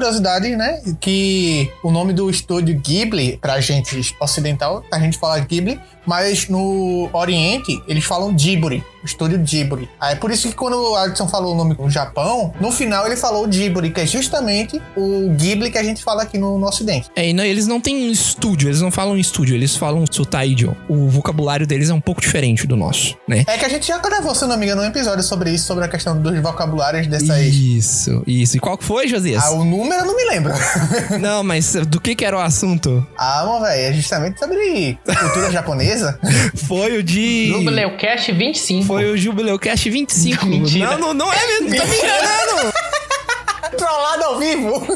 curiosidade, 0.00 0.56
né? 0.56 0.80
Que 0.98 1.70
o 1.82 1.90
nome 1.90 2.14
do 2.14 2.30
estúdio 2.30 2.74
Ghibli, 2.80 3.36
pra 3.36 3.60
gente 3.60 4.16
ocidental, 4.18 4.82
a 4.90 4.98
gente 4.98 5.18
fala 5.18 5.38
Ghibli, 5.38 5.78
mas 6.06 6.48
no 6.48 7.08
Oriente 7.12 7.82
eles 7.86 8.04
falam 8.04 8.34
Ghibli, 8.34 8.82
o 9.02 9.06
estúdio 9.06 9.38
Ghibli. 9.38 9.88
Aí 10.00 10.14
é 10.14 10.16
por 10.16 10.30
isso 10.30 10.48
que 10.48 10.54
quando 10.54 10.74
o 10.74 10.96
Adson 10.96 11.28
falou 11.28 11.54
o 11.54 11.56
nome 11.56 11.76
no 11.78 11.90
Japão, 11.90 12.52
no 12.60 12.72
final 12.72 13.06
ele 13.06 13.16
falou 13.16 13.46
Ghibli, 13.46 13.90
que 13.90 14.00
é 14.00 14.06
justamente 14.06 14.80
o 14.96 15.30
Ghibli 15.36 15.70
que 15.70 15.78
a 15.78 15.82
gente 15.82 16.02
fala 16.02 16.22
aqui 16.22 16.38
no, 16.38 16.58
no 16.58 16.66
Ocidente. 16.66 17.10
É, 17.14 17.28
e 17.28 17.32
não, 17.32 17.44
eles 17.44 17.66
não 17.66 17.80
têm 17.80 18.08
um 18.08 18.10
estúdio, 18.10 18.68
eles 18.68 18.80
não 18.80 18.90
falam 18.90 19.16
estúdio, 19.16 19.54
eles 19.54 19.76
falam 19.76 20.04
Sutaijo. 20.10 20.74
O 20.88 21.08
vocabulário 21.08 21.66
deles 21.66 21.90
é 21.90 21.94
um 21.94 22.00
pouco 22.00 22.20
diferente 22.20 22.66
do 22.66 22.76
nosso, 22.76 23.16
né? 23.28 23.44
É 23.46 23.58
que 23.58 23.64
a 23.64 23.68
gente 23.68 23.86
já 23.86 23.98
gravou, 23.98 24.34
se 24.34 24.46
não 24.46 24.56
me 24.56 24.64
engano, 24.64 24.82
um 24.82 24.86
episódio 24.86 25.22
sobre 25.22 25.50
isso, 25.52 25.66
sobre 25.66 25.84
a 25.84 25.88
questão 25.88 26.20
dos 26.20 26.38
vocabulários 26.40 27.06
dessas. 27.06 27.38
Isso, 27.38 28.22
isso. 28.26 28.56
E 28.56 28.60
qual 28.60 28.78
que 28.78 28.84
foi, 28.84 29.06
Josias? 29.06 29.44
Ah, 29.44 29.50
o 29.52 29.64
número 29.64 29.89
eu 29.94 30.04
não 30.06 30.16
me 30.16 30.24
lembro. 30.24 30.52
Não, 31.20 31.42
mas 31.42 31.72
do 31.74 32.00
que 32.00 32.14
que 32.14 32.24
era 32.24 32.36
o 32.36 32.40
assunto? 32.40 33.06
ah, 33.16 33.44
mano, 33.46 33.64
velho, 33.64 33.90
é 33.90 33.92
justamente 33.92 34.38
sobre 34.38 34.98
cultura 35.18 35.50
japonesa. 35.50 36.18
Foi 36.66 36.98
o 36.98 37.02
de... 37.02 37.48
Jubileu 37.48 37.96
Cast 37.96 38.32
25. 38.32 38.86
Foi 38.86 39.10
o 39.10 39.16
Jubileu 39.16 39.58
Cast 39.58 39.88
25. 39.88 40.46
Mentira. 40.46 40.90
Não, 40.90 40.98
não, 40.98 41.14
não 41.14 41.32
é 41.32 41.46
mesmo, 41.46 41.76
tá 41.76 41.84
me 41.86 41.96
enganando. 41.96 42.72
Trollado 43.76 44.24
ao 44.24 44.38
vivo! 44.38 44.86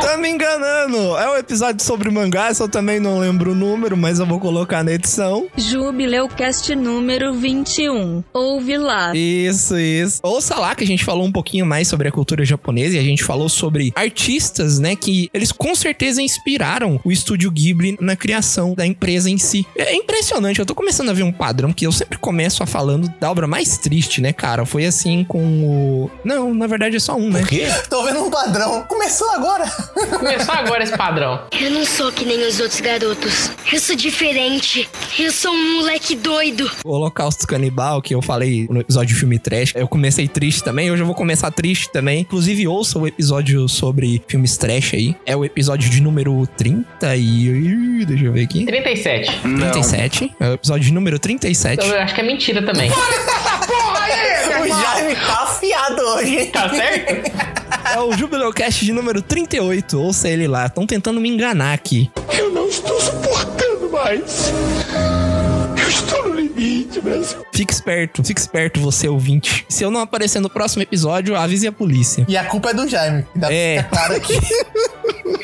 Tá 0.00 0.16
me 0.16 0.28
enganando. 0.30 1.16
É 1.16 1.30
um 1.30 1.36
episódio 1.36 1.84
sobre 1.84 2.10
mangá, 2.10 2.50
eu 2.58 2.68
também 2.68 2.98
não 2.98 3.18
lembro 3.18 3.52
o 3.52 3.54
número, 3.54 3.96
mas 3.96 4.18
eu 4.18 4.26
vou 4.26 4.40
colocar 4.40 4.82
na 4.82 4.92
edição. 4.92 5.46
Jubileucast 5.56 6.74
número 6.74 7.34
21. 7.34 8.24
Ouve 8.32 8.76
lá. 8.76 9.14
Isso, 9.14 9.78
isso. 9.78 10.20
Ouça 10.22 10.58
lá 10.58 10.74
que 10.74 10.84
a 10.84 10.86
gente 10.86 11.04
falou 11.04 11.24
um 11.24 11.32
pouquinho 11.32 11.66
mais 11.66 11.88
sobre 11.88 12.08
a 12.08 12.12
cultura 12.12 12.44
japonesa 12.44 12.96
e 12.96 12.98
a 12.98 13.02
gente 13.02 13.22
falou 13.22 13.48
sobre 13.48 13.92
artistas, 13.94 14.78
né, 14.78 14.96
que 14.96 15.30
eles 15.32 15.52
com 15.52 15.74
certeza 15.74 16.22
inspiraram 16.22 17.00
o 17.04 17.12
estúdio 17.12 17.50
Ghibli 17.50 17.96
na 18.00 18.16
criação 18.16 18.74
da 18.74 18.86
empresa 18.86 19.30
em 19.30 19.38
si. 19.38 19.66
É 19.76 19.94
impressionante, 19.94 20.58
eu 20.58 20.66
tô 20.66 20.74
começando 20.74 21.10
a 21.10 21.14
ver 21.14 21.22
um 21.22 21.32
padrão 21.32 21.72
que 21.72 21.86
eu 21.86 21.92
sempre 21.92 22.18
começo 22.18 22.62
a 22.62 22.66
falando 22.66 23.12
da 23.20 23.30
obra 23.30 23.46
mais 23.46 23.78
triste, 23.78 24.20
né, 24.20 24.32
cara? 24.32 24.64
Foi 24.64 24.84
assim 24.84 25.24
com 25.24 25.38
o... 25.40 26.10
Não, 26.24 26.52
na 26.54 26.66
verdade 26.66 26.96
é 26.96 27.00
só 27.02 27.16
um, 27.16 27.30
né? 27.30 27.42
Tô 27.90 28.04
vendo 28.04 28.24
um 28.24 28.30
padrão. 28.30 28.82
Começou 28.88 29.28
agora! 29.30 29.66
Começou 30.18 30.54
agora 30.54 30.82
esse 30.84 30.96
padrão. 30.96 31.42
Eu 31.60 31.70
não 31.70 31.84
sou 31.84 32.12
que 32.12 32.24
nem 32.24 32.46
os 32.46 32.60
outros 32.60 32.80
garotos. 32.80 33.50
Eu 33.72 33.80
sou 33.80 33.96
diferente. 33.96 34.88
Eu 35.18 35.32
sou 35.32 35.52
um 35.52 35.76
moleque 35.76 36.14
doido. 36.14 36.70
O 36.84 36.90
Holocausto 36.90 37.46
Canibal, 37.46 38.00
que 38.00 38.14
eu 38.14 38.22
falei 38.22 38.66
no 38.70 38.80
episódio 38.80 39.14
de 39.14 39.20
filme 39.20 39.38
trash, 39.38 39.72
eu 39.74 39.88
comecei 39.88 40.28
triste 40.28 40.62
também, 40.62 40.90
hoje 40.90 41.02
eu 41.02 41.06
vou 41.06 41.14
começar 41.14 41.50
triste 41.50 41.90
também. 41.90 42.20
Inclusive, 42.20 42.66
ouça 42.68 42.98
o 42.98 43.06
episódio 43.06 43.68
sobre 43.68 44.22
filmes 44.26 44.56
trash 44.56 44.94
aí. 44.94 45.16
É 45.26 45.36
o 45.36 45.44
episódio 45.44 45.90
de 45.90 46.00
número 46.00 46.46
30 46.56 47.16
e... 47.16 48.04
Deixa 48.06 48.24
eu 48.24 48.32
ver 48.32 48.44
aqui. 48.44 48.64
37. 48.64 49.40
37. 49.40 50.34
É 50.38 50.48
o 50.50 50.52
episódio 50.54 50.84
de 50.84 50.92
número 50.92 51.18
37. 51.18 51.84
Então, 51.84 51.96
eu 51.96 52.02
acho 52.02 52.14
que 52.14 52.20
é 52.20 52.24
mentira 52.24 52.62
também. 52.62 52.90
O 54.62 54.68
Jaime 54.68 55.14
tá 55.16 55.42
afiado 55.42 56.02
hoje? 56.02 56.46
Tá 56.46 56.68
certo? 56.70 57.30
É 57.94 57.98
o 58.00 58.12
Jubileu 58.16 58.52
Cast 58.52 58.84
de 58.84 58.92
número 58.92 59.20
38. 59.22 60.00
Ouça 60.00 60.28
ele 60.28 60.46
lá. 60.46 60.66
Estão 60.66 60.86
tentando 60.86 61.20
me 61.20 61.28
enganar 61.28 61.72
aqui. 61.74 62.10
Eu 62.32 62.50
não 62.50 62.68
estou 62.68 63.00
suportando 63.00 63.90
mais. 63.90 64.52
Eu 65.80 65.88
estou 65.88 66.28
no 66.28 66.34
limite, 66.34 67.00
Brasil. 67.00 67.44
Fique 67.52 67.72
esperto. 67.72 68.22
Fique 68.24 68.40
esperto, 68.40 68.80
você 68.80 69.08
ouvinte. 69.08 69.64
Se 69.68 69.84
eu 69.84 69.90
não 69.90 70.00
aparecer 70.00 70.40
no 70.40 70.48
próximo 70.48 70.82
episódio, 70.82 71.34
avise 71.36 71.66
a 71.66 71.72
polícia. 71.72 72.24
E 72.28 72.36
a 72.36 72.44
culpa 72.44 72.70
é 72.70 72.74
do 72.74 72.86
Jaime. 72.88 73.26
Dá 73.34 73.48
pra 73.48 73.56
É. 73.56 73.76
ficar 73.82 73.88
claro 73.90 74.14
aqui. 74.16 74.38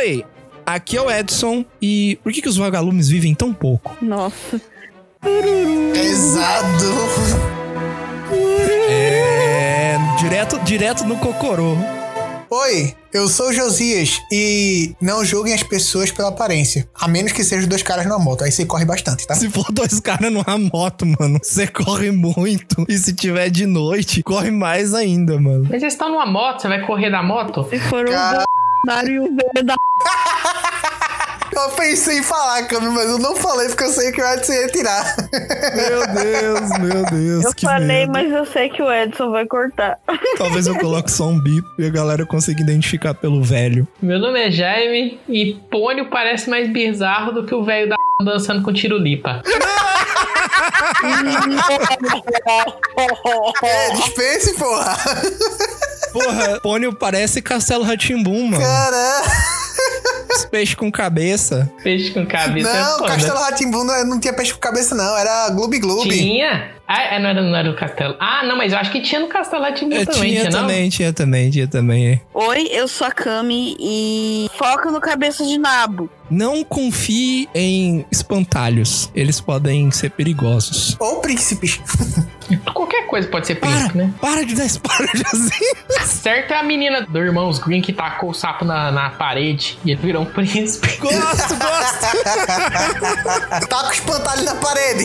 Oi, 0.00 0.24
aqui 0.64 0.96
é 0.96 1.02
o 1.02 1.10
Edson. 1.10 1.62
E 1.80 2.18
por 2.22 2.32
que, 2.32 2.40
que 2.40 2.48
os 2.48 2.56
vagalumes 2.56 3.10
vivem 3.10 3.34
tão 3.34 3.52
pouco? 3.52 3.94
Nossa. 4.00 4.58
Pesado. 5.92 6.84
É. 8.88 9.98
Direto, 10.18 10.58
direto 10.60 11.04
no 11.04 11.18
cocorô. 11.18 11.76
Oi, 12.50 12.94
eu 13.12 13.28
sou 13.28 13.50
o 13.50 13.52
Josias 13.52 14.22
e 14.32 14.96
não 15.02 15.22
julguem 15.22 15.52
as 15.52 15.62
pessoas 15.62 16.10
pela 16.10 16.30
aparência. 16.30 16.88
A 16.98 17.06
menos 17.06 17.32
que 17.32 17.44
sejam 17.44 17.68
dois 17.68 17.82
caras 17.82 18.06
numa 18.06 18.18
moto. 18.18 18.42
Aí 18.42 18.50
você 18.50 18.64
corre 18.64 18.86
bastante, 18.86 19.26
tá? 19.26 19.34
Se 19.34 19.50
for 19.50 19.70
dois 19.70 20.00
caras 20.00 20.32
numa 20.32 20.56
moto, 20.72 21.04
mano, 21.04 21.38
você 21.42 21.66
corre 21.66 22.10
muito. 22.10 22.86
E 22.88 22.96
se 22.96 23.12
tiver 23.12 23.50
de 23.50 23.66
noite, 23.66 24.22
corre 24.22 24.50
mais 24.50 24.94
ainda, 24.94 25.38
mano. 25.38 25.66
Mas 25.70 25.80
vocês 25.80 25.92
estão 25.92 26.08
numa 26.10 26.24
moto, 26.24 26.62
você 26.62 26.68
vai 26.68 26.86
correr 26.86 27.10
da 27.10 27.22
moto? 27.22 27.66
Se 27.68 27.78
for 27.78 28.06
o 28.08 28.10
Cara- 28.10 28.44
Bolsonaro 28.84 29.10
e 29.10 29.18
o 29.18 29.24
velho 29.24 29.64
da. 29.64 29.74
Eu 31.52 31.68
pensei 31.72 32.18
em 32.18 32.22
falar, 32.22 32.66
Cami, 32.68 32.88
mas 32.88 33.10
eu 33.10 33.18
não 33.18 33.36
falei 33.36 33.68
porque 33.68 33.84
eu 33.84 33.90
sei 33.90 34.12
que 34.12 34.22
o 34.22 34.24
Edson 34.24 34.52
ia 34.52 34.68
tirar. 34.68 35.16
Meu 35.74 36.06
Deus, 36.06 36.78
meu 36.78 37.04
Deus. 37.10 37.44
Eu 37.44 37.54
que 37.54 37.66
falei, 37.66 38.06
medo. 38.06 38.12
mas 38.12 38.32
eu 38.32 38.46
sei 38.46 38.70
que 38.70 38.80
o 38.80 38.90
Edson 38.90 39.30
vai 39.30 39.44
cortar. 39.44 39.98
Talvez 40.38 40.66
eu 40.66 40.78
coloque 40.78 41.10
só 41.10 41.26
um 41.26 41.38
bip 41.38 41.68
e 41.78 41.84
a 41.84 41.90
galera 41.90 42.24
consiga 42.24 42.62
identificar 42.62 43.12
pelo 43.12 43.42
velho. 43.42 43.86
Meu 44.00 44.18
nome 44.18 44.40
é 44.40 44.50
Jaime 44.50 45.20
e 45.28 45.54
Pônio 45.70 46.08
parece 46.08 46.48
mais 46.48 46.72
bizarro 46.72 47.32
do 47.32 47.44
que 47.44 47.54
o 47.54 47.62
velho 47.62 47.90
da 47.90 47.96
dançando 48.24 48.62
com 48.62 48.72
tirulipa. 48.72 49.42
É, 53.62 53.90
dispense, 53.92 54.54
porra. 54.54 54.94
Porra, 56.12 56.60
pônio 56.60 56.92
parece 56.94 57.40
Castelo 57.42 57.84
Ratimbum, 57.84 58.46
mano. 58.48 58.62
Caramba. 58.62 59.30
Os 60.34 60.44
peixes 60.44 60.74
com 60.74 60.90
cabeça. 60.90 61.70
Peixe 61.82 62.10
com 62.12 62.24
cabeça 62.26 62.68
é 62.68 62.82
Não, 62.82 62.98
foda. 62.98 63.12
Castelo 63.12 63.38
Ratimbu 63.38 63.84
não, 63.84 64.04
não 64.06 64.20
tinha 64.20 64.32
peixe 64.32 64.52
com 64.52 64.60
cabeça, 64.60 64.94
não. 64.94 65.16
Era 65.16 65.50
Gloob 65.50 65.78
Gloob. 65.78 66.08
Tinha? 66.08 66.70
Ah, 66.92 67.14
é, 67.14 67.18
não 67.20 67.28
era, 67.28 67.40
não 67.40 67.54
era 67.54 67.70
do 67.70 67.76
castelo. 67.76 68.16
Ah, 68.18 68.42
não, 68.44 68.56
mas 68.58 68.72
eu 68.72 68.78
acho 68.80 68.90
que 68.90 69.00
tinha 69.00 69.20
no 69.20 69.28
castelo 69.28 69.64
É, 69.64 69.70
também, 69.70 70.04
tinha 70.04 70.04
tinha, 70.10 70.44
não? 70.50 70.60
também, 70.62 70.88
tinha 70.88 71.12
também, 71.12 71.48
tinha 71.50 71.68
também. 71.68 72.08
é. 72.08 72.20
Oi, 72.34 72.66
eu 72.72 72.88
sou 72.88 73.06
a 73.06 73.12
Cami 73.12 73.76
e 73.78 74.50
foca 74.58 74.90
no 74.90 75.00
cabeça 75.00 75.46
de 75.46 75.56
nabo. 75.56 76.10
Não 76.28 76.64
confie 76.64 77.48
em 77.54 78.04
espantalhos. 78.10 79.08
Eles 79.14 79.40
podem 79.40 79.88
ser 79.92 80.10
perigosos. 80.10 80.96
Ou 80.98 81.20
príncipes. 81.20 81.80
Qualquer 82.74 83.06
coisa 83.06 83.28
pode 83.28 83.46
ser 83.46 83.54
príncipe, 83.54 83.92
Para, 83.92 83.94
né? 83.94 84.12
para 84.20 84.44
de 84.44 84.56
dar 84.56 84.66
spoiler, 84.66 85.10
Josinho. 85.14 85.76
Certo 86.04 86.52
é 86.52 86.56
a 86.58 86.64
menina 86.64 87.02
do 87.02 87.18
Irmãos 87.20 87.60
Green 87.60 87.80
que 87.80 87.92
tacou 87.92 88.30
o 88.30 88.34
sapo 88.34 88.64
na, 88.64 88.90
na 88.90 89.10
parede 89.10 89.78
e 89.84 89.92
ele 89.92 90.00
virou 90.02 90.22
um 90.22 90.26
príncipe. 90.26 90.96
Gosto, 90.98 91.54
gosto. 91.54 92.06
tá 93.68 93.82
com 93.84 93.88
o 93.88 93.92
espantalho 93.92 94.42
na 94.44 94.56
parede. 94.56 95.04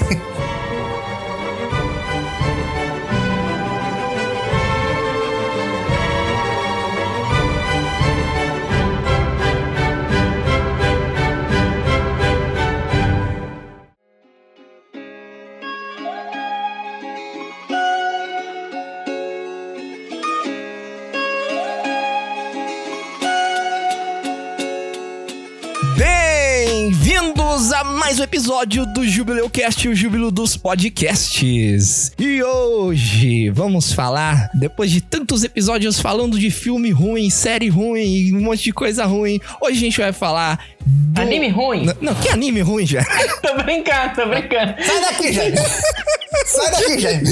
Mais 28.16 28.20
um 28.20 28.24
episódio 28.24 28.86
do 28.86 29.06
Jubileu 29.06 29.50
Cast, 29.50 29.90
o 29.90 29.94
júbilo 29.96 30.32
dos 30.32 30.56
podcasts. 30.56 32.14
E 32.18 32.42
hoje 32.42 33.50
vamos 33.50 33.92
falar, 33.92 34.50
depois 34.54 34.90
de 34.90 35.02
tantos 35.02 35.44
episódios 35.44 36.00
falando 36.00 36.40
de 36.40 36.50
filme 36.50 36.92
ruim, 36.92 37.30
série 37.30 37.68
ruim 37.68 38.00
e 38.06 38.34
um 38.34 38.40
monte 38.40 38.64
de 38.64 38.72
coisa 38.72 39.04
ruim, 39.06 39.42
hoje 39.62 39.78
a 39.78 39.80
gente 39.82 40.00
vai 40.00 40.14
falar 40.14 40.64
do... 40.86 41.20
Anime 41.22 41.50
ruim? 41.50 41.88
N- 41.88 41.96
Não, 42.00 42.16
que 42.16 42.30
anime 42.30 42.62
ruim, 42.62 42.86
já? 42.86 43.04
tô 43.44 43.54
brincando, 43.64 44.16
tô 44.16 44.26
brincando. 44.28 44.76
Sai 44.82 45.02
daqui, 45.02 45.34
gente. 45.34 45.60
Sai 46.46 46.72
daqui, 46.72 47.00
gente. 47.02 47.32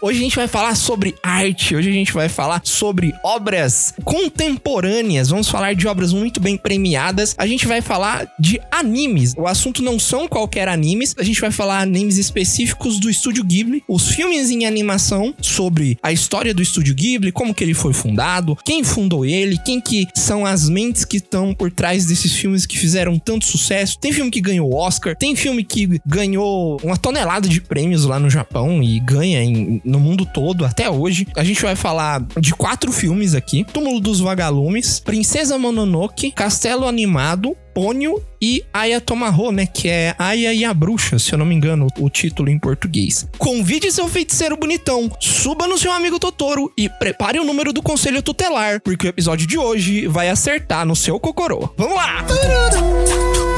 Hoje 0.00 0.18
a 0.18 0.22
gente 0.22 0.36
vai 0.36 0.48
falar 0.48 0.74
sobre 0.76 1.14
arte, 1.22 1.74
hoje 1.74 1.88
a 1.88 1.92
gente 1.92 2.12
vai 2.12 2.28
falar 2.28 2.60
sobre 2.64 3.12
obras 3.24 3.92
contemporâneas, 4.04 5.28
vamos 5.28 5.48
falar 5.48 5.74
de 5.74 5.86
obras 5.86 6.12
muito 6.12 6.40
bem 6.40 6.56
premiadas, 6.56 7.34
a 7.36 7.46
gente 7.46 7.66
vai 7.66 7.80
falar 7.80 8.26
de 8.38 8.60
animes. 8.70 9.34
O 9.36 9.46
assunto 9.46 9.82
não 9.82 9.98
são 9.98 10.28
qualquer 10.28 10.68
animes, 10.68 11.14
a 11.18 11.22
gente 11.22 11.40
vai 11.40 11.50
falar 11.50 11.80
animes 11.80 12.18
específicos 12.18 13.00
do 13.00 13.10
Estúdio 13.10 13.44
Ghibli, 13.44 13.82
os 13.88 14.08
filmes 14.08 14.50
em 14.50 14.64
animação 14.64 15.34
sobre 15.40 15.98
a 16.02 16.12
história 16.12 16.54
do 16.54 16.62
Estúdio 16.62 16.94
Ghibli, 16.94 17.32
como 17.32 17.54
que 17.54 17.64
ele 17.64 17.74
foi 17.74 17.92
fundado, 17.92 18.56
quem 18.64 18.84
fundou 18.84 19.24
ele, 19.24 19.58
quem 19.64 19.80
que 19.80 20.06
são 20.14 20.46
as 20.46 20.68
mentes 20.68 21.04
que 21.04 21.16
estão 21.16 21.54
por 21.54 21.70
trás 21.70 22.06
desses 22.06 22.32
filmes 22.32 22.66
que 22.66 22.78
fizeram 22.78 23.18
tanto 23.18 23.44
sucesso. 23.44 23.98
Tem 23.98 24.12
filme 24.12 24.30
que 24.30 24.40
ganhou 24.40 24.72
Oscar, 24.72 25.16
tem 25.16 25.34
filme 25.34 25.64
que 25.64 26.00
ganhou 26.06 26.80
uma 26.82 26.96
tonelada 26.96 27.48
de 27.48 27.60
prêmios 27.60 28.04
lá 28.04 28.18
no 28.18 28.30
Japão 28.30 28.51
e 28.82 28.98
ganha 29.00 29.42
em- 29.42 29.80
no 29.84 29.98
mundo 30.00 30.26
todo 30.26 30.64
até 30.64 30.88
hoje. 30.90 31.26
A 31.36 31.44
gente 31.44 31.62
vai 31.62 31.76
falar 31.76 32.22
de 32.40 32.52
quatro 32.54 32.92
filmes 32.92 33.34
aqui: 33.34 33.64
Túmulo 33.72 34.00
dos 34.00 34.20
Vagalumes, 34.20 35.00
Princesa 35.00 35.58
Mononoke, 35.58 36.30
Castelo 36.32 36.86
Animado, 36.86 37.56
Pônio 37.74 38.22
e 38.40 38.62
Aya 38.72 39.00
Tomaho, 39.00 39.50
né? 39.50 39.64
Que 39.66 39.88
é 39.88 40.14
Aya 40.18 40.52
e 40.52 40.64
a 40.64 40.74
Bruxa, 40.74 41.18
se 41.18 41.32
eu 41.32 41.38
não 41.38 41.46
me 41.46 41.54
engano, 41.54 41.86
o 41.98 42.10
título 42.10 42.50
em 42.50 42.58
português. 42.58 43.26
Convide 43.38 43.90
seu 43.90 44.08
feiticeiro 44.08 44.56
bonitão, 44.56 45.10
suba 45.18 45.66
no 45.66 45.78
seu 45.78 45.90
amigo 45.92 46.18
Totoro 46.18 46.70
e 46.76 46.88
prepare 46.88 47.38
o 47.38 47.44
número 47.44 47.72
do 47.72 47.82
conselho 47.82 48.22
tutelar, 48.22 48.80
porque 48.82 49.06
o 49.06 49.08
episódio 49.10 49.46
de 49.46 49.56
hoje 49.56 50.06
vai 50.06 50.28
acertar 50.28 50.84
no 50.84 50.94
seu 50.94 51.18
cocorô. 51.18 51.72
Vamos 51.78 51.94
lá! 51.96 52.24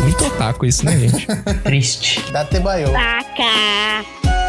Muito 0.03 0.25
otaku 0.27 0.67
isso, 0.67 0.85
né, 0.85 0.97
gente? 0.99 1.27
Triste. 1.65 2.21
Dá 2.31 2.45
Tebaio. 2.45 2.93
Taca. 2.93 4.44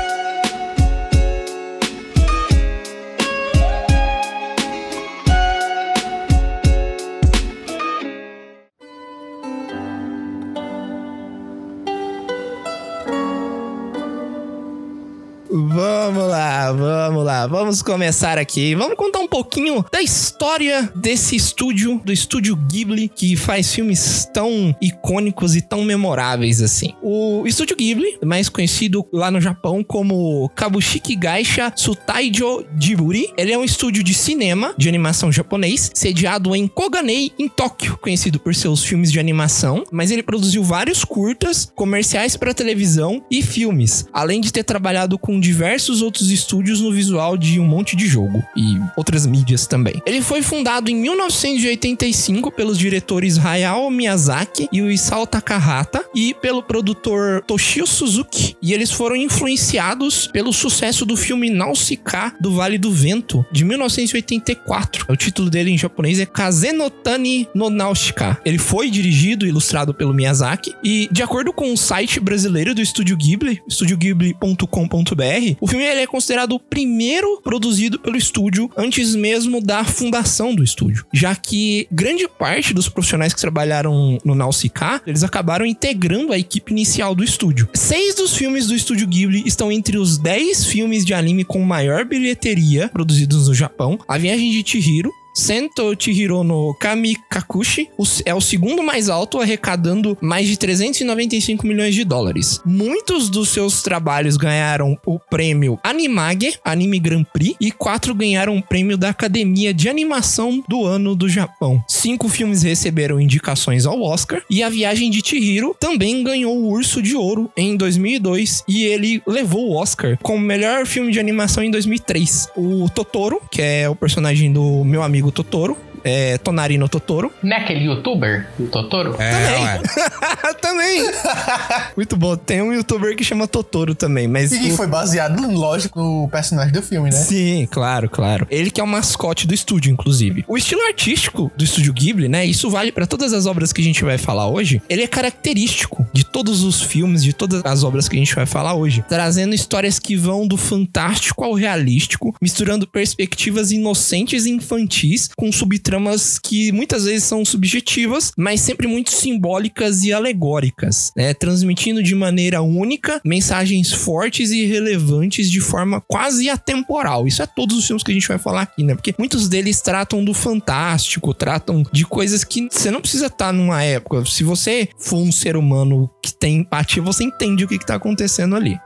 Vamos 15.75 16.29
lá, 16.29 16.71
vamos 16.71 17.25
lá, 17.25 17.47
vamos 17.47 17.81
começar 17.81 18.37
aqui. 18.37 18.73
Vamos 18.75 18.95
contar 18.95 19.19
um 19.19 19.27
pouquinho 19.27 19.83
da 19.91 20.01
história 20.01 20.89
desse 20.95 21.35
estúdio, 21.35 22.01
do 22.05 22.13
estúdio 22.13 22.55
Ghibli, 22.55 23.09
que 23.09 23.35
faz 23.35 23.73
filmes 23.75 24.25
tão 24.33 24.73
icônicos 24.81 25.53
e 25.53 25.61
tão 25.61 25.83
memoráveis 25.83 26.61
assim. 26.61 26.93
O 27.01 27.43
estúdio 27.45 27.75
Ghibli, 27.75 28.17
mais 28.23 28.47
conhecido 28.47 29.05
lá 29.11 29.29
no 29.29 29.41
Japão 29.41 29.83
como 29.83 30.49
Kabushiki 30.55 31.13
Gaisha 31.13 31.73
Sutaijo 31.75 32.65
Jiburi, 32.79 33.33
ele 33.37 33.51
é 33.51 33.57
um 33.57 33.65
estúdio 33.65 34.01
de 34.01 34.13
cinema 34.13 34.73
de 34.77 34.87
animação 34.87 35.29
japonês, 35.29 35.91
sediado 35.93 36.55
em 36.55 36.69
Koganei, 36.69 37.33
em 37.37 37.49
Tóquio, 37.49 37.97
conhecido 37.97 38.39
por 38.39 38.55
seus 38.55 38.81
filmes 38.81 39.11
de 39.11 39.19
animação, 39.19 39.83
mas 39.91 40.09
ele 40.09 40.23
produziu 40.23 40.63
vários 40.63 41.03
curtas, 41.03 41.69
comerciais 41.75 42.37
para 42.37 42.53
televisão 42.53 43.21
e 43.29 43.43
filmes, 43.43 44.05
além 44.13 44.39
de 44.39 44.53
ter 44.53 44.63
trabalhado 44.63 45.19
com 45.19 45.37
diversos 45.37 45.64
outros 46.01 46.29
estúdios 46.29 46.81
no 46.81 46.91
visual 46.91 47.37
de 47.37 47.59
um 47.59 47.65
monte 47.65 47.95
de 47.95 48.07
jogo 48.07 48.43
e 48.55 48.79
outras 48.95 49.25
mídias 49.25 49.67
também. 49.67 50.01
Ele 50.05 50.21
foi 50.21 50.41
fundado 50.41 50.89
em 50.89 50.95
1985 50.95 52.51
pelos 52.51 52.77
diretores 52.77 53.37
Hayao 53.37 53.89
Miyazaki 53.89 54.67
e 54.71 54.81
Isao 54.91 55.25
Takahata 55.25 56.03
e 56.13 56.33
pelo 56.33 56.63
produtor 56.63 57.43
Toshio 57.45 57.87
Suzuki, 57.87 58.55
e 58.61 58.73
eles 58.73 58.91
foram 58.91 59.15
influenciados 59.15 60.27
pelo 60.27 60.53
sucesso 60.53 61.05
do 61.05 61.15
filme 61.15 61.49
Nausicaa 61.49 62.33
do 62.39 62.51
Vale 62.53 62.77
do 62.77 62.91
Vento 62.91 63.45
de 63.51 63.63
1984. 63.63 65.05
O 65.09 65.15
título 65.15 65.49
dele 65.49 65.71
em 65.71 65.77
japonês 65.77 66.19
é 66.19 66.25
Kazenotani 66.25 67.47
no 67.53 67.69
Nausicaa. 67.69 68.39
Ele 68.45 68.57
foi 68.57 68.89
dirigido 68.89 69.45
e 69.45 69.49
ilustrado 69.49 69.93
pelo 69.93 70.13
Miyazaki 70.13 70.73
e 70.83 71.07
de 71.11 71.23
acordo 71.23 71.53
com 71.53 71.71
o 71.71 71.77
site 71.77 72.19
brasileiro 72.19 72.73
do 72.73 72.81
Estúdio 72.81 73.17
Ghibli, 73.17 73.61
estudioghibli.com.br, 73.67 75.54
o 75.59 75.67
filme 75.67 75.85
ele 75.85 76.01
é 76.01 76.07
considerado 76.07 76.53
o 76.53 76.59
primeiro 76.59 77.41
produzido 77.41 77.99
pelo 77.99 78.17
estúdio 78.17 78.69
antes 78.75 79.15
mesmo 79.15 79.61
da 79.61 79.83
fundação 79.83 80.53
do 80.53 80.63
estúdio, 80.63 81.05
já 81.13 81.35
que 81.35 81.87
grande 81.91 82.27
parte 82.27 82.73
dos 82.73 82.89
profissionais 82.89 83.33
que 83.33 83.41
trabalharam 83.41 84.17
no 84.23 84.35
Nausicaa, 84.35 85.01
eles 85.05 85.23
acabaram 85.23 85.65
integrando 85.65 86.33
a 86.33 86.37
equipe 86.37 86.71
inicial 86.71 87.15
do 87.15 87.23
estúdio. 87.23 87.69
Seis 87.73 88.15
dos 88.15 88.35
filmes 88.35 88.67
do 88.67 88.75
estúdio 88.75 89.07
Ghibli 89.07 89.43
estão 89.45 89.71
entre 89.71 89.97
os 89.97 90.17
10 90.17 90.65
filmes 90.65 91.05
de 91.05 91.13
anime 91.13 91.43
com 91.43 91.59
maior 91.61 92.05
bilheteria 92.05 92.89
produzidos 92.89 93.47
no 93.47 93.53
Japão. 93.53 93.99
A 94.07 94.17
Viagem 94.17 94.51
de 94.51 94.69
Chihiro, 94.69 95.11
Sento 95.35 95.93
Chihiro 95.99 96.45
no 96.45 96.73
Kamikakushi 96.75 97.89
é 98.25 98.33
o 98.33 98.39
segundo 98.39 98.81
mais 98.81 99.09
alto, 99.09 99.41
arrecadando 99.41 100.17
mais 100.21 100.47
de 100.47 100.57
395 100.57 101.67
milhões 101.67 101.93
de 101.93 102.05
dólares. 102.05 102.61
Muitos 102.65 103.29
dos 103.29 103.49
seus 103.49 103.83
trabalhos 103.83 104.37
ganharam 104.37 104.97
o 105.05 105.19
prêmio 105.19 105.77
Animage, 105.83 106.57
Anime 106.63 106.99
Grand 106.99 107.25
Prix, 107.25 107.53
e 107.59 107.69
quatro 107.69 108.15
ganharam 108.15 108.57
o 108.57 108.63
prêmio 108.63 108.97
da 108.97 109.09
Academia 109.09 109.73
de 109.73 109.89
Animação 109.89 110.63
do 110.69 110.85
Ano 110.85 111.13
do 111.13 111.27
Japão. 111.27 111.83
Cinco 111.85 112.29
filmes 112.29 112.63
receberam 112.63 113.19
indicações 113.19 113.85
ao 113.85 114.01
Oscar, 114.01 114.41
e 114.49 114.63
A 114.63 114.69
Viagem 114.69 115.11
de 115.11 115.21
Chihiro 115.21 115.75
também 115.77 116.23
ganhou 116.23 116.57
o 116.57 116.69
Urso 116.71 117.01
de 117.01 117.13
Ouro 117.13 117.51
em 117.57 117.75
2002, 117.75 118.63
e 118.69 118.85
ele 118.85 119.21
levou 119.27 119.67
o 119.67 119.75
Oscar 119.75 120.17
como 120.23 120.39
melhor 120.39 120.85
filme 120.85 121.11
de 121.11 121.19
animação 121.19 121.61
em 121.61 121.69
2003. 121.69 122.51
O 122.55 122.89
Totoro, 122.89 123.41
que 123.51 123.61
é 123.61 123.89
o 123.89 123.95
personagem 123.95 124.53
do 124.53 124.85
meu 124.85 125.03
amigo 125.03 125.24
Totoro, 125.31 125.77
é 126.05 126.37
Tonarino 126.37 126.87
Totoro. 126.87 127.33
Não 127.43 127.57
é 127.57 127.59
aquele 127.59 127.85
youtuber, 127.85 128.47
o 128.59 128.67
Totoro? 128.67 129.15
também. 129.17 130.55
também. 130.61 131.03
Muito 131.97 132.15
bom. 132.15 132.35
Tem 132.37 132.61
um 132.61 132.71
youtuber 132.73 133.15
que 133.15 133.23
chama 133.23 133.47
Totoro 133.47 133.95
também, 133.95 134.27
mas. 134.27 134.51
E 134.51 134.59
que 134.59 134.71
o- 134.71 134.75
foi 134.75 134.87
baseado, 134.87 135.51
lógico, 135.51 135.99
no 135.99 136.29
personagem 136.29 136.71
do 136.71 136.81
filme, 136.81 137.09
né? 137.09 137.15
Sim, 137.17 137.67
claro, 137.69 138.09
claro. 138.09 138.47
Ele 138.49 138.69
que 138.69 138.79
é 138.79 138.83
o 138.83 138.87
mascote 138.87 139.47
do 139.47 139.53
estúdio, 139.53 139.91
inclusive. 139.91 140.45
O 140.47 140.57
estilo 140.57 140.81
artístico 140.83 141.51
do 141.57 141.63
estúdio 141.63 141.91
Ghibli, 141.93 142.27
né? 142.29 142.45
Isso 142.45 142.69
vale 142.69 142.91
pra 142.91 143.05
todas 143.07 143.33
as 143.33 143.45
obras 143.45 143.73
que 143.73 143.81
a 143.81 143.83
gente 143.83 144.03
vai 144.03 144.17
falar 144.17 144.47
hoje. 144.47 144.81
Ele 144.89 145.03
é 145.03 145.07
característico 145.07 146.05
de 146.13 146.23
todos 146.23 146.63
os 146.63 146.81
filmes, 146.81 147.23
de 147.23 147.33
todas 147.33 147.61
as 147.65 147.83
obras 147.83 148.07
que 148.07 148.15
a 148.15 148.19
gente 148.19 148.35
vai 148.35 148.45
falar 148.45 148.75
hoje, 148.75 149.03
trazendo 149.09 149.55
histórias 149.55 149.97
que 149.99 150.15
vão 150.15 150.47
do 150.47 150.57
fantástico 150.57 151.43
ao 151.43 151.53
realístico, 151.53 152.35
misturando 152.41 152.85
perspectivas 152.87 153.71
inocentes 153.71 154.45
e 154.45 154.51
infantis 154.51 155.29
com 155.35 155.51
subtramas 155.95 156.39
que 156.39 156.71
muitas 156.71 157.05
vezes 157.05 157.23
são 157.23 157.43
subjetivas, 157.45 158.31
mas 158.37 158.61
sempre 158.61 158.87
muito 158.87 159.11
simbólicas 159.11 160.03
e 160.03 160.11
alegóricas, 160.11 161.11
né? 161.15 161.33
Transmitindo 161.33 162.03
de 162.03 162.13
maneira 162.13 162.61
única 162.61 163.21
mensagens 163.23 163.91
fortes 163.91 164.51
e 164.51 164.65
relevantes 164.65 165.49
de 165.49 165.61
forma 165.61 166.01
quase 166.01 166.49
atemporal. 166.49 167.27
Isso 167.27 167.41
é 167.41 167.45
todos 167.45 167.77
os 167.77 167.85
filmes 167.85 168.03
que 168.03 168.11
a 168.11 168.13
gente 168.13 168.27
vai 168.27 168.37
falar 168.37 168.63
aqui, 168.63 168.83
né? 168.83 168.95
Porque 168.95 169.13
muitos 169.17 169.47
deles 169.47 169.81
tratam 169.81 170.23
do 170.23 170.33
fantástico, 170.33 171.33
tratam 171.33 171.83
de 171.91 172.05
coisas 172.05 172.43
que 172.43 172.67
você 172.69 172.91
não 172.91 173.01
precisa 173.01 173.27
estar 173.27 173.53
numa 173.53 173.83
época. 173.83 174.25
Se 174.25 174.43
você 174.43 174.89
for 174.99 175.17
um 175.17 175.31
ser 175.31 175.55
humano 175.55 176.09
que 176.21 176.33
tem 176.33 176.57
empatia, 176.57 177.01
você 177.01 177.23
entende 177.23 177.63
o 177.63 177.67
que, 177.67 177.77
que 177.77 177.85
tá 177.85 177.95
acontecendo 177.95 178.55
ali. 178.55 178.77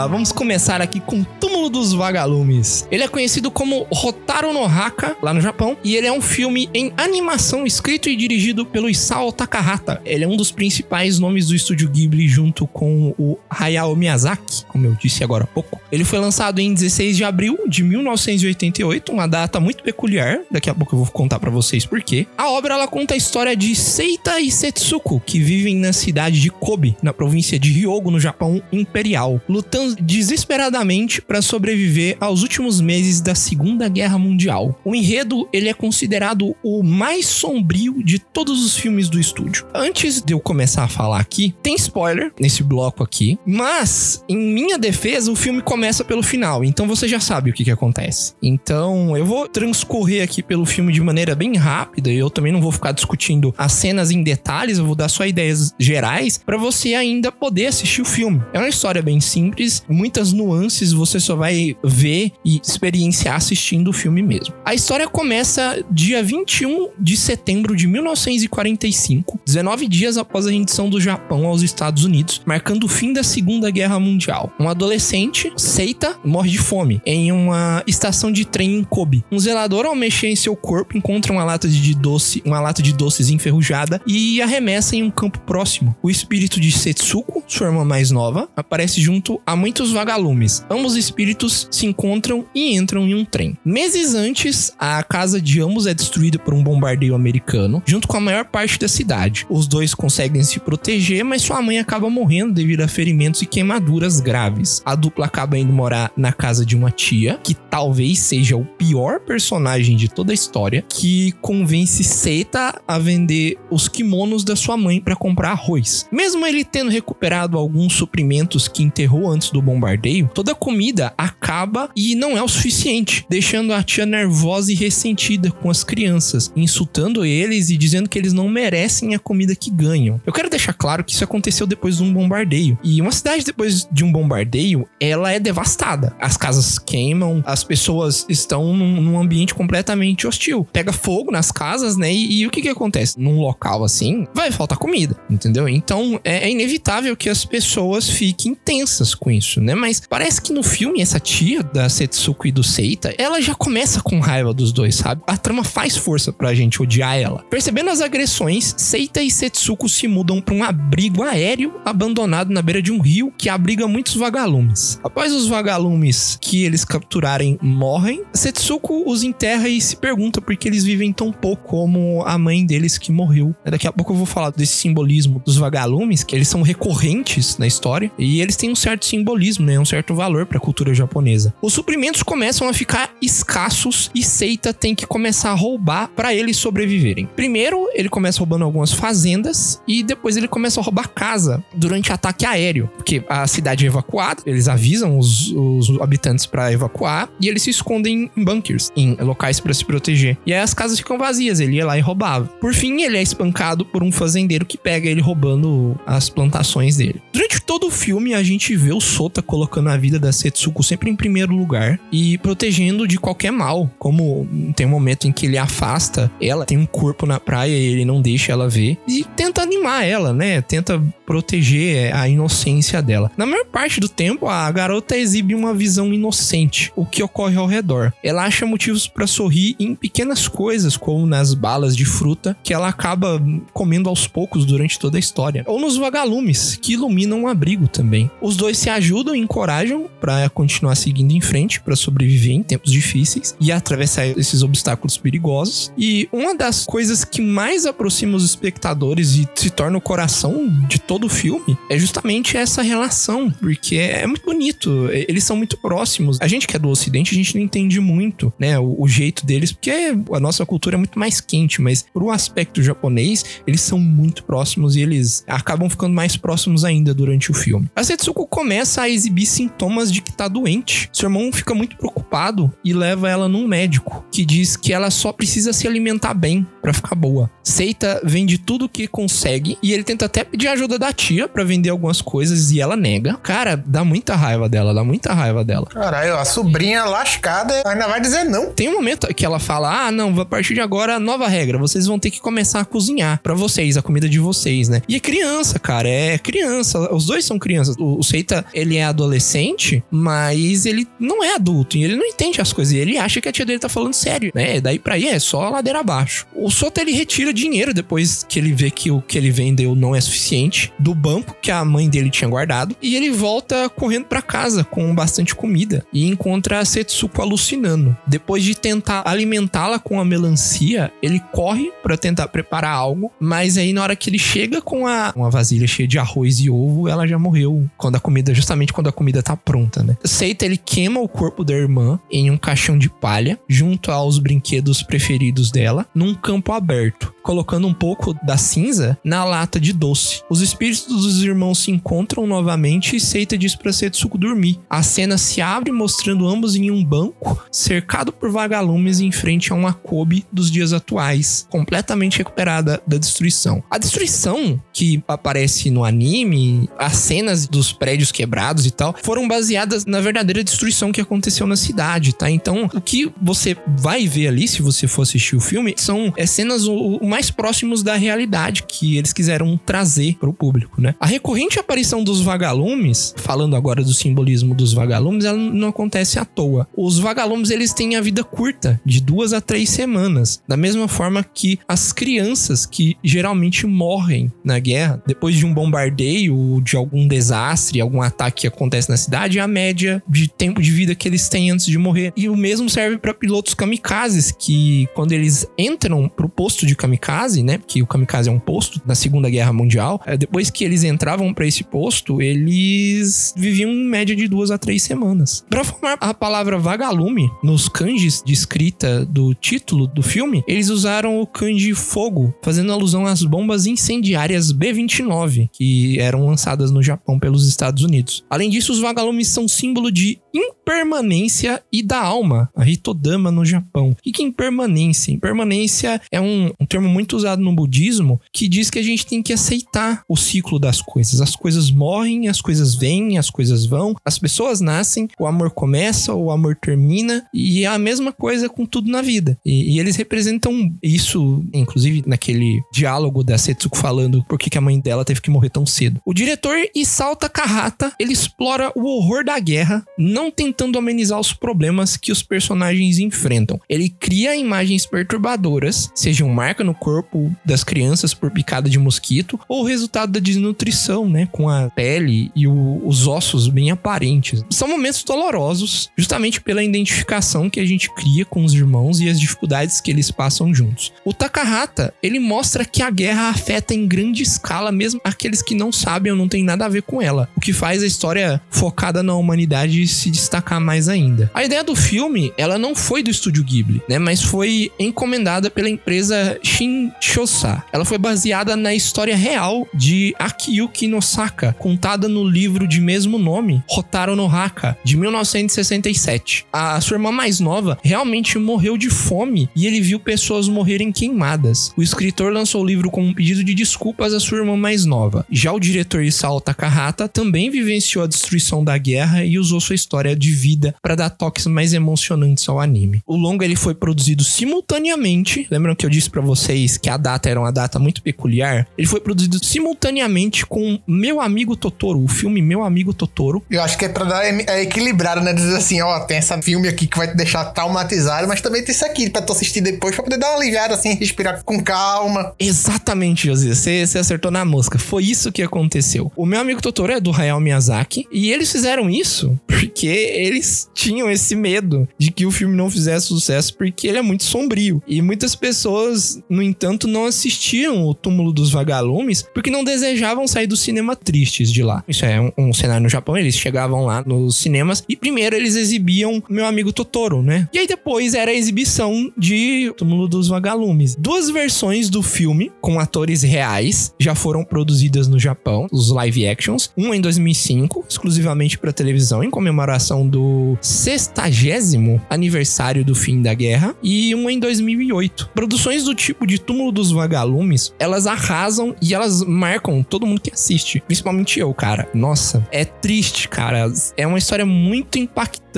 Lá, 0.00 0.06
vamos 0.06 0.32
começar 0.32 0.80
aqui 0.80 0.98
com 0.98 1.22
Túmulo 1.22 1.60
Túmulo 1.60 1.68
dos 1.68 1.92
Vagalumes. 1.92 2.86
Ele 2.90 3.02
é 3.02 3.08
conhecido 3.08 3.50
como 3.50 3.86
Hotaru 3.90 4.50
no 4.50 4.64
Haka, 4.64 5.14
lá 5.20 5.34
no 5.34 5.42
Japão, 5.42 5.76
e 5.84 5.94
ele 5.94 6.06
é 6.06 6.12
um 6.12 6.20
filme 6.20 6.70
em 6.72 6.90
animação 6.96 7.66
escrito 7.66 8.08
e 8.08 8.16
dirigido 8.16 8.64
pelo 8.64 8.88
Isao 8.88 9.30
Takahata. 9.30 10.00
Ele 10.06 10.24
é 10.24 10.28
um 10.28 10.36
dos 10.36 10.50
principais 10.50 11.18
nomes 11.18 11.48
do 11.48 11.54
estúdio 11.54 11.90
Ghibli 11.90 12.26
junto 12.26 12.66
com 12.66 13.14
o 13.18 13.36
Hayao 13.50 13.94
Miyazaki, 13.94 14.64
como 14.68 14.86
eu 14.86 14.94
disse 14.94 15.22
agora 15.22 15.44
há 15.44 15.46
pouco. 15.46 15.78
Ele 15.92 16.02
foi 16.02 16.18
lançado 16.18 16.60
em 16.60 16.72
16 16.72 17.16
de 17.16 17.24
abril 17.24 17.58
de 17.68 17.82
1988, 17.82 19.12
uma 19.12 19.26
data 19.26 19.60
muito 19.60 19.82
peculiar. 19.82 20.40
Daqui 20.50 20.70
a 20.70 20.74
pouco 20.74 20.94
eu 20.94 21.00
vou 21.00 21.12
contar 21.12 21.38
para 21.38 21.50
vocês 21.50 21.84
por 21.84 22.00
quê. 22.00 22.26
A 22.38 22.48
obra 22.48 22.72
ela 22.72 22.88
conta 22.88 23.12
a 23.12 23.16
história 23.18 23.54
de 23.54 23.74
Seita 23.74 24.40
e 24.40 24.50
Setsuko, 24.50 25.20
que 25.20 25.40
vivem 25.40 25.76
na 25.76 25.92
cidade 25.92 26.40
de 26.40 26.48
Kobe, 26.48 26.96
na 27.02 27.12
província 27.12 27.58
de 27.58 27.70
Hyogo, 27.70 28.10
no 28.10 28.20
Japão 28.20 28.62
Imperial, 28.72 29.40
lutando 29.46 29.89
desesperadamente 29.94 31.22
para 31.22 31.42
sobreviver 31.42 32.16
aos 32.20 32.42
últimos 32.42 32.80
meses 32.80 33.20
da 33.20 33.34
Segunda 33.34 33.88
Guerra 33.88 34.18
Mundial. 34.18 34.78
O 34.84 34.94
enredo 34.94 35.48
ele 35.52 35.68
é 35.68 35.74
considerado 35.74 36.54
o 36.62 36.82
mais 36.82 37.26
sombrio 37.26 38.02
de 38.02 38.18
todos 38.18 38.64
os 38.64 38.76
filmes 38.76 39.08
do 39.08 39.18
estúdio. 39.18 39.66
Antes 39.74 40.20
de 40.20 40.32
eu 40.32 40.40
começar 40.40 40.84
a 40.84 40.88
falar 40.88 41.20
aqui, 41.20 41.54
tem 41.62 41.74
spoiler 41.74 42.32
nesse 42.40 42.62
bloco 42.62 43.02
aqui, 43.02 43.38
mas 43.46 44.24
em 44.28 44.36
minha 44.36 44.78
defesa 44.78 45.30
o 45.30 45.36
filme 45.36 45.62
começa 45.62 46.04
pelo 46.04 46.22
final, 46.22 46.64
então 46.64 46.86
você 46.86 47.06
já 47.08 47.20
sabe 47.20 47.50
o 47.50 47.52
que, 47.52 47.64
que 47.64 47.70
acontece. 47.70 48.34
Então 48.42 49.16
eu 49.16 49.24
vou 49.24 49.48
transcorrer 49.48 50.22
aqui 50.22 50.42
pelo 50.42 50.66
filme 50.66 50.92
de 50.92 51.00
maneira 51.00 51.34
bem 51.34 51.56
rápida, 51.56 52.10
e 52.10 52.18
eu 52.18 52.30
também 52.30 52.52
não 52.52 52.60
vou 52.60 52.72
ficar 52.72 52.92
discutindo 52.92 53.54
as 53.56 53.72
cenas 53.72 54.10
em 54.10 54.22
detalhes, 54.22 54.78
eu 54.78 54.86
vou 54.86 54.94
dar 54.94 55.08
só 55.08 55.26
ideias 55.26 55.74
gerais 55.78 56.38
para 56.38 56.56
você 56.56 56.94
ainda 56.94 57.32
poder 57.32 57.66
assistir 57.66 58.02
o 58.02 58.04
filme. 58.04 58.42
É 58.52 58.58
uma 58.58 58.68
história 58.68 59.02
bem 59.02 59.20
simples, 59.20 59.79
muitas 59.88 60.32
nuances 60.32 60.92
você 60.92 61.18
só 61.20 61.36
vai 61.36 61.76
ver 61.82 62.32
e 62.44 62.60
experienciar 62.62 63.36
assistindo 63.36 63.88
o 63.88 63.92
filme 63.92 64.22
mesmo. 64.22 64.54
A 64.64 64.74
história 64.74 65.08
começa 65.08 65.82
dia 65.90 66.22
21 66.22 66.90
de 66.98 67.16
setembro 67.16 67.74
de 67.76 67.86
1945, 67.86 69.40
19 69.44 69.88
dias 69.88 70.16
após 70.16 70.46
a 70.46 70.50
rendição 70.50 70.88
do 70.88 71.00
Japão 71.00 71.46
aos 71.46 71.62
Estados 71.62 72.04
Unidos, 72.04 72.40
marcando 72.44 72.84
o 72.84 72.88
fim 72.88 73.12
da 73.12 73.22
Segunda 73.22 73.70
Guerra 73.70 73.98
Mundial. 73.98 74.52
Um 74.58 74.68
adolescente, 74.68 75.52
Seita, 75.56 76.18
morre 76.24 76.50
de 76.50 76.58
fome 76.58 77.00
em 77.04 77.32
uma 77.32 77.82
estação 77.86 78.30
de 78.30 78.44
trem 78.44 78.76
em 78.76 78.84
Kobe. 78.84 79.24
Um 79.30 79.38
zelador, 79.38 79.86
ao 79.86 79.94
mexer 79.94 80.28
em 80.28 80.36
seu 80.36 80.56
corpo, 80.56 80.96
encontra 80.96 81.32
uma 81.32 81.44
lata 81.44 81.68
de 81.68 81.94
doce, 81.94 82.42
uma 82.44 82.60
lata 82.60 82.82
de 82.82 82.92
doces 82.92 83.30
enferrujada 83.30 84.00
e 84.06 84.40
arremessa 84.40 84.96
em 84.96 85.02
um 85.02 85.10
campo 85.10 85.38
próximo. 85.40 85.94
O 86.02 86.10
espírito 86.10 86.60
de 86.60 86.70
Setsuko, 86.72 87.42
sua 87.46 87.68
irmã 87.68 87.84
mais 87.84 88.10
nova, 88.10 88.48
aparece 88.56 89.00
junto 89.00 89.40
a 89.46 89.56
muitos 89.70 89.92
vagalumes. 89.92 90.66
Ambos 90.68 90.96
espíritos 90.96 91.68
se 91.70 91.86
encontram 91.86 92.44
e 92.52 92.76
entram 92.76 93.06
em 93.06 93.14
um 93.14 93.24
trem. 93.24 93.56
Meses 93.64 94.16
antes, 94.16 94.72
a 94.76 95.00
casa 95.04 95.40
de 95.40 95.60
ambos 95.60 95.86
é 95.86 95.94
destruída 95.94 96.40
por 96.40 96.52
um 96.52 96.60
bombardeio 96.60 97.14
americano, 97.14 97.80
junto 97.86 98.08
com 98.08 98.16
a 98.16 98.20
maior 98.20 98.46
parte 98.46 98.80
da 98.80 98.88
cidade. 98.88 99.46
Os 99.48 99.68
dois 99.68 99.94
conseguem 99.94 100.42
se 100.42 100.58
proteger, 100.58 101.24
mas 101.24 101.42
sua 101.42 101.62
mãe 101.62 101.78
acaba 101.78 102.10
morrendo 102.10 102.52
devido 102.52 102.80
a 102.80 102.88
ferimentos 102.88 103.42
e 103.42 103.46
queimaduras 103.46 104.18
graves. 104.18 104.82
A 104.84 104.96
dupla 104.96 105.26
acaba 105.26 105.56
indo 105.56 105.72
morar 105.72 106.10
na 106.16 106.32
casa 106.32 106.66
de 106.66 106.76
uma 106.76 106.90
tia, 106.90 107.38
que 107.40 107.54
talvez 107.54 108.18
seja 108.18 108.56
o 108.56 108.64
pior 108.64 109.20
personagem 109.20 109.96
de 109.96 110.08
toda 110.08 110.32
a 110.32 110.34
história, 110.34 110.84
que 110.88 111.30
convence 111.40 112.02
Seita 112.02 112.82
a 112.88 112.98
vender 112.98 113.56
os 113.70 113.86
kimonos 113.86 114.42
da 114.42 114.56
sua 114.56 114.76
mãe 114.76 115.00
para 115.00 115.14
comprar 115.14 115.52
arroz. 115.52 116.08
Mesmo 116.10 116.44
ele 116.44 116.64
tendo 116.64 116.90
recuperado 116.90 117.56
alguns 117.56 117.92
suprimentos 117.92 118.66
que 118.66 118.82
enterrou 118.82 119.30
antes 119.30 119.50
do 119.50 119.59
bombardeio, 119.62 120.30
toda 120.34 120.52
a 120.52 120.54
comida 120.54 121.12
acaba 121.16 121.90
e 121.96 122.14
não 122.14 122.36
é 122.36 122.42
o 122.42 122.48
suficiente, 122.48 123.24
deixando 123.28 123.72
a 123.72 123.82
tia 123.82 124.06
nervosa 124.06 124.72
e 124.72 124.74
ressentida 124.74 125.50
com 125.50 125.70
as 125.70 125.82
crianças, 125.82 126.52
insultando 126.54 127.24
eles 127.24 127.70
e 127.70 127.76
dizendo 127.76 128.08
que 128.08 128.18
eles 128.18 128.32
não 128.32 128.48
merecem 128.48 129.14
a 129.14 129.18
comida 129.18 129.54
que 129.54 129.70
ganham. 129.70 130.20
Eu 130.24 130.32
quero 130.32 130.50
deixar 130.50 130.72
claro 130.72 131.04
que 131.04 131.12
isso 131.12 131.24
aconteceu 131.24 131.66
depois 131.66 131.96
de 131.96 132.02
um 132.02 132.12
bombardeio. 132.12 132.78
E 132.82 133.00
uma 133.00 133.12
cidade 133.12 133.44
depois 133.44 133.88
de 133.90 134.04
um 134.04 134.12
bombardeio, 134.12 134.88
ela 135.00 135.32
é 135.32 135.40
devastada. 135.40 136.14
As 136.20 136.36
casas 136.36 136.78
queimam, 136.78 137.42
as 137.46 137.64
pessoas 137.64 138.26
estão 138.28 138.76
num, 138.76 139.00
num 139.00 139.18
ambiente 139.18 139.54
completamente 139.54 140.26
hostil. 140.26 140.66
Pega 140.72 140.92
fogo 140.92 141.30
nas 141.30 141.50
casas, 141.50 141.96
né? 141.96 142.12
E, 142.12 142.40
e, 142.40 142.46
o 142.46 142.50
que 142.50 142.62
que 142.62 142.68
acontece? 142.68 143.18
Num 143.18 143.40
local 143.40 143.82
assim, 143.82 144.26
vai 144.34 144.50
faltar 144.50 144.78
comida, 144.78 145.16
entendeu? 145.28 145.68
Então 145.68 146.20
é, 146.24 146.48
é 146.48 146.50
inevitável 146.50 147.16
que 147.16 147.28
as 147.28 147.44
pessoas 147.44 148.08
fiquem 148.08 148.54
tensas 148.54 149.14
com 149.14 149.30
isso, 149.30 149.49
né? 149.58 149.74
Mas 149.74 150.02
parece 150.06 150.40
que 150.42 150.52
no 150.52 150.62
filme, 150.62 151.00
essa 151.00 151.18
tia 151.18 151.62
da 151.62 151.88
Setsuko 151.88 152.46
e 152.46 152.52
do 152.52 152.62
Seita, 152.62 153.14
ela 153.16 153.40
já 153.40 153.54
começa 153.54 154.02
com 154.02 154.20
raiva 154.20 154.52
dos 154.52 154.72
dois, 154.72 154.96
sabe? 154.96 155.22
A 155.26 155.36
trama 155.36 155.64
faz 155.64 155.96
força 155.96 156.32
pra 156.32 156.54
gente 156.54 156.82
odiar 156.82 157.16
ela. 157.16 157.42
Percebendo 157.48 157.88
as 157.88 158.02
agressões, 158.02 158.74
Seita 158.76 159.22
e 159.22 159.30
Setsuko 159.30 159.88
se 159.88 160.06
mudam 160.06 160.40
para 160.40 160.54
um 160.54 160.62
abrigo 160.62 161.22
aéreo 161.22 161.72
abandonado 161.84 162.52
na 162.52 162.60
beira 162.60 162.82
de 162.82 162.92
um 162.92 163.00
rio 163.00 163.32
que 163.38 163.48
abriga 163.48 163.88
muitos 163.88 164.14
vagalumes. 164.16 165.00
Após 165.02 165.32
os 165.32 165.46
vagalumes 165.48 166.38
que 166.40 166.64
eles 166.64 166.84
capturarem 166.84 167.58
morrem, 167.62 168.22
Setsuko 168.34 169.04
os 169.10 169.22
enterra 169.22 169.68
e 169.68 169.80
se 169.80 169.96
pergunta 169.96 170.40
por 170.40 170.54
que 170.56 170.68
eles 170.68 170.84
vivem 170.84 171.12
tão 171.12 171.32
pouco 171.32 171.68
como 171.68 172.22
a 172.26 172.36
mãe 172.36 172.66
deles 172.66 172.98
que 172.98 173.12
morreu. 173.12 173.54
Daqui 173.64 173.86
a 173.86 173.92
pouco 173.92 174.12
eu 174.12 174.16
vou 174.16 174.26
falar 174.26 174.50
desse 174.50 174.74
simbolismo 174.74 175.42
dos 175.44 175.56
vagalumes, 175.56 176.24
que 176.24 176.34
eles 176.34 176.48
são 176.48 176.62
recorrentes 176.62 177.56
na 177.58 177.66
história 177.66 178.10
e 178.18 178.40
eles 178.40 178.56
têm 178.56 178.70
um 178.70 178.76
certo 178.76 179.06
simbolismo, 179.06 179.30
né? 179.58 179.78
Um 179.78 179.84
certo 179.84 180.14
valor 180.14 180.46
para 180.46 180.58
a 180.58 180.60
cultura 180.60 180.94
japonesa. 180.94 181.54
Os 181.60 181.72
suprimentos 181.72 182.22
começam 182.22 182.68
a 182.68 182.72
ficar 182.72 183.14
escassos 183.20 184.10
e 184.14 184.22
Seita 184.22 184.72
tem 184.72 184.94
que 184.94 185.06
começar 185.06 185.50
a 185.50 185.54
roubar 185.54 186.08
para 186.08 186.34
eles 186.34 186.56
sobreviverem. 186.56 187.28
Primeiro, 187.34 187.88
ele 187.94 188.08
começa 188.08 188.38
roubando 188.38 188.64
algumas 188.64 188.92
fazendas 188.92 189.80
e 189.86 190.02
depois 190.02 190.36
ele 190.36 190.48
começa 190.48 190.80
a 190.80 190.82
roubar 190.82 191.08
casa 191.08 191.62
durante 191.74 192.12
ataque 192.12 192.44
aéreo, 192.46 192.90
porque 192.96 193.22
a 193.28 193.46
cidade 193.46 193.84
é 193.84 193.88
evacuada, 193.88 194.42
eles 194.46 194.68
avisam 194.68 195.18
os, 195.18 195.50
os 195.52 196.00
habitantes 196.00 196.46
para 196.46 196.72
evacuar 196.72 197.28
e 197.40 197.48
eles 197.48 197.62
se 197.62 197.70
escondem 197.70 198.30
em 198.36 198.44
bunkers, 198.44 198.90
em 198.96 199.14
locais 199.20 199.60
para 199.60 199.72
se 199.74 199.84
proteger. 199.84 200.36
E 200.46 200.52
aí 200.52 200.60
as 200.60 200.74
casas 200.74 200.98
ficam 200.98 201.18
vazias, 201.18 201.60
ele 201.60 201.76
ia 201.76 201.86
lá 201.86 201.98
e 201.98 202.00
roubava. 202.00 202.46
Por 202.60 202.74
fim, 202.74 203.02
ele 203.02 203.16
é 203.16 203.22
espancado 203.22 203.84
por 203.84 204.02
um 204.02 204.12
fazendeiro 204.12 204.66
que 204.66 204.78
pega 204.78 205.08
ele 205.08 205.20
roubando 205.20 205.98
as 206.06 206.28
plantações 206.28 206.96
dele. 206.96 207.20
Durante 207.32 207.60
todo 207.60 207.86
o 207.86 207.90
filme, 207.90 208.34
a 208.34 208.42
gente 208.42 208.76
vê 208.76 208.92
o 208.92 209.00
Sota 209.30 209.42
colocando 209.42 209.88
a 209.88 209.96
vida 209.96 210.18
da 210.18 210.32
Setsuko 210.32 210.82
sempre 210.82 211.08
em 211.08 211.14
primeiro 211.14 211.54
lugar 211.54 212.00
e 212.10 212.36
protegendo 212.38 213.06
de 213.06 213.16
qualquer 213.16 213.52
mal, 213.52 213.88
como 213.96 214.48
tem 214.74 214.86
um 214.86 214.90
momento 214.90 215.28
em 215.28 215.32
que 215.32 215.46
ele 215.46 215.56
afasta 215.56 216.30
ela, 216.42 216.66
tem 216.66 216.76
um 216.76 216.86
corpo 216.86 217.26
na 217.26 217.38
praia 217.38 217.70
e 217.70 217.92
ele 217.92 218.04
não 218.04 218.20
deixa 218.20 218.50
ela 218.50 218.68
ver 218.68 218.98
e 219.06 219.24
tenta 219.36 219.62
animar 219.62 220.04
ela, 220.04 220.32
né? 220.32 220.60
Tenta 220.62 221.00
proteger 221.30 222.12
a 222.12 222.28
inocência 222.28 223.00
dela. 223.00 223.30
Na 223.36 223.46
maior 223.46 223.64
parte 223.64 224.00
do 224.00 224.08
tempo, 224.08 224.48
a 224.48 224.68
garota 224.72 225.16
exibe 225.16 225.54
uma 225.54 225.72
visão 225.72 226.12
inocente, 226.12 226.92
o 226.96 227.06
que 227.06 227.22
ocorre 227.22 227.56
ao 227.56 227.68
redor. 227.68 228.12
Ela 228.20 228.44
acha 228.44 228.66
motivos 228.66 229.06
para 229.06 229.28
sorrir 229.28 229.76
em 229.78 229.94
pequenas 229.94 230.48
coisas, 230.48 230.96
como 230.96 231.24
nas 231.26 231.54
balas 231.54 231.96
de 231.96 232.04
fruta 232.04 232.56
que 232.64 232.74
ela 232.74 232.88
acaba 232.88 233.40
comendo 233.72 234.08
aos 234.08 234.26
poucos 234.26 234.64
durante 234.64 234.98
toda 234.98 235.18
a 235.18 235.20
história, 235.20 235.62
ou 235.68 235.78
nos 235.78 235.96
vagalumes 235.96 236.74
que 236.82 236.94
iluminam 236.94 237.44
o 237.44 237.46
abrigo 237.46 237.86
também. 237.86 238.28
Os 238.42 238.56
dois 238.56 238.76
se 238.76 238.90
ajudam 238.90 239.32
e 239.32 239.38
encorajam 239.38 240.10
para 240.20 240.50
continuar 240.50 240.96
seguindo 240.96 241.30
em 241.30 241.40
frente, 241.40 241.80
para 241.80 241.94
sobreviver 241.94 242.54
em 242.54 242.62
tempos 242.64 242.90
difíceis 242.90 243.54
e 243.60 243.70
atravessar 243.70 244.26
esses 244.26 244.64
obstáculos 244.64 245.16
perigosos. 245.16 245.92
E 245.96 246.28
uma 246.32 246.56
das 246.56 246.84
coisas 246.86 247.24
que 247.24 247.40
mais 247.40 247.86
aproxima 247.86 248.36
os 248.36 248.44
espectadores 248.44 249.36
e 249.36 249.48
se 249.54 249.70
torna 249.70 249.96
o 249.96 250.00
coração 250.00 250.68
de 250.88 250.98
todo 250.98 251.19
o 251.26 251.28
filme 251.28 251.78
é 251.88 251.98
justamente 251.98 252.56
essa 252.56 252.82
relação, 252.82 253.50
porque 253.50 253.96
é 253.96 254.26
muito 254.26 254.44
bonito. 254.44 255.08
Eles 255.10 255.44
são 255.44 255.56
muito 255.56 255.76
próximos. 255.78 256.38
A 256.40 256.48
gente 256.48 256.66
que 256.66 256.76
é 256.76 256.78
do 256.78 256.88
Ocidente, 256.88 257.32
a 257.32 257.34
gente 257.34 257.54
não 257.54 257.62
entende 257.62 258.00
muito, 258.00 258.52
né, 258.58 258.78
o, 258.78 258.96
o 258.98 259.08
jeito 259.08 259.44
deles, 259.44 259.72
porque 259.72 260.14
a 260.32 260.40
nossa 260.40 260.64
cultura 260.64 260.96
é 260.96 260.98
muito 260.98 261.18
mais 261.18 261.40
quente, 261.40 261.80
mas 261.80 262.04
um 262.14 262.30
aspecto 262.30 262.82
japonês, 262.82 263.44
eles 263.66 263.80
são 263.80 263.98
muito 263.98 264.44
próximos 264.44 264.96
e 264.96 265.00
eles 265.00 265.44
acabam 265.46 265.88
ficando 265.88 266.14
mais 266.14 266.36
próximos 266.36 266.84
ainda 266.84 267.12
durante 267.12 267.50
o 267.50 267.54
filme. 267.54 267.90
A 267.94 268.04
Setsuko 268.04 268.46
começa 268.46 269.02
a 269.02 269.08
exibir 269.08 269.46
sintomas 269.46 270.12
de 270.12 270.20
que 270.20 270.32
tá 270.32 270.48
doente. 270.48 271.08
Seu 271.12 271.26
irmão 271.26 271.52
fica 271.52 271.74
muito 271.74 271.96
preocupado 271.96 272.72
e 272.84 272.92
leva 272.92 273.28
ela 273.28 273.48
num 273.48 273.66
médico 273.66 274.24
que 274.30 274.44
diz 274.44 274.76
que 274.76 274.92
ela 274.92 275.10
só 275.10 275.32
precisa 275.32 275.72
se 275.72 275.86
alimentar 275.86 276.34
bem 276.34 276.66
para 276.80 276.92
ficar 276.92 277.14
boa. 277.14 277.50
Seita 277.62 278.20
vende 278.24 278.58
tudo 278.58 278.88
que 278.88 279.06
consegue 279.06 279.76
e 279.82 279.92
ele 279.92 280.04
tenta 280.04 280.26
até 280.26 280.44
pedir 280.44 280.68
ajuda 280.68 280.98
da 280.98 281.09
tia 281.12 281.48
pra 281.48 281.64
vender 281.64 281.90
algumas 281.90 282.20
coisas 282.20 282.70
e 282.70 282.80
ela 282.80 282.96
nega. 282.96 283.36
Cara, 283.42 283.82
dá 283.86 284.04
muita 284.04 284.34
raiva 284.34 284.68
dela, 284.68 284.92
dá 284.92 285.04
muita 285.04 285.32
raiva 285.32 285.64
dela. 285.64 285.86
Caralho, 285.86 286.36
a 286.36 286.44
sobrinha 286.44 287.04
lascada 287.04 287.82
ainda 287.86 288.08
vai 288.08 288.20
dizer 288.20 288.44
não. 288.44 288.72
Tem 288.72 288.88
um 288.88 288.94
momento 288.94 289.32
que 289.34 289.44
ela 289.44 289.58
fala: 289.58 290.06
Ah, 290.06 290.10
não, 290.10 290.38
a 290.40 290.44
partir 290.44 290.74
de 290.74 290.80
agora, 290.80 291.20
nova 291.20 291.46
regra. 291.48 291.78
Vocês 291.78 292.06
vão 292.06 292.18
ter 292.18 292.30
que 292.30 292.40
começar 292.40 292.80
a 292.80 292.84
cozinhar 292.84 293.40
pra 293.42 293.54
vocês, 293.54 293.96
a 293.96 294.02
comida 294.02 294.28
de 294.28 294.38
vocês, 294.38 294.88
né? 294.88 295.02
E 295.08 295.16
é 295.16 295.20
criança, 295.20 295.78
cara. 295.78 296.08
É 296.08 296.38
criança. 296.38 297.12
Os 297.14 297.26
dois 297.26 297.44
são 297.44 297.58
crianças. 297.58 297.96
O, 297.98 298.18
o 298.18 298.22
Seita, 298.22 298.64
ele 298.74 298.96
é 298.96 299.04
adolescente, 299.04 300.02
mas 300.10 300.86
ele 300.86 301.06
não 301.18 301.44
é 301.44 301.54
adulto. 301.54 301.96
E 301.96 302.04
ele 302.04 302.16
não 302.16 302.26
entende 302.26 302.60
as 302.60 302.72
coisas. 302.72 302.92
E 302.92 302.98
ele 302.98 303.18
acha 303.18 303.40
que 303.40 303.48
a 303.48 303.52
tia 303.52 303.64
dele 303.64 303.78
tá 303.78 303.88
falando 303.88 304.14
sério, 304.14 304.50
né? 304.54 304.80
Daí 304.80 304.98
pra 304.98 305.14
aí 305.14 305.28
é 305.28 305.38
só 305.38 305.64
a 305.64 305.70
ladeira 305.70 306.00
abaixo. 306.00 306.46
O 306.54 306.70
Sota, 306.70 307.00
ele 307.00 307.12
retira 307.12 307.52
dinheiro 307.52 307.92
depois 307.92 308.44
que 308.48 308.58
ele 308.58 308.72
vê 308.72 308.90
que 308.90 309.10
o 309.10 309.20
que 309.20 309.36
ele 309.36 309.50
vendeu 309.50 309.94
não 309.94 310.14
é 310.14 310.20
suficiente 310.20 310.92
do 311.00 311.14
banco 311.14 311.56
que 311.60 311.70
a 311.70 311.84
mãe 311.84 312.08
dele 312.08 312.30
tinha 312.30 312.48
guardado. 312.48 312.94
E 313.02 313.16
ele 313.16 313.30
volta 313.30 313.88
correndo 313.88 314.26
pra 314.26 314.42
casa 314.42 314.84
com 314.84 315.14
bastante 315.14 315.54
comida 315.54 316.04
e 316.12 316.26
encontra 316.26 316.78
a 316.78 316.84
Setsuko 316.84 317.42
alucinando. 317.42 318.16
Depois 318.26 318.62
de 318.62 318.74
tentar 318.74 319.22
alimentá-la 319.26 319.98
com 319.98 320.20
a 320.20 320.24
melancia, 320.24 321.12
ele 321.22 321.40
corre 321.52 321.90
pra 322.02 322.16
tentar 322.16 322.48
preparar 322.48 322.92
algo, 322.92 323.32
mas 323.40 323.76
aí 323.76 323.92
na 323.92 324.02
hora 324.02 324.16
que 324.16 324.28
ele 324.30 324.38
chega 324.38 324.80
com 324.80 325.06
a 325.06 325.32
uma 325.34 325.50
vasilha 325.50 325.86
cheia 325.86 326.08
de 326.08 326.18
arroz 326.18 326.60
e 326.60 326.70
ovo, 326.70 327.08
ela 327.08 327.26
já 327.26 327.38
morreu 327.38 327.88
quando 327.96 328.16
a 328.16 328.20
comida, 328.20 328.54
justamente 328.54 328.92
quando 328.92 329.08
a 329.08 329.12
comida 329.12 329.42
tá 329.42 329.56
pronta, 329.56 330.02
né? 330.02 330.16
Seita 330.24 330.64
ele 330.64 330.76
queima 330.76 331.20
o 331.20 331.28
corpo 331.28 331.64
da 331.64 331.74
irmã 331.74 332.18
em 332.30 332.50
um 332.50 332.58
caixão 332.58 332.98
de 332.98 333.08
palha, 333.08 333.58
junto 333.68 334.10
aos 334.10 334.38
brinquedos 334.38 335.02
preferidos 335.02 335.70
dela, 335.70 336.06
num 336.14 336.34
campo 336.34 336.72
aberto, 336.72 337.34
colocando 337.42 337.86
um 337.86 337.94
pouco 337.94 338.34
da 338.44 338.56
cinza 338.56 339.18
na 339.24 339.44
lata 339.44 339.80
de 339.80 339.92
doce. 339.92 340.42
Os 340.50 340.60
espíritos 340.60 340.89
dos 340.98 341.42
irmãos 341.42 341.80
se 341.80 341.90
encontram 341.90 342.46
novamente 342.46 343.16
e 343.16 343.20
Seita 343.20 343.56
diz 343.56 343.74
pra 343.74 343.92
Setsuko 343.92 344.36
dormir. 344.36 344.78
A 344.88 345.02
cena 345.02 345.38
se 345.38 345.60
abre 345.60 345.92
mostrando 345.92 346.46
ambos 346.46 346.74
em 346.74 346.90
um 346.90 347.04
banco, 347.04 347.62
cercado 347.70 348.32
por 348.32 348.50
vagalumes 348.50 349.20
em 349.20 349.30
frente 349.30 349.72
a 349.72 349.76
uma 349.76 349.92
Kobe 349.92 350.44
dos 350.52 350.70
dias 350.70 350.92
atuais, 350.92 351.66
completamente 351.70 352.38
recuperada 352.38 353.00
da 353.06 353.16
destruição. 353.16 353.82
A 353.90 353.98
destruição 353.98 354.80
que 354.92 355.22
aparece 355.28 355.90
no 355.90 356.04
anime, 356.04 356.88
as 356.98 357.16
cenas 357.16 357.66
dos 357.66 357.92
prédios 357.92 358.32
quebrados 358.32 358.86
e 358.86 358.90
tal, 358.90 359.14
foram 359.22 359.46
baseadas 359.46 360.04
na 360.04 360.20
verdadeira 360.20 360.64
destruição 360.64 361.12
que 361.12 361.20
aconteceu 361.20 361.66
na 361.66 361.76
cidade, 361.76 362.34
tá? 362.34 362.50
Então, 362.50 362.88
o 362.92 363.00
que 363.00 363.30
você 363.40 363.76
vai 363.98 364.26
ver 364.26 364.48
ali, 364.48 364.66
se 364.66 364.82
você 364.82 365.06
for 365.06 365.22
assistir 365.22 365.56
o 365.56 365.60
filme, 365.60 365.94
são 365.96 366.32
é, 366.36 366.46
cenas 366.46 366.86
o, 366.86 366.94
o 366.94 367.28
mais 367.28 367.50
próximos 367.50 368.02
da 368.02 368.14
realidade 368.14 368.84
que 368.84 369.16
eles 369.16 369.32
quiseram 369.32 369.78
trazer 369.84 370.36
para 370.38 370.48
o 370.48 370.52
público, 370.52 370.79
né? 370.98 371.14
A 371.18 371.26
recorrente 371.26 371.78
aparição 371.78 372.22
dos 372.22 372.40
vagalumes, 372.40 373.34
falando 373.36 373.76
agora 373.76 374.02
do 374.02 374.14
simbolismo 374.14 374.74
dos 374.74 374.92
vagalumes, 374.92 375.44
ela 375.44 375.58
não 375.58 375.88
acontece 375.88 376.38
à 376.38 376.44
toa. 376.44 376.86
Os 376.96 377.18
vagalumes, 377.18 377.70
eles 377.70 377.92
têm 377.92 378.16
a 378.16 378.20
vida 378.20 378.44
curta, 378.44 379.00
de 379.04 379.20
duas 379.20 379.52
a 379.52 379.60
três 379.60 379.90
semanas, 379.90 380.62
da 380.66 380.76
mesma 380.76 381.08
forma 381.08 381.42
que 381.42 381.78
as 381.88 382.12
crianças 382.12 382.86
que 382.86 383.16
geralmente 383.22 383.86
morrem 383.86 384.52
na 384.64 384.78
guerra, 384.78 385.22
depois 385.26 385.56
de 385.56 385.66
um 385.66 385.74
bombardeio, 385.74 386.80
de 386.82 386.96
algum 386.96 387.26
desastre, 387.26 388.00
algum 388.00 388.22
ataque 388.22 388.62
que 388.62 388.66
acontece 388.66 389.08
na 389.08 389.16
cidade, 389.16 389.58
é 389.58 389.62
a 389.62 389.68
média 389.68 390.22
de 390.28 390.48
tempo 390.48 390.82
de 390.82 390.90
vida 390.90 391.14
que 391.14 391.26
eles 391.26 391.48
têm 391.48 391.70
antes 391.70 391.86
de 391.86 391.98
morrer. 391.98 392.32
E 392.36 392.48
o 392.48 392.56
mesmo 392.56 392.88
serve 392.88 393.18
para 393.18 393.32
pilotos 393.32 393.74
kamikazes, 393.74 394.52
que 394.52 395.08
quando 395.14 395.32
eles 395.32 395.66
entram 395.78 396.28
pro 396.28 396.48
posto 396.48 396.86
de 396.86 396.94
kamikaze, 396.94 397.62
né? 397.62 397.78
Porque 397.78 398.02
o 398.02 398.06
kamikaze 398.06 398.48
é 398.48 398.52
um 398.52 398.58
posto 398.58 399.00
na 399.06 399.14
Segunda 399.14 399.48
Guerra 399.48 399.72
Mundial, 399.72 400.20
é, 400.26 400.36
que 400.70 400.84
eles 400.84 401.04
entravam 401.04 401.52
para 401.52 401.66
esse 401.66 401.84
posto, 401.84 402.40
eles 402.40 403.52
viviam 403.56 403.90
em 403.90 404.04
média 404.04 404.34
de 404.34 404.48
duas 404.48 404.70
a 404.70 404.78
três 404.78 405.02
semanas. 405.02 405.64
Para 405.68 405.84
formar 405.84 406.16
a 406.20 406.32
palavra 406.32 406.78
vagalume 406.78 407.50
nos 407.62 407.88
kanjis 407.88 408.42
de 408.44 408.52
escrita 408.52 409.24
do 409.24 409.54
título 409.54 410.06
do 410.06 410.22
filme, 410.22 410.62
eles 410.66 410.88
usaram 410.88 411.40
o 411.40 411.46
kanji 411.46 411.94
fogo, 411.94 412.54
fazendo 412.62 412.92
alusão 412.92 413.26
às 413.26 413.42
bombas 413.42 413.86
incendiárias 413.86 414.72
B-29 414.72 415.68
que 415.72 416.18
eram 416.18 416.46
lançadas 416.46 416.90
no 416.90 417.02
Japão 417.02 417.38
pelos 417.38 417.68
Estados 417.68 418.02
Unidos. 418.02 418.44
Além 418.48 418.70
disso, 418.70 418.92
os 418.92 419.00
vagalumes 419.00 419.48
são 419.48 419.68
símbolo 419.68 420.10
de 420.10 420.38
impermanência 420.52 421.82
e 421.92 422.02
da 422.02 422.20
alma, 422.20 422.68
a 422.74 422.88
Hitodama 422.88 423.50
no 423.50 423.64
Japão. 423.64 424.16
E 424.24 424.32
que 424.32 424.42
impermanência? 424.42 425.32
Impermanência 425.32 426.20
é 426.30 426.40
um, 426.40 426.70
um 426.80 426.86
termo 426.86 427.08
muito 427.08 427.36
usado 427.36 427.62
no 427.62 427.74
budismo 427.74 428.40
que 428.52 428.68
diz 428.68 428.90
que 428.90 428.98
a 428.98 429.02
gente 429.02 429.26
tem 429.26 429.42
que 429.42 429.52
aceitar 429.52 430.22
o 430.28 430.36
ciclo 430.50 430.78
das 430.78 431.00
coisas. 431.00 431.40
As 431.40 431.54
coisas 431.54 431.90
morrem, 431.90 432.48
as 432.48 432.60
coisas 432.60 432.94
vêm, 432.94 433.38
as 433.38 433.50
coisas 433.50 433.86
vão, 433.86 434.14
as 434.24 434.38
pessoas 434.38 434.80
nascem, 434.80 435.28
o 435.38 435.46
amor 435.46 435.70
começa, 435.70 436.34
o 436.34 436.50
amor 436.50 436.76
termina, 436.76 437.44
e 437.54 437.84
é 437.84 437.86
a 437.86 437.98
mesma 437.98 438.32
coisa 438.32 438.68
com 438.68 438.84
tudo 438.84 439.10
na 439.10 439.22
vida. 439.22 439.56
E, 439.64 439.94
e 439.94 440.00
eles 440.00 440.16
representam 440.16 440.92
isso, 441.02 441.64
inclusive 441.72 442.24
naquele 442.26 442.80
diálogo 442.92 443.44
da 443.44 443.56
Setsuko 443.56 443.96
falando 443.96 444.44
por 444.44 444.58
que 444.58 444.76
a 444.76 444.80
mãe 444.80 444.98
dela 444.98 445.24
teve 445.24 445.40
que 445.40 445.50
morrer 445.50 445.70
tão 445.70 445.86
cedo. 445.86 446.20
O 446.24 446.34
diretor 446.34 446.76
Isao 446.94 447.36
Takahata, 447.36 448.12
ele 448.18 448.32
explora 448.32 448.92
o 448.94 449.04
horror 449.04 449.44
da 449.44 449.58
guerra, 449.58 450.04
não 450.18 450.50
tentando 450.50 450.98
amenizar 450.98 451.38
os 451.38 451.52
problemas 451.52 452.16
que 452.16 452.32
os 452.32 452.42
personagens 452.42 453.18
enfrentam. 453.18 453.80
Ele 453.88 454.08
cria 454.08 454.56
imagens 454.56 455.06
perturbadoras, 455.06 456.10
sejam 456.14 456.48
marca 456.48 456.82
no 456.82 456.94
corpo 456.94 457.54
das 457.64 457.84
crianças 457.84 458.34
por 458.34 458.50
picada 458.50 458.88
de 458.88 458.98
mosquito, 458.98 459.58
ou 459.68 459.84
resultado 459.84 460.39
desnutrição, 460.40 461.28
né, 461.28 461.48
com 461.50 461.68
a 461.68 461.90
pele 461.90 462.50
e 462.54 462.66
o, 462.66 463.02
os 463.04 463.26
ossos 463.26 463.68
bem 463.68 463.90
aparentes. 463.90 464.64
São 464.70 464.88
momentos 464.88 465.22
dolorosos, 465.22 466.10
justamente 466.16 466.60
pela 466.60 466.82
identificação 466.82 467.70
que 467.70 467.80
a 467.80 467.84
gente 467.84 468.12
cria 468.14 468.44
com 468.44 468.64
os 468.64 468.74
irmãos 468.74 469.20
e 469.20 469.28
as 469.28 469.38
dificuldades 469.38 470.00
que 470.00 470.10
eles 470.10 470.30
passam 470.30 470.74
juntos. 470.74 471.12
O 471.24 471.32
Takahata, 471.32 472.14
ele 472.22 472.38
mostra 472.38 472.84
que 472.84 473.02
a 473.02 473.10
guerra 473.10 473.48
afeta 473.50 473.94
em 473.94 474.06
grande 474.06 474.42
escala 474.42 474.90
mesmo 474.90 475.20
aqueles 475.24 475.62
que 475.62 475.74
não 475.74 475.92
sabem 475.92 476.32
ou 476.32 476.38
não 476.38 476.48
tem 476.48 476.64
nada 476.64 476.86
a 476.86 476.88
ver 476.88 477.02
com 477.02 477.20
ela, 477.20 477.48
o 477.56 477.60
que 477.60 477.72
faz 477.72 478.02
a 478.02 478.06
história 478.06 478.60
focada 478.70 479.22
na 479.22 479.34
humanidade 479.34 480.06
se 480.06 480.30
destacar 480.30 480.80
mais 480.80 481.08
ainda. 481.08 481.50
A 481.54 481.64
ideia 481.64 481.84
do 481.84 481.94
filme, 481.94 482.52
ela 482.56 482.78
não 482.78 482.94
foi 482.94 483.22
do 483.22 483.30
estúdio 483.30 483.64
Ghibli, 483.64 484.02
né, 484.08 484.18
mas 484.18 484.42
foi 484.42 484.90
encomendada 484.98 485.70
pela 485.70 485.88
empresa 485.88 486.58
Shinchosa. 486.62 487.82
Ela 487.92 488.04
foi 488.04 488.18
baseada 488.18 488.76
na 488.76 488.94
história 488.94 489.36
real 489.36 489.86
de 489.94 490.29
Akiyuki 490.38 491.06
Nosaka, 491.06 491.74
contada 491.78 492.28
no 492.28 492.44
livro 492.44 492.86
de 492.86 493.00
mesmo 493.00 493.38
nome, 493.38 493.82
Rotaro 493.88 494.36
no 494.36 494.46
Haka, 494.46 494.96
de 495.02 495.16
1967. 495.16 496.66
A 496.72 497.00
sua 497.00 497.16
irmã 497.16 497.32
mais 497.32 497.60
nova 497.60 497.98
realmente 498.02 498.58
morreu 498.58 498.96
de 498.96 499.10
fome 499.10 499.68
e 499.74 499.86
ele 499.86 500.00
viu 500.00 500.20
pessoas 500.20 500.68
morrerem 500.68 501.10
queimadas. 501.10 501.92
O 501.96 502.02
escritor 502.02 502.52
lançou 502.52 502.82
o 502.82 502.86
livro 502.86 503.10
com 503.10 503.22
um 503.22 503.34
pedido 503.34 503.64
de 503.64 503.74
desculpas 503.74 504.32
à 504.32 504.40
sua 504.40 504.58
irmã 504.58 504.76
mais 504.76 505.04
nova. 505.04 505.46
Já 505.50 505.72
o 505.72 505.80
diretor 505.80 506.22
Isao 506.22 506.60
Takahata 506.60 507.28
também 507.28 507.70
vivenciou 507.70 508.24
a 508.24 508.28
destruição 508.28 508.84
da 508.84 508.96
guerra 508.98 509.44
e 509.44 509.58
usou 509.58 509.80
sua 509.80 509.94
história 509.94 510.36
de 510.36 510.50
vida 510.52 510.94
para 511.02 511.14
dar 511.14 511.30
toques 511.30 511.66
mais 511.66 511.92
emocionantes 511.92 512.68
ao 512.68 512.80
anime. 512.80 513.22
O 513.26 513.36
longa 513.36 513.64
ele 513.64 513.76
foi 513.76 513.94
produzido 513.94 514.44
simultaneamente. 514.44 515.66
Lembram 515.70 515.94
que 515.94 516.04
eu 516.04 516.10
disse 516.10 516.30
para 516.30 516.40
vocês 516.40 516.96
que 516.96 517.08
a 517.08 517.16
data 517.16 517.48
era 517.48 517.60
uma 517.60 517.72
data 517.72 517.98
muito 517.98 518.22
peculiar? 518.22 518.86
Ele 518.96 519.06
foi 519.06 519.20
produzido 519.20 519.64
simultaneamente 519.64 520.19
com 520.66 520.98
Meu 521.06 521.40
Amigo 521.40 521.76
Totoro, 521.76 522.22
o 522.22 522.28
filme 522.28 522.60
Meu 522.62 522.82
Amigo 522.82 523.12
Totoro. 523.14 523.62
Eu 523.70 523.82
acho 523.82 523.96
que 523.96 524.04
é 524.04 524.08
pra 524.08 524.24
dar 524.24 524.44
é 524.44 524.82
equilibrado, 524.82 525.40
né? 525.40 525.52
Dizer 525.52 525.76
assim, 525.76 526.00
ó, 526.00 526.20
tem 526.20 526.38
esse 526.38 526.62
filme 526.62 526.88
aqui 526.88 527.06
que 527.06 527.16
vai 527.16 527.28
te 527.28 527.36
deixar 527.36 527.64
traumatizado, 527.66 528.46
mas 528.48 528.60
também 528.60 528.82
tem 528.82 528.94
isso 528.94 529.04
aqui 529.04 529.30
pra 529.30 529.42
tu 529.42 529.52
assistir 529.52 529.80
depois 529.80 530.14
pra 530.14 530.24
poder 530.24 530.38
dar 530.38 530.50
uma 530.50 530.56
aliviada, 530.56 530.94
assim, 530.94 531.14
respirar 531.14 531.62
com 531.64 531.82
calma. 531.82 532.52
Exatamente, 532.58 533.46
José. 533.46 533.74
Você, 533.74 534.06
você 534.06 534.18
acertou 534.18 534.50
na 534.50 534.64
mosca. 534.64 534.98
Foi 534.98 535.24
isso 535.24 535.52
que 535.52 535.62
aconteceu. 535.62 536.30
O 536.36 536.44
Meu 536.44 536.60
Amigo 536.60 536.82
Totoro 536.82 537.12
é 537.12 537.20
do 537.20 537.32
Hayao 537.32 537.60
Miyazaki 537.60 538.26
e 538.30 538.52
eles 538.52 538.70
fizeram 538.70 539.08
isso 539.08 539.58
porque 539.66 540.06
eles 540.06 540.88
tinham 540.94 541.30
esse 541.30 541.54
medo 541.54 542.08
de 542.18 542.30
que 542.30 542.46
o 542.46 542.50
filme 542.50 542.76
não 542.76 542.90
fizesse 542.90 543.26
sucesso 543.26 543.74
porque 543.76 544.06
ele 544.08 544.18
é 544.18 544.22
muito 544.22 544.44
sombrio. 544.44 545.02
E 545.06 545.22
muitas 545.22 545.54
pessoas, 545.54 546.40
no 546.48 546.62
entanto, 546.62 547.08
não 547.08 547.26
assistiam 547.26 548.04
o 548.04 548.14
Túmulo 548.14 548.52
dos 548.52 548.70
Vagalumes 548.70 549.42
porque 549.54 549.70
não 549.70 549.84
desejavam 549.84 550.09
sair 550.46 550.66
do 550.66 550.76
cinema 550.76 551.14
tristes 551.16 551.72
de 551.72 551.82
lá. 551.82 552.04
Isso 552.08 552.24
é 552.24 552.40
um, 552.40 552.52
um 552.58 552.72
cenário 552.72 553.02
no 553.02 553.08
Japão, 553.08 553.36
eles 553.36 553.54
chegavam 553.54 554.04
lá 554.04 554.22
nos 554.24 554.56
cinemas 554.56 555.04
e 555.08 555.16
primeiro 555.16 555.56
eles 555.56 555.76
exibiam 555.76 556.42
Meu 556.48 556.66
Amigo 556.66 556.92
Totoro, 556.92 557.42
né? 557.42 557.68
E 557.72 557.78
aí 557.78 557.86
depois 557.86 558.34
era 558.34 558.50
a 558.50 558.54
exibição 558.54 559.32
de 559.36 559.92
Túmulo 559.96 560.28
dos 560.28 560.48
Vagalumes. 560.48 561.16
Duas 561.16 561.50
versões 561.50 562.08
do 562.08 562.22
filme 562.22 562.70
com 562.80 562.98
atores 562.98 563.42
reais 563.42 564.14
já 564.18 564.34
foram 564.34 564.64
produzidas 564.64 565.28
no 565.28 565.38
Japão, 565.38 565.86
os 565.90 566.10
live 566.10 566.46
actions. 566.46 566.90
Um 566.96 567.14
em 567.14 567.20
2005, 567.20 568.04
exclusivamente 568.08 568.78
para 568.78 568.92
televisão, 568.92 569.42
em 569.42 569.50
comemoração 569.50 570.26
do 570.26 570.76
sextagésimo 570.80 572.20
aniversário 572.28 573.04
do 573.04 573.14
fim 573.14 573.42
da 573.42 573.54
guerra, 573.54 573.94
e 574.02 574.34
um 574.34 574.48
em 574.48 574.58
2008. 574.58 575.50
Produções 575.54 576.04
do 576.04 576.14
tipo 576.14 576.46
de 576.46 576.58
Túmulo 576.58 576.92
dos 576.92 577.10
Vagalumes, 577.12 577.94
elas 577.98 578.26
arrasam 578.26 578.94
e 579.00 579.14
elas 579.14 579.42
marcam 579.42 579.99
todo 580.02 580.26
mundo 580.26 580.40
que 580.40 580.52
assiste. 580.52 581.00
Principalmente 581.06 581.60
eu, 581.60 581.72
cara. 581.74 582.08
Nossa, 582.14 582.66
é 582.70 582.84
triste, 582.84 583.48
cara. 583.48 583.90
É 584.16 584.26
uma 584.26 584.38
história 584.38 584.66
muito 584.66 585.18
impactante 585.18 585.69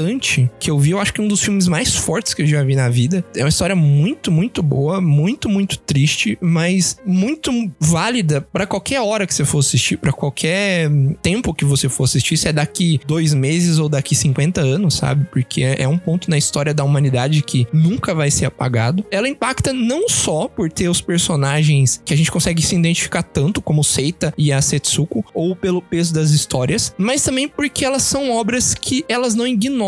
que 0.59 0.71
eu 0.71 0.79
vi. 0.79 0.91
Eu 0.91 1.01
acho 1.01 1.13
que 1.13 1.21
é 1.21 1.25
um 1.25 1.29
dos 1.29 1.43
filmes 1.43 1.69
mais 1.69 1.95
fortes 1.95 2.33
que 2.33 2.43
eu 2.43 2.47
já 2.47 2.63
vi 2.63 2.75
na 2.75 2.89
vida. 2.89 3.25
É 3.37 3.43
uma 3.43 3.49
história 3.49 3.77
muito, 3.77 4.33
muito 4.33 4.63
boa, 4.63 5.01
muito, 5.01 5.49
muito 5.49 5.79
triste, 5.79 6.39
mas 6.41 6.97
muito 7.05 7.51
válida 7.79 8.41
pra 8.41 8.67
qualquer 8.67 9.01
hora 9.01 9.27
que 9.27 9.35
você 9.35 9.45
for 9.45 9.59
assistir, 9.59 9.99
pra 9.99 10.13
qualquer 10.13 10.91
tempo 11.21 11.53
que 11.53 11.65
você 11.65 11.89
for 11.89 12.05
assistir. 12.05 12.37
Se 12.37 12.49
é 12.49 12.53
daqui 12.53 13.01
dois 13.07 13.35
meses 13.35 13.79
ou 13.79 13.89
daqui 13.89 14.15
50 14.15 14.61
anos, 14.61 14.95
sabe? 14.95 15.27
Porque 15.31 15.63
é 15.63 15.83
é 15.83 15.89
um 15.89 15.99
ponto 15.99 16.31
na 16.31 16.39
história 16.39 16.73
da 16.73 16.85
humanidade 16.85 17.43
que 17.43 17.67
nunca 17.73 18.15
vai 18.15 18.31
ser 18.31 18.47
apagado. 18.47 19.05
Ela 19.11 19.29
impacta 19.29 19.73
não 19.73 20.09
só 20.09 20.47
por 20.47 20.71
ter 20.71 20.89
os 20.89 21.01
personagens 21.01 22.01
que 22.05 22.15
a 22.15 22.17
gente 22.17 22.31
consegue 22.31 22.63
se 22.63 22.77
identificar 22.77 23.23
tanto, 23.23 23.61
como 23.61 23.83
Seita 23.83 24.33
e 24.39 24.53
a 24.53 24.63
Setsuko, 24.63 25.25
ou 25.35 25.57
pelo 25.57 25.83
peso 25.83 26.15
das 26.15 26.31
histórias, 26.31 26.95
mas 26.97 27.23
também 27.23 27.49
porque 27.49 27.85
elas 27.85 28.03
são 28.03 28.31
obras 28.31 28.75
que 28.75 29.05
elas 29.09 29.35
não 29.35 29.47
ignoram 29.47 29.82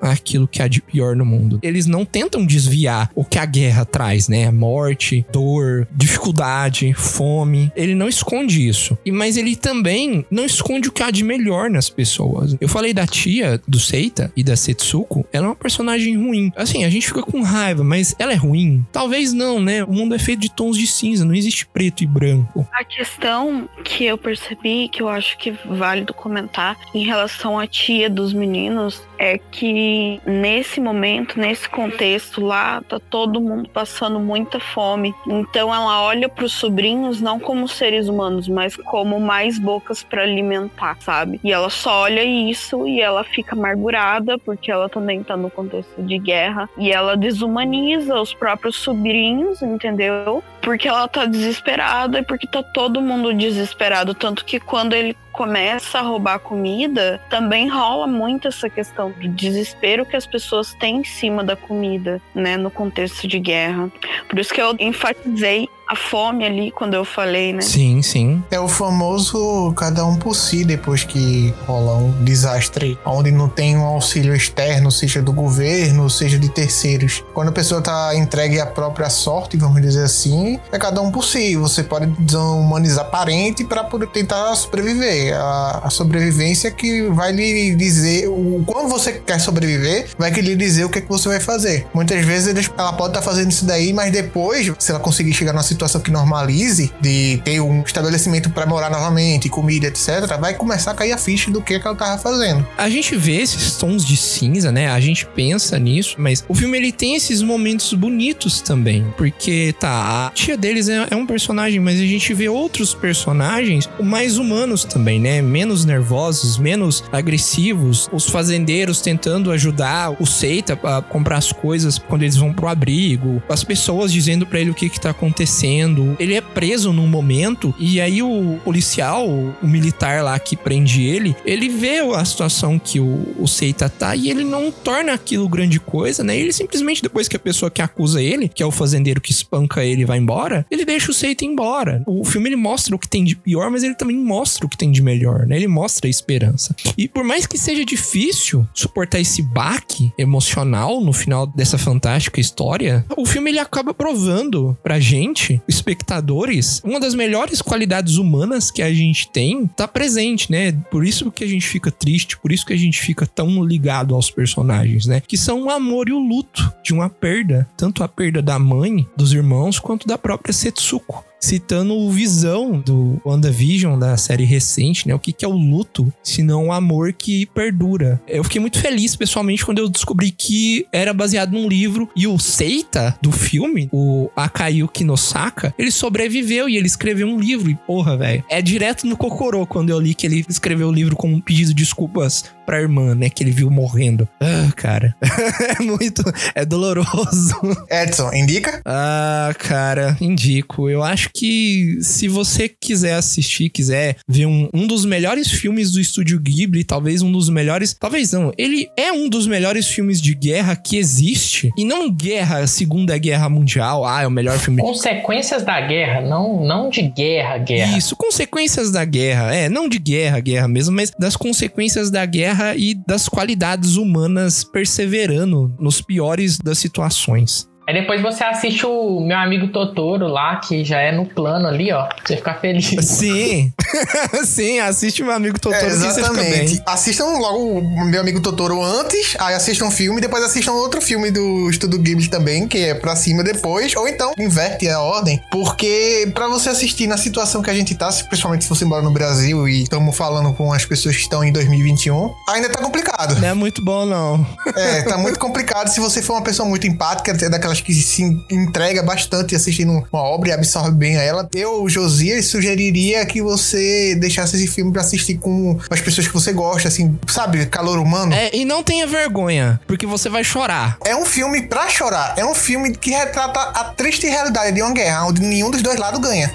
aquilo 0.00 0.48
que 0.48 0.62
há 0.62 0.68
de 0.68 0.80
pior 0.80 1.16
no 1.16 1.24
mundo. 1.24 1.58
Eles 1.62 1.86
não 1.86 2.04
tentam 2.04 2.44
desviar 2.44 3.10
o 3.14 3.24
que 3.24 3.38
a 3.38 3.46
guerra 3.46 3.84
traz, 3.84 4.28
né? 4.28 4.50
Morte, 4.50 5.24
dor, 5.32 5.86
dificuldade, 5.92 6.92
fome. 6.94 7.72
Ele 7.76 7.94
não 7.94 8.08
esconde 8.08 8.66
isso. 8.66 8.96
E 9.04 9.12
mas 9.12 9.36
ele 9.36 9.56
também 9.56 10.24
não 10.30 10.44
esconde 10.44 10.88
o 10.88 10.92
que 10.92 11.02
há 11.02 11.10
de 11.10 11.22
melhor 11.22 11.70
nas 11.70 11.88
pessoas. 11.88 12.56
Eu 12.60 12.68
falei 12.68 12.92
da 12.92 13.06
tia 13.06 13.60
do 13.66 13.78
Seita 13.78 14.32
e 14.36 14.42
da 14.42 14.56
Setsuko, 14.56 15.26
ela 15.32 15.46
é 15.46 15.48
uma 15.48 15.56
personagem 15.56 16.16
ruim. 16.16 16.52
Assim, 16.56 16.84
a 16.84 16.90
gente 16.90 17.06
fica 17.06 17.22
com 17.22 17.42
raiva, 17.42 17.84
mas 17.84 18.14
ela 18.18 18.32
é 18.32 18.36
ruim? 18.36 18.84
Talvez 18.92 19.32
não, 19.32 19.60
né? 19.60 19.84
O 19.84 19.92
mundo 19.92 20.14
é 20.14 20.18
feito 20.18 20.40
de 20.40 20.50
tons 20.50 20.76
de 20.76 20.86
cinza, 20.86 21.24
não 21.24 21.34
existe 21.34 21.66
preto 21.66 22.02
e 22.02 22.06
branco. 22.06 22.66
A 22.72 22.84
questão 22.84 23.68
que 23.84 24.04
eu 24.04 24.18
percebi, 24.18 24.88
que 24.88 25.02
eu 25.02 25.08
acho 25.08 25.36
que 25.38 25.50
é 25.50 25.58
válido 25.66 26.14
comentar 26.14 26.76
em 26.94 27.04
relação 27.04 27.58
à 27.58 27.66
tia 27.66 28.08
dos 28.08 28.32
meninos, 28.32 29.02
é 29.22 29.38
que 29.38 30.20
nesse 30.26 30.80
momento, 30.80 31.38
nesse 31.38 31.68
contexto 31.68 32.44
lá, 32.44 32.82
tá 32.82 32.98
todo 32.98 33.40
mundo 33.40 33.68
passando 33.68 34.18
muita 34.18 34.58
fome. 34.58 35.14
Então 35.24 35.72
ela 35.72 36.02
olha 36.02 36.28
para 36.28 36.44
os 36.44 36.52
sobrinhos 36.52 37.20
não 37.20 37.38
como 37.38 37.68
seres 37.68 38.08
humanos, 38.08 38.48
mas 38.48 38.74
como 38.74 39.20
mais 39.20 39.60
bocas 39.60 40.02
para 40.02 40.22
alimentar, 40.22 40.96
sabe? 40.98 41.38
E 41.44 41.52
ela 41.52 41.70
só 41.70 42.02
olha 42.02 42.24
isso 42.24 42.88
e 42.88 43.00
ela 43.00 43.22
fica 43.22 43.54
amargurada 43.54 44.36
porque 44.38 44.72
ela 44.72 44.88
também 44.88 45.22
tá 45.22 45.36
no 45.36 45.48
contexto 45.48 46.02
de 46.02 46.18
guerra 46.18 46.68
e 46.76 46.90
ela 46.90 47.16
desumaniza 47.16 48.20
os 48.20 48.34
próprios 48.34 48.74
sobrinhos, 48.74 49.62
entendeu? 49.62 50.42
Porque 50.60 50.88
ela 50.88 51.06
tá 51.06 51.26
desesperada 51.26 52.18
e 52.18 52.24
porque 52.24 52.48
tá 52.48 52.60
todo 52.60 53.00
mundo 53.00 53.32
desesperado, 53.32 54.14
tanto 54.14 54.44
que 54.44 54.58
quando 54.58 54.94
ele 54.94 55.16
começa 55.32 55.98
a 55.98 56.02
roubar 56.02 56.38
comida, 56.38 57.20
também 57.28 57.68
rola 57.68 58.06
muito 58.06 58.48
essa 58.48 58.68
questão 58.68 59.10
do 59.10 59.28
desespero 59.28 60.04
que 60.04 60.14
as 60.14 60.26
pessoas 60.26 60.74
têm 60.74 60.98
em 60.98 61.04
cima 61.04 61.42
da 61.42 61.56
comida, 61.56 62.20
né, 62.34 62.56
no 62.56 62.70
contexto 62.70 63.26
de 63.26 63.38
guerra. 63.38 63.90
Por 64.28 64.38
isso 64.38 64.52
que 64.52 64.60
eu 64.60 64.76
enfatizei 64.78 65.68
a 65.86 65.96
fome 65.96 66.44
ali 66.44 66.70
quando 66.70 66.94
eu 66.94 67.04
falei, 67.04 67.52
né? 67.52 67.62
Sim, 67.62 68.02
sim. 68.02 68.42
É 68.50 68.58
o 68.58 68.68
famoso 68.68 69.72
cada 69.76 70.04
um 70.04 70.16
por 70.16 70.34
si 70.34 70.64
depois 70.64 71.04
que 71.04 71.52
rola 71.66 71.96
um 71.96 72.24
desastre, 72.24 72.98
onde 73.04 73.30
não 73.30 73.48
tem 73.48 73.76
um 73.76 73.84
auxílio 73.84 74.34
externo, 74.34 74.90
seja 74.90 75.20
do 75.20 75.32
governo, 75.32 76.08
seja 76.08 76.38
de 76.38 76.48
terceiros. 76.48 77.22
Quando 77.34 77.48
a 77.48 77.52
pessoa 77.52 77.82
tá 77.82 78.14
entregue 78.14 78.60
à 78.60 78.66
própria 78.66 79.10
sorte, 79.10 79.56
vamos 79.56 79.80
dizer 79.82 80.04
assim, 80.04 80.58
é 80.70 80.78
cada 80.78 81.00
um 81.00 81.10
por 81.10 81.24
si. 81.24 81.56
Você 81.56 81.82
pode 81.82 82.06
desumanizar 82.18 83.10
parente 83.10 83.64
para 83.64 83.84
poder 83.84 84.08
tentar 84.08 84.54
sobreviver. 84.54 85.34
A, 85.36 85.82
a 85.84 85.90
sobrevivência 85.90 86.70
que 86.70 87.02
vai 87.08 87.32
lhe 87.32 87.74
dizer 87.74 88.28
o 88.28 88.62
quando 88.66 88.88
você 88.88 89.12
quer 89.12 89.38
sobreviver, 89.38 90.08
vai 90.18 90.30
que 90.30 90.40
lhe 90.40 90.56
dizer 90.56 90.84
o 90.84 90.88
que, 90.88 90.98
é 90.98 91.02
que 91.02 91.08
você 91.08 91.28
vai 91.28 91.40
fazer. 91.40 91.86
Muitas 91.92 92.24
vezes 92.24 92.70
ela 92.76 92.92
pode 92.92 93.10
estar 93.10 93.20
tá 93.20 93.22
fazendo 93.22 93.50
isso 93.50 93.64
daí, 93.64 93.92
mas 93.92 94.10
depois, 94.10 94.72
se 94.78 94.90
ela 94.90 95.00
conseguir 95.00 95.32
chegar 95.32 95.52
numa 95.52 95.62
situação 95.72 96.00
que 96.00 96.10
normalize 96.10 96.92
de 97.00 97.40
ter 97.44 97.60
um 97.60 97.82
estabelecimento 97.82 98.50
para 98.50 98.66
morar 98.66 98.90
novamente, 98.90 99.48
comida, 99.48 99.86
etc., 99.86 100.38
vai 100.40 100.54
começar 100.54 100.92
a 100.92 100.94
cair 100.94 101.12
a 101.12 101.18
ficha 101.18 101.50
do 101.50 101.60
que, 101.60 101.78
que 101.78 101.86
ela 101.86 101.96
tava 101.96 102.18
fazendo. 102.18 102.66
A 102.76 102.88
gente 102.88 103.16
vê 103.16 103.40
esses 103.40 103.76
tons 103.76 104.04
de 104.04 104.16
cinza, 104.16 104.70
né? 104.70 104.88
A 104.88 105.00
gente 105.00 105.26
pensa 105.26 105.78
nisso, 105.78 106.16
mas 106.18 106.44
o 106.48 106.54
filme 106.54 106.76
ele 106.76 106.92
tem 106.92 107.16
esses 107.16 107.42
momentos 107.42 107.92
bonitos 107.94 108.60
também. 108.60 109.06
Porque, 109.16 109.74
tá, 109.78 110.28
a 110.28 110.30
tia 110.30 110.56
deles 110.56 110.88
é, 110.88 111.06
é 111.10 111.16
um 111.16 111.26
personagem, 111.26 111.80
mas 111.80 111.98
a 111.98 112.04
gente 112.04 112.32
vê 112.34 112.48
outros 112.48 112.94
personagens 112.94 113.88
mais 114.00 114.38
humanos 114.38 114.84
também, 114.84 115.20
né? 115.20 115.40
Menos 115.42 115.84
nervosos, 115.84 116.58
menos 116.58 117.04
agressivos. 117.12 118.08
Os 118.12 118.26
fazendeiros 118.26 119.00
tentando 119.00 119.50
ajudar 119.50 120.10
o 120.20 120.26
Seita 120.26 120.78
a 120.82 121.02
comprar 121.02 121.38
as 121.38 121.52
coisas 121.52 121.98
quando 121.98 122.22
eles 122.22 122.36
vão 122.36 122.52
pro 122.52 122.68
abrigo. 122.68 123.42
As 123.48 123.64
pessoas 123.64 124.12
dizendo 124.12 124.46
para 124.46 124.60
ele 124.60 124.70
o 124.70 124.74
que 124.74 124.88
que 124.88 125.00
tá 125.00 125.10
acontecendo 125.10 125.61
acontecendo. 125.62 126.16
Ele 126.18 126.34
é 126.34 126.40
preso 126.40 126.92
num 126.92 127.06
momento 127.06 127.74
e 127.78 128.00
aí 128.00 128.22
o 128.22 128.58
policial, 128.64 129.26
o 129.26 129.66
militar 129.66 130.22
lá 130.22 130.38
que 130.38 130.56
prende 130.56 131.02
ele, 131.02 131.36
ele 131.44 131.68
vê 131.68 132.00
a 132.00 132.24
situação 132.24 132.78
que 132.78 132.98
o, 132.98 133.34
o 133.38 133.46
Seita 133.46 133.88
tá 133.88 134.16
e 134.16 134.28
ele 134.28 134.44
não 134.44 134.70
torna 134.70 135.12
aquilo 135.12 135.48
grande 135.48 135.78
coisa, 135.78 136.24
né? 136.24 136.36
Ele 136.36 136.52
simplesmente, 136.52 137.02
depois 137.02 137.28
que 137.28 137.36
a 137.36 137.40
pessoa 137.40 137.70
que 137.70 137.80
acusa 137.80 138.20
ele, 138.20 138.48
que 138.48 138.62
é 138.62 138.66
o 138.66 138.70
fazendeiro 138.70 139.20
que 139.20 139.30
espanca 139.30 139.84
ele 139.84 140.04
vai 140.04 140.18
embora, 140.18 140.66
ele 140.70 140.84
deixa 140.84 141.10
o 141.10 141.14
Seita 141.14 141.44
embora. 141.44 142.02
O 142.06 142.24
filme 142.24 142.48
ele 142.48 142.56
mostra 142.56 142.94
o 142.94 142.98
que 142.98 143.08
tem 143.08 143.24
de 143.24 143.36
pior, 143.36 143.70
mas 143.70 143.82
ele 143.82 143.94
também 143.94 144.16
mostra 144.16 144.66
o 144.66 144.68
que 144.68 144.76
tem 144.76 144.90
de 144.90 145.02
melhor, 145.02 145.46
né? 145.46 145.56
Ele 145.56 145.68
mostra 145.68 146.06
a 146.08 146.10
esperança. 146.10 146.74
E 146.96 147.06
por 147.06 147.24
mais 147.24 147.46
que 147.46 147.58
seja 147.58 147.84
difícil 147.84 148.66
suportar 148.74 149.20
esse 149.20 149.42
baque 149.42 150.12
emocional 150.18 151.00
no 151.00 151.12
final 151.12 151.46
dessa 151.46 151.78
fantástica 151.78 152.40
história, 152.40 153.04
o 153.16 153.24
filme 153.24 153.50
ele 153.50 153.58
acaba 153.58 153.94
provando 153.94 154.76
pra 154.82 154.98
gente 154.98 155.51
espectadores, 155.66 156.80
uma 156.84 157.00
das 157.00 157.14
melhores 157.14 157.60
qualidades 157.60 158.16
humanas 158.16 158.70
que 158.70 158.82
a 158.82 158.92
gente 158.92 159.28
tem 159.28 159.66
tá 159.66 159.88
presente, 159.88 160.50
né? 160.50 160.72
Por 160.90 161.04
isso 161.04 161.30
que 161.30 161.44
a 161.44 161.46
gente 161.46 161.66
fica 161.66 161.90
triste, 161.90 162.38
por 162.38 162.52
isso 162.52 162.66
que 162.66 162.72
a 162.72 162.78
gente 162.78 163.00
fica 163.00 163.26
tão 163.26 163.64
ligado 163.64 164.14
aos 164.14 164.30
personagens, 164.30 165.06
né? 165.06 165.20
Que 165.20 165.36
são 165.36 165.64
o 165.64 165.70
amor 165.70 166.08
e 166.08 166.12
o 166.12 166.18
luto 166.18 166.72
de 166.82 166.92
uma 166.92 167.08
perda, 167.08 167.68
tanto 167.76 168.02
a 168.04 168.08
perda 168.08 168.42
da 168.42 168.58
mãe, 168.58 169.06
dos 169.16 169.32
irmãos, 169.32 169.78
quanto 169.78 170.06
da 170.06 170.18
própria 170.18 170.52
Setsuko 170.52 171.24
citando 171.42 171.94
o 171.94 172.10
Visão 172.10 172.80
do 172.80 173.20
WandaVision, 173.26 173.98
da 173.98 174.16
série 174.16 174.44
recente, 174.44 175.08
né? 175.08 175.14
O 175.14 175.18
que, 175.18 175.32
que 175.32 175.44
é 175.44 175.48
o 175.48 175.52
luto, 175.52 176.12
se 176.22 176.42
não 176.42 176.68
o 176.68 176.72
amor 176.72 177.12
que 177.12 177.46
perdura. 177.46 178.22
Eu 178.28 178.44
fiquei 178.44 178.60
muito 178.60 178.78
feliz, 178.78 179.16
pessoalmente, 179.16 179.64
quando 179.64 179.78
eu 179.78 179.88
descobri 179.88 180.30
que 180.30 180.86
era 180.92 181.12
baseado 181.12 181.52
num 181.52 181.68
livro 181.68 182.08
e 182.14 182.26
o 182.28 182.38
Seita 182.38 183.18
do 183.20 183.32
filme, 183.32 183.88
o 183.92 184.30
Akayu 184.36 184.86
Kinosaka, 184.86 185.74
ele 185.76 185.90
sobreviveu 185.90 186.68
e 186.68 186.76
ele 186.76 186.86
escreveu 186.86 187.26
um 187.26 187.40
livro. 187.40 187.70
E 187.70 187.74
porra, 187.74 188.16
velho, 188.16 188.44
é 188.48 188.62
direto 188.62 189.06
no 189.06 189.16
Kokorô 189.16 189.66
quando 189.66 189.90
eu 189.90 189.98
li 189.98 190.14
que 190.14 190.26
ele 190.26 190.44
escreveu 190.48 190.88
o 190.88 190.92
livro 190.92 191.16
com 191.16 191.28
um 191.28 191.40
pedido 191.40 191.74
de 191.74 191.82
desculpas 191.82 192.44
pra 192.64 192.80
irmã, 192.80 193.14
né? 193.14 193.28
Que 193.28 193.42
ele 193.42 193.50
viu 193.50 193.70
morrendo. 193.70 194.28
Ah, 194.40 194.70
cara. 194.76 195.14
é 195.78 195.82
muito. 195.82 196.22
É 196.54 196.64
doloroso. 196.64 197.54
Edson, 197.90 198.32
indica? 198.32 198.80
Ah, 198.84 199.52
cara, 199.58 200.16
indico. 200.20 200.88
Eu 200.88 201.02
acho 201.02 201.31
que 201.34 201.98
se 202.00 202.28
você 202.28 202.68
quiser 202.68 203.14
assistir, 203.14 203.70
quiser 203.70 204.16
ver 204.28 204.46
um, 204.46 204.68
um 204.72 204.86
dos 204.86 205.04
melhores 205.04 205.50
filmes 205.50 205.92
do 205.92 206.00
estúdio 206.00 206.38
Ghibli, 206.40 206.84
talvez 206.84 207.22
um 207.22 207.30
dos 207.30 207.48
melhores. 207.48 207.94
Talvez 207.98 208.32
não. 208.32 208.52
Ele 208.56 208.88
é 208.96 209.12
um 209.12 209.28
dos 209.28 209.46
melhores 209.46 209.86
filmes 209.86 210.20
de 210.20 210.34
guerra 210.34 210.76
que 210.76 210.96
existe. 210.96 211.70
E 211.76 211.84
não 211.84 212.10
guerra, 212.10 212.66
Segunda 212.66 213.16
Guerra 213.18 213.48
Mundial. 213.48 214.04
Ah, 214.04 214.22
é 214.22 214.26
o 214.26 214.30
melhor 214.30 214.58
filme. 214.58 214.82
Consequências 214.82 215.62
da 215.62 215.80
guerra, 215.80 216.20
não, 216.20 216.64
não 216.64 216.90
de 216.90 217.02
guerra, 217.02 217.58
guerra. 217.58 217.96
Isso, 217.96 218.16
consequências 218.16 218.90
da 218.90 219.04
guerra. 219.04 219.54
É, 219.54 219.68
não 219.68 219.88
de 219.88 219.98
guerra, 219.98 220.40
guerra 220.40 220.68
mesmo, 220.68 220.94
mas 220.94 221.10
das 221.18 221.36
consequências 221.36 222.10
da 222.10 222.24
guerra 222.24 222.74
e 222.76 222.94
das 223.06 223.28
qualidades 223.28 223.96
humanas 223.96 224.64
perseverando 224.64 225.74
nos 225.78 226.00
piores 226.00 226.58
das 226.58 226.78
situações. 226.78 227.71
Aí 227.86 227.94
depois 227.94 228.22
você 228.22 228.44
assiste 228.44 228.86
o 228.86 229.20
meu 229.20 229.36
amigo 229.36 229.68
Totoro 229.68 230.28
lá, 230.28 230.56
que 230.56 230.84
já 230.84 231.00
é 231.00 231.10
no 231.10 231.26
plano 231.26 231.66
ali, 231.66 231.92
ó. 231.92 232.04
Pra 232.04 232.16
você 232.24 232.36
ficar 232.36 232.54
feliz. 232.54 232.94
Sim. 233.04 233.72
Sim, 234.44 234.78
assiste 234.78 235.22
o 235.22 235.26
meu 235.26 235.34
amigo 235.34 235.58
Totoro 235.58 235.84
É, 235.84 235.90
fica 235.90 236.06
exatamente. 236.06 236.74
bem. 236.76 236.82
Assistam 236.86 237.24
logo 237.24 237.58
o 237.80 238.04
meu 238.04 238.20
amigo 238.20 238.40
Totoro 238.40 238.82
antes, 238.82 239.36
aí 239.38 239.54
assistam 239.54 239.86
um 239.86 239.90
filme, 239.90 240.20
depois 240.20 240.44
assistam 240.44 240.72
outro 240.72 241.00
filme 241.00 241.30
do 241.30 241.68
Estúdio 241.68 241.98
Ghibli 241.98 242.28
também, 242.28 242.68
que 242.68 242.78
é 242.78 242.94
pra 242.94 243.16
cima 243.16 243.42
depois, 243.42 243.94
ou 243.96 244.08
então 244.08 244.32
inverte 244.38 244.88
a 244.88 245.00
ordem, 245.00 245.40
porque 245.50 246.30
pra 246.32 246.46
você 246.48 246.70
assistir 246.70 247.06
na 247.06 247.16
situação 247.16 247.62
que 247.62 247.70
a 247.70 247.74
gente 247.74 247.94
tá, 247.94 248.08
principalmente 248.28 248.64
se 248.64 248.70
você 248.70 248.84
mora 248.84 249.02
no 249.02 249.10
Brasil 249.10 249.68
e 249.68 249.82
estamos 249.82 250.16
falando 250.16 250.52
com 250.54 250.72
as 250.72 250.84
pessoas 250.84 251.16
que 251.16 251.22
estão 251.22 251.42
em 251.44 251.52
2021, 251.52 252.32
ainda 252.48 252.68
tá 252.68 252.80
complicado. 252.80 253.38
Não 253.40 253.48
é 253.48 253.54
muito 253.54 253.84
bom, 253.84 254.06
não. 254.06 254.46
É, 254.76 255.02
tá 255.02 255.18
muito 255.18 255.38
complicado 255.38 255.88
se 255.88 256.00
você 256.00 256.22
for 256.22 256.34
uma 256.34 256.42
pessoa 256.42 256.68
muito 256.68 256.86
empática, 256.86 257.32
é 257.32 257.48
daquela 257.48 257.71
daquelas 257.72 257.80
que 257.80 257.94
se 257.94 258.22
entrega 258.50 259.02
bastante 259.02 259.56
assistindo 259.56 260.04
uma 260.12 260.22
obra 260.22 260.50
e 260.50 260.52
absorve 260.52 260.92
bem 260.92 261.16
ela, 261.16 261.48
eu, 261.54 261.88
Josias, 261.88 262.46
sugeriria 262.46 263.24
que 263.24 263.40
você 263.40 264.14
deixasse 264.16 264.56
esse 264.56 264.66
filme 264.68 264.92
pra 264.92 265.00
assistir 265.00 265.38
com 265.38 265.78
as 265.90 266.00
pessoas 266.00 266.26
que 266.26 266.34
você 266.34 266.52
gosta, 266.52 266.88
assim, 266.88 267.18
sabe, 267.26 267.64
calor 267.66 267.98
humano. 267.98 268.34
É, 268.34 268.54
e 268.54 268.64
não 268.64 268.82
tenha 268.82 269.06
vergonha, 269.06 269.80
porque 269.86 270.06
você 270.06 270.28
vai 270.28 270.44
chorar. 270.44 270.98
É 271.04 271.16
um 271.16 271.24
filme 271.24 271.62
pra 271.62 271.88
chorar. 271.88 272.34
É 272.36 272.44
um 272.44 272.54
filme 272.54 272.94
que 272.94 273.10
retrata 273.10 273.60
a 273.60 273.84
triste 273.84 274.26
realidade 274.26 274.72
de 274.72 274.82
uma 274.82 274.92
guerra 274.92 275.26
onde 275.26 275.40
nenhum 275.40 275.70
dos 275.70 275.82
dois 275.82 275.98
lados 275.98 276.20
ganha. 276.20 276.50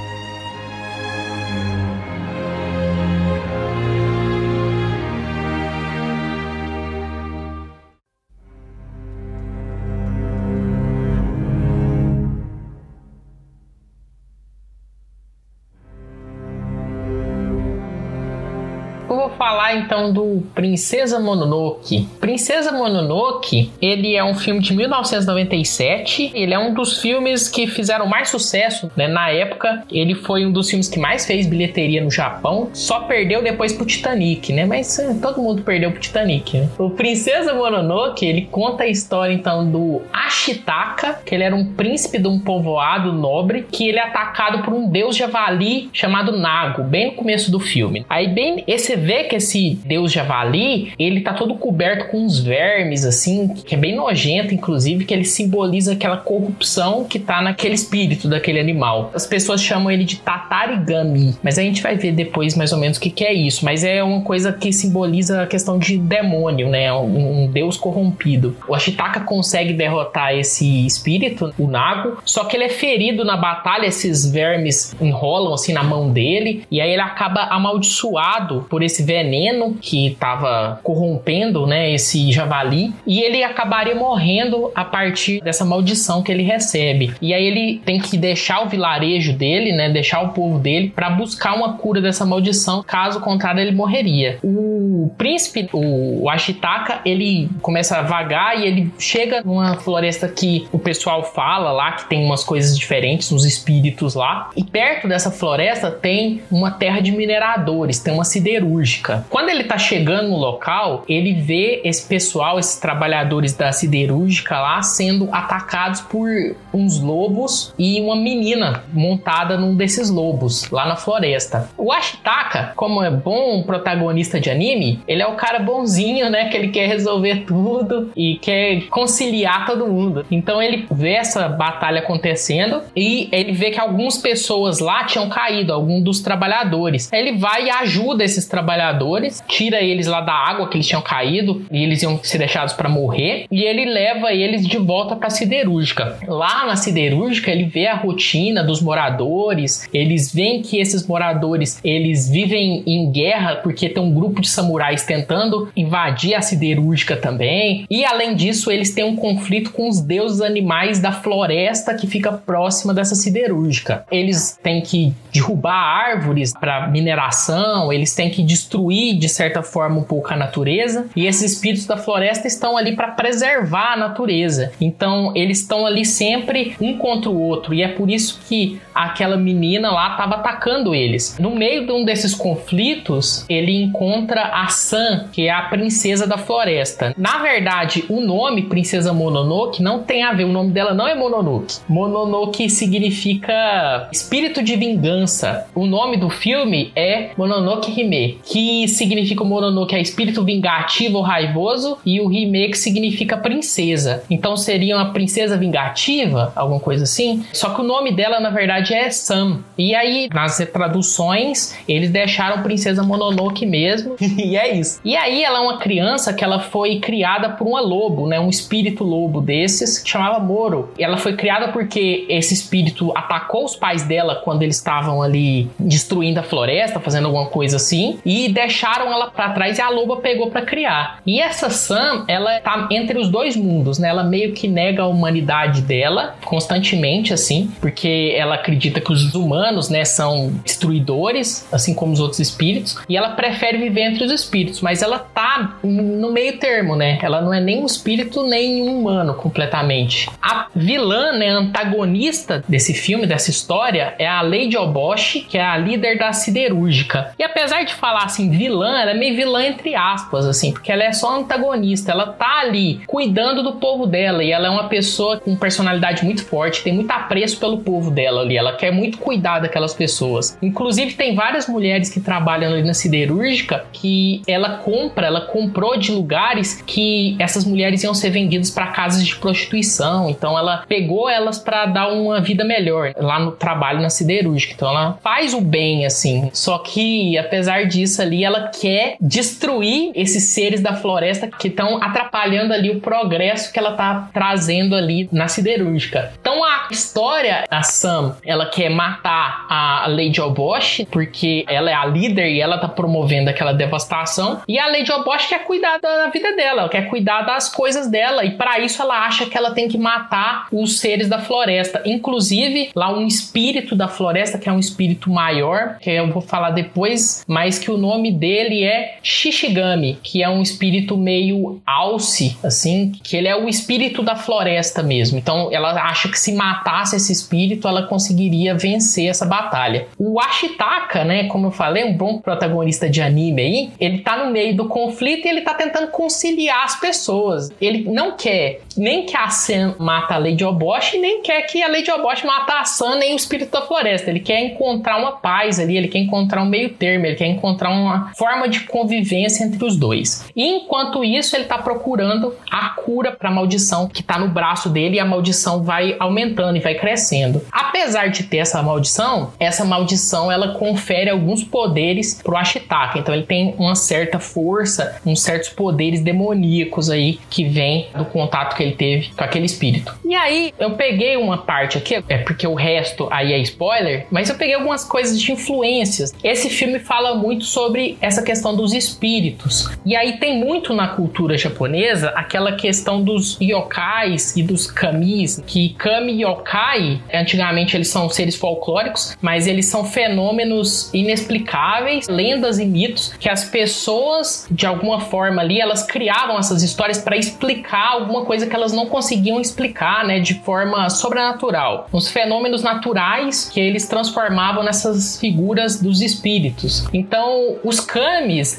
Falar 19.68 19.76
então 19.76 20.14
do 20.14 20.44
Princesa 20.56 21.20
Mononoke. 21.20 22.08
Princesa 22.20 22.72
Mononoke, 22.72 23.72
ele 23.82 24.16
é 24.16 24.24
um 24.24 24.34
filme 24.34 24.62
de 24.62 24.74
1997. 24.74 26.32
Ele 26.34 26.54
é 26.54 26.60
um 26.60 26.74
dos 26.74 27.02
filmes 27.02 27.50
que 27.50 27.68
fizeram 27.68 28.08
mais 28.08 28.30
sucesso 28.30 28.90
né, 28.96 29.08
na 29.08 29.30
época. 29.30 29.84
Ele 29.92 30.16
foi 30.16 30.46
um 30.46 30.52
dos 30.52 30.70
filmes 30.70 30.88
que 30.88 31.00
mais 31.00 31.26
fez 31.26 31.46
bilheteria 31.46 32.02
no 32.02 32.10
Japão. 32.10 32.70
Só 32.74 33.02
perdeu 33.02 33.44
depois 33.44 33.74
pro 33.74 33.86
Titanic, 33.86 34.54
né? 34.54 34.66
Mas 34.66 34.98
eh, 35.00 35.16
todo 35.22 35.42
mundo 35.42 35.62
perdeu 35.64 35.92
pro 35.92 36.00
Titanic, 36.00 36.58
né? 36.58 36.70
O 36.78 36.92
Princesa 36.92 37.54
Mononoke, 37.54 38.26
ele 38.26 38.48
conta 38.50 38.84
a 38.84 38.88
história 38.88 39.34
então 39.34 39.70
do 39.70 40.02
Ashitaka, 40.14 41.20
que 41.26 41.36
ele 41.36 41.44
era 41.44 41.56
um 41.56 41.74
príncipe 41.74 42.18
de 42.18 42.28
um 42.28 42.40
povoado 42.40 43.12
nobre, 43.12 43.66
que 43.70 43.88
ele 43.88 44.00
é 44.00 44.04
atacado 44.04 44.64
por 44.64 44.74
um 44.74 44.90
deus 44.90 45.16
javali 45.16 45.90
chamado 45.92 46.38
Nago, 46.38 46.84
bem 46.84 47.08
no 47.08 47.12
começo 47.14 47.52
do 47.52 47.60
filme. 47.60 48.06
Aí 48.10 48.28
bem 48.28 48.64
esse 48.68 48.96
vê 48.96 49.24
que 49.26 49.36
esse 49.36 49.57
deus 49.86 50.12
javali, 50.12 50.94
ele 50.98 51.22
tá 51.22 51.34
todo 51.34 51.56
coberto 51.56 52.10
com 52.10 52.26
uns 52.26 52.40
vermes, 52.40 53.06
assim, 53.06 53.48
que 53.50 53.76
é 53.76 53.78
bem 53.78 53.96
nojento, 53.96 54.54
inclusive, 54.54 55.06
que 55.06 55.14
ele 55.14 55.26
simboliza 55.26 55.94
aquela 55.94 56.18
corrupção 56.18 57.04
que 57.04 57.20
tá 57.20 57.42
naquele 57.42 57.76
espírito 57.76 58.28
daquele 58.28 58.60
animal. 58.60 59.12
As 59.14 59.26
pessoas 59.26 59.62
chamam 59.62 59.92
ele 59.92 60.04
de 60.04 60.18
Tatarigami, 60.18 61.36
mas 61.44 61.58
a 61.58 61.62
gente 61.62 61.82
vai 61.82 61.96
ver 61.96 62.12
depois 62.12 62.56
mais 62.56 62.72
ou 62.72 62.80
menos 62.80 62.98
o 62.98 63.02
que, 63.02 63.10
que 63.10 63.24
é 63.24 63.34
isso. 63.34 63.64
Mas 63.64 63.84
é 63.84 64.04
uma 64.04 64.22
coisa 64.22 64.52
que 64.52 64.72
simboliza 64.72 65.44
a 65.44 65.48
questão 65.48 65.78
de 65.78 65.98
demônio, 65.98 66.70
né? 66.70 66.92
Um, 66.94 67.44
um 67.44 67.52
deus 67.52 67.78
corrompido. 67.78 68.56
O 68.68 68.76
Ashitaka 68.76 69.22
consegue 69.22 69.74
derrotar 69.74 70.36
esse 70.36 70.86
espírito, 70.86 71.54
o 71.58 71.68
Nago, 71.68 72.18
só 72.26 72.46
que 72.46 72.56
ele 72.56 72.66
é 72.66 72.70
ferido 72.70 73.24
na 73.24 73.38
batalha, 73.38 73.86
esses 73.86 74.30
vermes 74.30 74.96
enrolam 75.00 75.54
assim 75.54 75.74
na 75.74 75.84
mão 75.84 76.10
dele, 76.10 76.64
e 76.70 76.82
aí 76.82 76.92
ele 76.92 77.02
acaba 77.02 77.42
amaldiçoado 77.44 78.66
por 78.70 78.84
esse 78.84 79.04
veneno 79.04 79.47
que 79.82 80.08
estava 80.08 80.80
corrompendo, 80.84 81.66
né, 81.66 81.92
esse 81.94 82.32
javali, 82.32 82.94
e 83.06 83.22
ele 83.22 83.44
acabaria 83.44 83.96
morrendo 83.96 84.72
a 84.76 84.84
partir 84.84 85.42
dessa 85.42 85.66
maldição 85.66 86.22
que 86.22 86.32
ele 86.32 86.44
recebe. 86.44 87.14
E 87.22 87.34
aí 87.34 87.46
ele 87.46 87.82
tem 87.86 88.00
que 88.00 88.18
deixar 88.18 88.64
o 88.66 88.70
vilarejo 88.70 89.34
dele, 89.34 89.72
né, 89.72 89.90
deixar 89.90 90.22
o 90.22 90.30
povo 90.30 90.60
dele 90.60 90.92
para 90.96 91.10
buscar 91.10 91.56
uma 91.56 91.74
cura 91.74 92.02
dessa 92.02 92.26
maldição, 92.26 92.84
caso 92.84 93.20
contrário 93.20 93.62
ele 93.62 93.72
morreria. 93.72 94.40
O 94.44 95.12
príncipe, 95.18 95.70
o 95.74 96.30
Ashitaka, 96.30 97.02
ele 97.06 97.50
começa 97.62 97.98
a 97.98 98.02
vagar 98.02 98.60
e 98.60 98.66
ele 98.66 98.92
chega 98.98 99.42
numa 99.44 99.76
floresta 99.76 100.28
que 100.28 100.68
o 100.72 100.80
pessoal 100.80 101.24
fala 101.24 101.72
lá 101.72 101.94
que 101.94 102.10
tem 102.10 102.24
umas 102.24 102.44
coisas 102.44 102.78
diferentes, 102.78 103.32
uns 103.32 103.46
espíritos 103.46 104.16
lá. 104.16 104.50
E 104.56 104.64
perto 104.64 105.08
dessa 105.08 105.32
floresta 105.32 105.92
tem 105.92 106.42
uma 106.52 106.72
terra 106.72 107.00
de 107.00 107.12
mineradores, 107.12 108.00
tem 108.00 108.14
uma 108.14 108.24
siderúrgica. 108.24 109.26
Quando 109.38 109.50
ele 109.50 109.66
tá 109.66 109.78
chegando 109.78 110.30
no 110.30 110.36
local, 110.36 111.06
ele 111.08 111.32
vê 111.32 111.80
esse 111.84 112.08
pessoal, 112.08 112.58
esses 112.58 112.80
trabalhadores 112.80 113.54
da 113.54 113.72
siderúrgica 113.72 114.60
lá 114.60 114.82
sendo 114.82 115.30
atacados 115.32 116.02
por 116.02 116.28
uns 116.74 117.00
lobos 117.00 117.72
e 117.78 118.02
uma 118.02 118.16
menina 118.16 118.84
montada 118.92 119.56
num 119.56 119.76
desses 119.76 120.10
lobos 120.10 120.72
lá 120.72 120.88
na 120.88 120.96
floresta. 120.96 121.70
O 121.78 121.92
Ashitaka, 121.92 122.74
como 122.76 123.04
é 123.04 123.12
bom 123.12 123.62
protagonista 123.62 124.40
de 124.40 124.50
anime, 124.50 125.02
ele 125.08 125.22
é 125.22 125.28
o 125.28 125.36
cara 125.36 125.60
bonzinho, 125.60 126.32
né, 126.32 126.50
que 126.50 126.58
ele 126.58 126.70
quer 126.70 126.88
resolver 126.88 127.44
tudo 127.46 128.12
e 128.16 128.40
quer 128.42 128.88
conciliar 128.90 129.68
todo 129.68 129.86
mundo. 129.86 130.26
Então 130.32 130.60
ele 130.60 130.88
vê 130.90 131.14
essa 131.14 131.48
batalha 131.48 132.00
acontecendo 132.00 132.82
e 132.96 133.30
ele 133.32 133.52
vê 133.52 133.70
que 133.70 133.80
algumas 133.80 134.18
pessoas 134.18 134.80
lá 134.80 135.04
tinham 135.04 135.30
caído, 135.30 135.72
algum 135.72 136.02
dos 136.02 136.22
trabalhadores. 136.22 137.14
Ele 137.14 137.38
vai 137.38 137.66
e 137.66 137.70
ajuda 137.70 138.24
esses 138.24 138.48
trabalhadores, 138.48 139.27
tira 139.48 139.82
eles 139.82 140.08
lá 140.08 140.22
da 140.22 140.34
água 140.34 140.70
que 140.70 140.78
eles 140.78 140.88
tinham 140.88 141.02
caído 141.02 141.66
e 141.72 141.84
eles 141.84 142.02
iam 142.02 142.20
ser 142.24 142.38
deixados 142.38 142.74
para 142.74 142.90
morrer, 142.90 143.46
e 143.52 143.64
ele 143.64 143.86
leva 143.86 144.32
eles 144.32 144.66
de 144.66 144.78
volta 144.78 145.16
para 145.16 145.30
siderúrgica. 145.30 146.18
Lá 146.28 146.66
na 146.66 146.76
siderúrgica, 146.76 147.52
ele 147.52 147.66
vê 147.66 147.88
a 147.88 147.96
rotina 147.96 148.64
dos 148.64 148.82
moradores, 148.82 149.88
eles 149.94 150.34
veem 150.34 150.62
que 150.62 150.80
esses 150.80 151.06
moradores, 151.08 151.80
eles 151.84 152.30
vivem 152.30 152.84
em 152.86 153.12
guerra 153.12 153.58
porque 153.58 153.90
tem 153.90 154.02
um 154.02 154.14
grupo 154.14 154.42
de 154.42 154.50
samurais 154.50 155.04
tentando 155.04 155.70
invadir 155.76 156.36
a 156.36 156.42
siderúrgica 156.42 157.16
também. 157.16 157.86
E 157.90 158.06
além 158.06 158.36
disso, 158.36 158.72
eles 158.72 158.94
têm 158.94 159.04
um 159.04 159.16
conflito 159.16 159.72
com 159.72 159.88
os 159.90 160.02
deuses 160.02 160.42
animais 160.42 161.00
da 161.00 161.12
floresta 161.12 161.94
que 161.94 162.08
fica 162.08 162.32
próxima 162.32 162.94
dessa 162.94 163.16
siderúrgica. 163.16 164.06
Eles 164.12 164.58
têm 164.62 164.82
que 164.82 165.14
derrubar 165.34 165.74
árvores 165.74 166.54
para 166.54 166.88
mineração, 166.88 167.92
eles 167.92 168.14
têm 168.14 168.30
que 168.30 168.44
destruir 168.44 169.17
de 169.18 169.30
certa 169.30 169.62
forma 169.62 170.00
um 170.00 170.04
pouco 170.04 170.34
a 170.34 170.38
natureza, 170.38 171.08
e 171.16 171.26
esses 171.26 171.54
espíritos 171.54 171.86
da 171.86 171.98
floresta 171.98 172.48
estão 172.48 172.78
ali 172.78 172.96
para 172.96 173.10
preservar 173.10 173.94
a 173.94 173.98
natureza. 173.98 174.72
Então, 174.80 175.32
eles 175.36 175.62
estão 175.62 175.86
ali 175.86 176.06
sempre 176.06 176.76
um 176.80 176.98
contra 176.98 177.30
o 177.30 177.40
outro, 177.40 177.74
e 177.74 177.82
é 177.82 177.88
por 177.88 178.10
isso 178.10 178.40
que 178.48 178.80
aquela 178.94 179.38
menina 179.38 179.92
lá 179.92 180.12
estava 180.12 180.36
atacando 180.36 180.94
eles. 180.96 181.38
No 181.40 181.52
meio 181.52 181.86
de 181.86 181.92
um 181.92 182.04
desses 182.04 182.34
conflitos, 182.34 183.46
ele 183.48 183.84
encontra 183.84 184.42
a 184.42 184.68
San, 184.68 185.28
que 185.32 185.48
é 185.48 185.52
a 185.52 185.64
princesa 185.64 186.26
da 186.26 186.38
floresta. 186.38 187.14
Na 187.18 187.40
verdade, 187.40 188.06
o 188.10 188.20
nome 188.20 188.64
Princesa 188.64 189.14
Mononoke 189.14 189.82
não 189.82 190.04
tem 190.04 190.24
a 190.24 190.34
ver, 190.34 190.46
o 190.46 190.52
nome 190.52 190.72
dela 190.72 190.94
não 190.94 191.08
é 191.08 191.16
Mononoke. 191.16 191.78
Mononoke 191.88 192.70
significa 192.70 194.08
espírito 194.12 194.64
de 194.64 194.76
vingança. 194.76 195.68
O 195.76 195.86
nome 195.86 196.18
do 196.18 196.30
filme 196.30 196.92
é 196.96 197.32
Mononoke 197.38 197.92
Hime, 197.92 198.40
que 198.44 198.88
significa 198.88 199.07
o 199.40 199.46
Mononoke 199.46 199.96
é 199.96 200.02
espírito 200.02 200.44
vingativo 200.44 201.18
ou 201.18 201.24
raivoso 201.24 201.98
e 202.06 202.20
o 202.20 202.32
Hime 202.32 202.70
que 202.70 202.78
significa 202.78 203.38
princesa. 203.38 204.24
Então 204.30 204.56
seria 204.58 204.96
uma 204.96 205.12
princesa 205.12 205.58
vingativa, 205.58 206.52
alguma 206.56 206.80
coisa 206.80 207.04
assim. 207.04 207.46
Só 207.54 207.70
que 207.70 207.82
o 207.82 207.84
nome 207.84 208.12
dela 208.12 208.40
na 208.40 208.50
verdade 208.50 208.94
é 208.94 209.10
Sam. 209.10 209.60
E 209.78 209.96
aí 209.96 210.28
nas 210.34 210.58
traduções 210.72 211.78
eles 211.88 212.10
deixaram 212.10 212.64
princesa 212.64 213.04
Mononoke 213.04 213.66
mesmo 213.66 214.16
e 214.22 214.58
é 214.58 214.76
isso. 214.76 215.00
E 215.04 215.16
aí 215.16 215.44
ela 215.44 215.60
é 215.60 215.62
uma 215.62 215.78
criança 215.78 216.34
que 216.34 216.44
ela 216.44 216.60
foi 216.60 217.00
criada 217.00 217.50
por 217.50 217.68
uma 217.68 217.82
lobo, 217.82 218.28
né, 218.28 218.40
um 218.40 218.50
espírito 218.50 219.04
lobo 219.04 219.42
desses 219.42 220.00
que 220.00 220.10
chamava 220.10 220.40
Moro. 220.40 220.92
E 220.98 221.04
ela 221.04 221.18
foi 221.18 221.36
criada 221.36 221.70
porque 221.70 222.26
esse 222.30 222.54
espírito 222.54 223.12
atacou 223.16 223.66
os 223.66 223.76
pais 223.76 224.04
dela 224.04 224.42
quando 224.44 224.64
eles 224.64 224.78
estavam 224.78 225.22
ali 225.22 225.70
destruindo 225.80 226.40
a 226.40 226.44
floresta, 226.44 227.00
fazendo 227.00 227.26
alguma 227.26 227.48
coisa 227.48 227.78
assim, 227.78 228.20
e 228.26 228.50
deixaram 228.50 228.87
ela 228.96 229.30
para 229.30 229.50
trás 229.52 229.78
e 229.78 229.82
a 229.82 229.90
loba 229.90 230.18
pegou 230.18 230.50
para 230.50 230.62
criar. 230.62 231.22
E 231.26 231.40
essa 231.40 231.70
Sam, 231.70 232.26
ela 232.28 232.60
tá 232.60 232.88
entre 232.92 233.18
os 233.18 233.30
dois 233.30 233.56
mundos, 233.56 234.00
né? 234.00 234.10
Ela 234.10 234.24
meio 234.24 234.54
que 234.54 234.68
nega 234.68 235.04
a 235.04 235.08
humanidade 235.08 235.82
dela 235.82 236.36
constantemente 236.44 237.34
assim, 237.34 237.72
porque 237.82 238.34
ela 238.38 238.56
acredita 238.56 239.02
que 239.02 239.12
os 239.12 239.34
humanos, 239.36 239.90
né, 239.90 240.06
são 240.06 240.52
destruidores, 240.64 241.68
assim 241.72 241.94
como 241.94 242.14
os 242.14 242.20
outros 242.20 242.40
espíritos, 242.40 242.98
e 243.08 243.18
ela 243.18 243.30
prefere 243.30 243.78
viver 243.78 244.02
entre 244.02 244.24
os 244.24 244.32
espíritos, 244.32 244.82
mas 244.82 245.02
ela 245.02 245.20
tá 245.20 245.78
no 245.84 246.32
meio 246.32 246.58
termo, 246.58 246.96
né? 246.96 247.20
Ela 247.22 247.42
não 247.42 247.54
é 247.54 247.60
nem 247.60 247.82
um 247.82 247.86
espírito 247.86 248.44
nem 248.44 248.82
um 248.82 249.00
humano 249.00 249.34
completamente. 249.34 250.30
A 250.42 250.68
vilã, 250.76 251.34
né, 251.34 251.50
antagonista 251.50 252.64
desse 252.68 252.94
filme, 252.94 253.26
dessa 253.26 253.50
história, 253.50 254.16
é 254.18 254.28
a 254.28 254.42
Lady 254.42 254.78
Oboshi, 254.78 255.42
que 255.42 255.58
é 255.58 255.66
a 255.66 255.78
líder 255.78 256.18
da 256.18 256.32
siderúrgica. 256.32 257.34
E 257.38 257.44
apesar 257.44 257.84
de 257.84 257.94
falar 257.94 258.24
assim, 258.24 258.50
vilã, 258.50 258.77
ela 258.86 259.12
é 259.12 259.14
meio 259.14 259.36
vilã 259.36 259.64
entre 259.64 259.96
aspas, 259.96 260.46
assim, 260.46 260.72
porque 260.72 260.92
ela 260.92 261.04
é 261.04 261.12
só 261.12 261.38
antagonista. 261.38 262.12
Ela 262.12 262.28
tá 262.28 262.60
ali 262.62 263.02
cuidando 263.08 263.64
do 263.64 263.74
povo 263.74 264.06
dela 264.06 264.44
e 264.44 264.52
ela 264.52 264.68
é 264.68 264.70
uma 264.70 264.86
pessoa 264.86 265.40
com 265.40 265.56
personalidade 265.56 266.24
muito 266.24 266.44
forte, 266.46 266.84
tem 266.84 266.94
muito 266.94 267.12
apreço 267.12 267.60
pelo 267.60 267.80
povo 267.80 268.12
dela 268.12 268.42
ali. 268.42 268.58
Ela 268.58 268.74
quer 268.74 268.92
muito 268.92 269.18
cuidar 269.18 269.60
daquelas 269.60 269.94
pessoas. 269.94 270.58
Inclusive, 270.62 271.14
tem 271.14 271.36
várias 271.36 271.68
mulheres 271.68 272.10
que 272.10 272.20
trabalham 272.20 272.72
ali 272.72 272.84
na 272.84 272.94
siderúrgica 272.94 273.86
que 273.92 274.42
ela 274.48 274.78
compra, 274.78 275.28
ela 275.28 275.42
comprou 275.42 275.98
de 275.98 276.12
lugares 276.12 276.82
que 276.86 277.36
essas 277.40 277.66
mulheres 277.66 278.04
iam 278.04 278.14
ser 278.14 278.30
vendidas 278.30 278.70
para 278.70 278.88
casas 278.88 279.26
de 279.26 279.36
prostituição. 279.36 280.30
Então, 280.30 280.58
ela 280.58 280.84
pegou 280.88 281.30
elas 281.30 281.60
para 281.60 281.86
dar 281.86 282.12
uma 282.12 282.40
vida 282.40 282.64
melhor 282.64 283.14
lá 283.18 283.40
no 283.40 283.52
trabalho 283.52 284.02
na 284.02 284.10
siderúrgica. 284.10 284.74
Então, 284.74 284.90
ela 284.90 285.18
faz 285.24 285.54
o 285.54 285.62
bem, 285.62 286.06
assim. 286.06 286.50
Só 286.54 286.78
que, 286.80 287.38
apesar 287.38 287.86
disso 287.86 288.22
ali, 288.22 288.44
ela 288.44 288.67
quer 288.68 289.18
destruir 289.20 290.12
esses 290.16 290.44
seres 290.54 290.82
da 290.82 290.96
floresta 290.96 291.48
que 291.48 291.68
estão 291.68 292.02
atrapalhando 292.02 292.74
ali 292.74 292.90
o 292.90 293.00
progresso 293.00 293.72
que 293.72 293.80
ela 293.80 293.94
tá 293.94 294.30
trazendo 294.34 294.96
ali 294.96 295.30
na 295.32 295.48
siderúrgica. 295.48 296.32
Então, 296.40 296.64
a 296.64 296.88
história, 296.92 297.66
a 297.70 297.84
Sam, 297.84 298.36
ela 298.46 298.66
quer 298.66 298.90
matar 298.90 299.66
a 299.70 300.06
Lady 300.08 300.40
Obosh, 300.42 301.06
porque 301.12 301.66
ela 301.68 301.90
é 301.90 301.94
a 301.94 302.06
líder 302.06 302.50
e 302.50 302.62
ela 302.62 302.78
tá 302.78 302.88
promovendo 302.88 303.50
aquela 303.50 303.74
devastação. 303.74 304.62
E 304.68 304.80
a 304.80 304.88
Lady 304.88 305.12
Obosh 305.12 305.48
quer 305.48 305.64
cuidar 305.66 306.00
da 306.00 306.28
vida 306.28 306.56
dela, 306.56 306.82
ela 306.82 306.90
quer 306.90 307.10
cuidar 307.10 307.42
das 307.42 307.70
coisas 307.70 308.10
dela. 308.10 308.44
E 308.46 308.52
para 308.52 308.80
isso 308.80 309.02
ela 309.02 309.26
acha 309.26 309.46
que 309.46 309.58
ela 309.58 309.72
tem 309.72 309.88
que 309.88 309.98
matar 309.98 310.68
os 310.72 311.00
seres 311.00 311.30
da 311.30 311.40
floresta. 311.40 312.02
Inclusive, 312.06 312.92
lá 312.96 313.12
um 313.12 313.26
espírito 313.26 313.96
da 313.96 314.08
floresta, 314.08 314.58
que 314.58 314.70
é 314.70 314.72
um 314.72 314.80
espírito 314.80 315.30
maior, 315.30 315.98
que 316.00 316.10
eu 316.10 316.28
vou 316.32 316.42
falar 316.42 316.72
depois, 316.72 317.44
mas 317.48 317.80
que 317.80 317.92
o 317.92 317.98
nome 317.98 318.32
dele 318.32 318.57
é 318.84 319.18
Shishigami, 319.22 320.20
que 320.24 320.44
é 320.44 320.50
um 320.50 320.62
espírito 320.62 321.18
meio 321.18 321.82
alce, 321.86 322.58
assim, 322.64 323.12
que 323.24 323.36
ele 323.36 323.48
é 323.48 323.56
o 323.56 323.68
espírito 323.68 324.22
da 324.24 324.36
floresta 324.36 325.04
mesmo. 325.04 325.38
Então 325.38 325.70
ela 325.72 325.92
acha 325.94 326.30
que 326.30 326.40
se 326.40 326.54
matasse 326.54 327.16
esse 327.16 327.32
espírito, 327.32 327.88
ela 327.88 328.04
conseguiria 328.04 328.76
vencer 328.76 329.30
essa 329.30 329.46
batalha. 329.46 330.08
O 330.18 330.40
Ashitaka, 330.40 331.24
né, 331.24 331.46
como 331.46 331.68
eu 331.68 331.72
falei, 331.72 332.04
um 332.04 332.14
bom 332.14 332.40
protagonista 332.40 333.10
de 333.10 333.22
anime 333.22 333.62
aí, 333.62 333.90
ele 334.00 334.20
tá 334.20 334.44
no 334.44 334.52
meio 334.52 334.76
do 334.76 334.88
conflito 334.88 335.46
e 335.46 335.50
ele 335.50 335.62
tá 335.62 335.74
tentando 335.74 336.08
conciliar 336.08 336.84
as 336.84 337.00
pessoas. 337.00 337.72
Ele 337.80 338.10
não 338.10 338.36
quer 338.36 338.82
nem 338.96 339.26
que 339.26 339.38
a 339.38 339.50
Sam 339.50 339.96
mata 340.00 340.36
a 340.36 340.38
Lady 340.38 340.64
Obosh, 340.64 341.14
nem 341.14 341.42
quer 341.42 341.62
que 341.64 341.82
a 341.84 341.88
Lady 341.88 342.10
Obosh 342.12 342.44
mata 342.44 342.80
a 342.80 342.86
Sam 342.86 343.16
nem 343.16 343.34
o 343.34 343.36
espírito 343.36 343.72
da 343.72 343.82
floresta. 343.82 344.30
Ele 344.30 344.40
quer 344.40 344.60
encontrar 344.62 345.18
uma 345.18 345.34
paz 345.34 345.80
ali, 345.80 345.98
ele 345.98 346.08
quer 346.08 346.20
encontrar 346.20 346.64
um 346.64 346.66
meio 346.66 346.90
termo, 346.90 347.26
ele 347.26 347.36
quer 347.36 347.48
encontrar 347.48 347.90
uma 347.90 348.32
forma 348.36 348.47
de 348.70 348.82
convivência 348.82 349.64
entre 349.64 349.84
os 349.84 349.98
dois. 349.98 350.46
E 350.56 350.64
enquanto 350.64 351.24
isso, 351.24 351.56
ele 351.56 351.66
tá 351.66 351.78
procurando 351.78 352.54
a 352.70 352.90
cura 352.90 353.32
para 353.32 353.50
a 353.50 353.52
maldição 353.52 354.08
que 354.08 354.24
tá 354.24 354.38
no 354.38 354.50
braço 354.50 354.90
dele 354.90 355.18
e 355.18 355.20
a 355.20 355.26
maldição 355.26 355.84
vai 355.84 356.16
aumentando 356.20 356.78
e 356.78 356.82
vai 356.82 356.96
crescendo. 356.96 357.62
Apesar 357.72 358.28
de 358.28 358.44
ter 358.44 358.58
essa 358.58 358.82
maldição, 358.82 359.54
essa 359.60 359.86
maldição 359.86 360.52
ela 360.52 360.74
confere 360.74 361.30
alguns 361.30 361.64
poderes 361.64 362.42
pro 362.42 362.58
Ashitaka. 362.58 363.20
Então 363.20 363.34
ele 363.34 363.46
tem 363.46 363.76
uma 363.78 363.96
certa 363.96 364.40
força, 364.40 365.20
uns 365.26 365.42
certos 365.42 365.70
poderes 365.70 366.22
demoníacos 366.22 367.10
aí 367.10 367.40
que 367.50 367.66
vem 367.66 368.08
do 368.16 368.26
contato 368.26 368.76
que 368.76 368.84
ele 368.84 368.96
teve 368.96 369.30
com 369.30 369.44
aquele 369.44 369.66
espírito. 369.66 370.16
E 370.26 370.36
aí 370.36 370.74
eu 370.78 370.92
peguei 370.92 371.38
uma 371.38 371.58
parte 371.58 371.98
aqui, 371.98 372.24
é 372.28 372.38
porque 372.38 372.68
o 372.68 372.74
resto 372.74 373.28
aí 373.32 373.54
é 373.54 373.60
spoiler, 373.60 374.28
mas 374.32 374.50
eu 374.50 374.56
peguei 374.56 374.76
algumas 374.76 375.04
coisas 375.04 375.40
de 375.40 375.52
influências. 375.52 376.34
Esse 376.44 376.70
filme 376.70 377.00
fala 377.00 377.36
muito 377.36 377.66
sobre 377.66 378.18
essa 378.22 378.37
questão 378.42 378.76
dos 378.76 378.94
espíritos. 378.94 379.90
E 380.06 380.16
aí 380.16 380.38
tem 380.38 380.58
muito 380.60 380.94
na 380.94 381.08
cultura 381.10 381.58
japonesa 381.58 382.30
aquela 382.30 382.74
questão 382.74 383.22
dos 383.22 383.58
yokais 383.62 384.56
e 384.56 384.64
dos 384.64 384.90
kamis, 384.90 385.62
que 385.66 385.90
kami 385.90 386.44
yokai, 386.44 387.22
antigamente 387.34 387.96
eles 387.96 388.10
são 388.10 388.30
seres 388.30 388.56
folclóricos, 388.56 389.36
mas 389.42 389.68
eles 389.68 389.88
são 389.88 390.06
fenômenos 390.06 391.14
inexplicáveis, 391.14 392.28
lendas 392.28 392.80
e 392.80 392.86
mitos 392.86 393.34
que 393.40 393.50
as 393.50 393.66
pessoas 393.66 394.68
de 394.70 394.86
alguma 394.86 395.20
forma 395.20 395.62
ali, 395.62 395.80
elas 395.80 396.04
criavam 396.04 396.58
essas 396.58 396.84
histórias 396.84 397.18
para 397.18 397.38
explicar 397.38 398.12
alguma 398.14 398.46
coisa 398.46 398.68
que 398.68 398.76
elas 398.76 398.94
não 398.94 399.06
conseguiam 399.06 399.60
explicar, 399.60 400.26
né, 400.26 400.40
de 400.40 400.56
forma 400.62 401.10
sobrenatural. 401.10 402.08
Os 402.12 402.30
fenômenos 402.30 402.84
naturais 402.84 403.70
que 403.72 403.80
eles 403.80 404.08
transformavam 404.08 404.84
nessas 404.84 405.40
figuras 405.40 406.00
dos 406.00 406.22
espíritos. 406.22 407.06
Então, 407.14 407.78
os 407.84 408.00
kamis, 408.00 408.27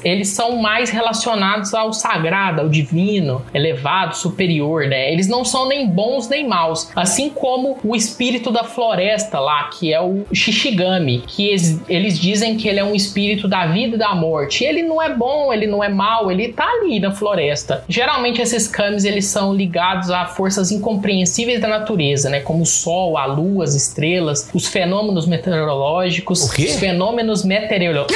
eles 0.03 0.29
são 0.29 0.57
mais 0.57 0.89
relacionados 0.89 1.73
ao 1.73 1.91
sagrado, 1.93 2.61
ao 2.61 2.69
divino, 2.69 3.41
elevado, 3.53 4.15
superior, 4.15 4.85
né? 4.87 5.11
Eles 5.11 5.27
não 5.27 5.43
são 5.45 5.67
nem 5.67 5.87
bons 5.87 6.27
nem 6.27 6.47
maus, 6.47 6.89
assim 6.95 7.29
como 7.29 7.77
o 7.83 7.95
espírito 7.95 8.51
da 8.51 8.63
floresta 8.63 9.39
lá, 9.39 9.63
que 9.65 9.93
é 9.93 10.01
o 10.01 10.25
Shishigami, 10.33 11.23
que 11.27 11.47
eles, 11.47 11.81
eles 11.87 12.19
dizem 12.19 12.57
que 12.57 12.67
ele 12.67 12.79
é 12.79 12.83
um 12.83 12.95
espírito 12.95 13.47
da 13.47 13.65
vida 13.67 13.95
e 13.95 13.99
da 13.99 14.13
morte. 14.15 14.63
Ele 14.63 14.83
não 14.83 15.01
é 15.01 15.13
bom, 15.13 15.51
ele 15.53 15.67
não 15.67 15.83
é 15.83 15.89
mau, 15.89 16.31
ele 16.31 16.49
tá 16.49 16.65
ali 16.65 16.99
na 16.99 17.11
floresta. 17.11 17.83
Geralmente 17.87 18.41
esses 18.41 18.67
kamis 18.67 19.03
eles 19.05 19.25
são 19.25 19.53
ligados 19.53 20.09
a 20.09 20.25
forças 20.25 20.71
incompreensíveis 20.71 21.59
da 21.61 21.67
natureza, 21.67 22.29
né? 22.29 22.39
Como 22.41 22.63
o 22.63 22.65
sol, 22.65 23.17
a 23.17 23.25
lua, 23.25 23.63
as 23.63 23.75
estrelas, 23.75 24.49
os 24.53 24.67
fenômenos 24.67 25.25
meteorológicos, 25.27 26.43
O 26.49 26.53
quê? 26.53 26.63
os 26.65 26.75
fenômenos 26.75 27.43
meteorolo- 27.43 28.07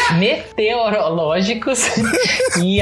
meteorológicos 1.24 1.88
e, 2.62 2.82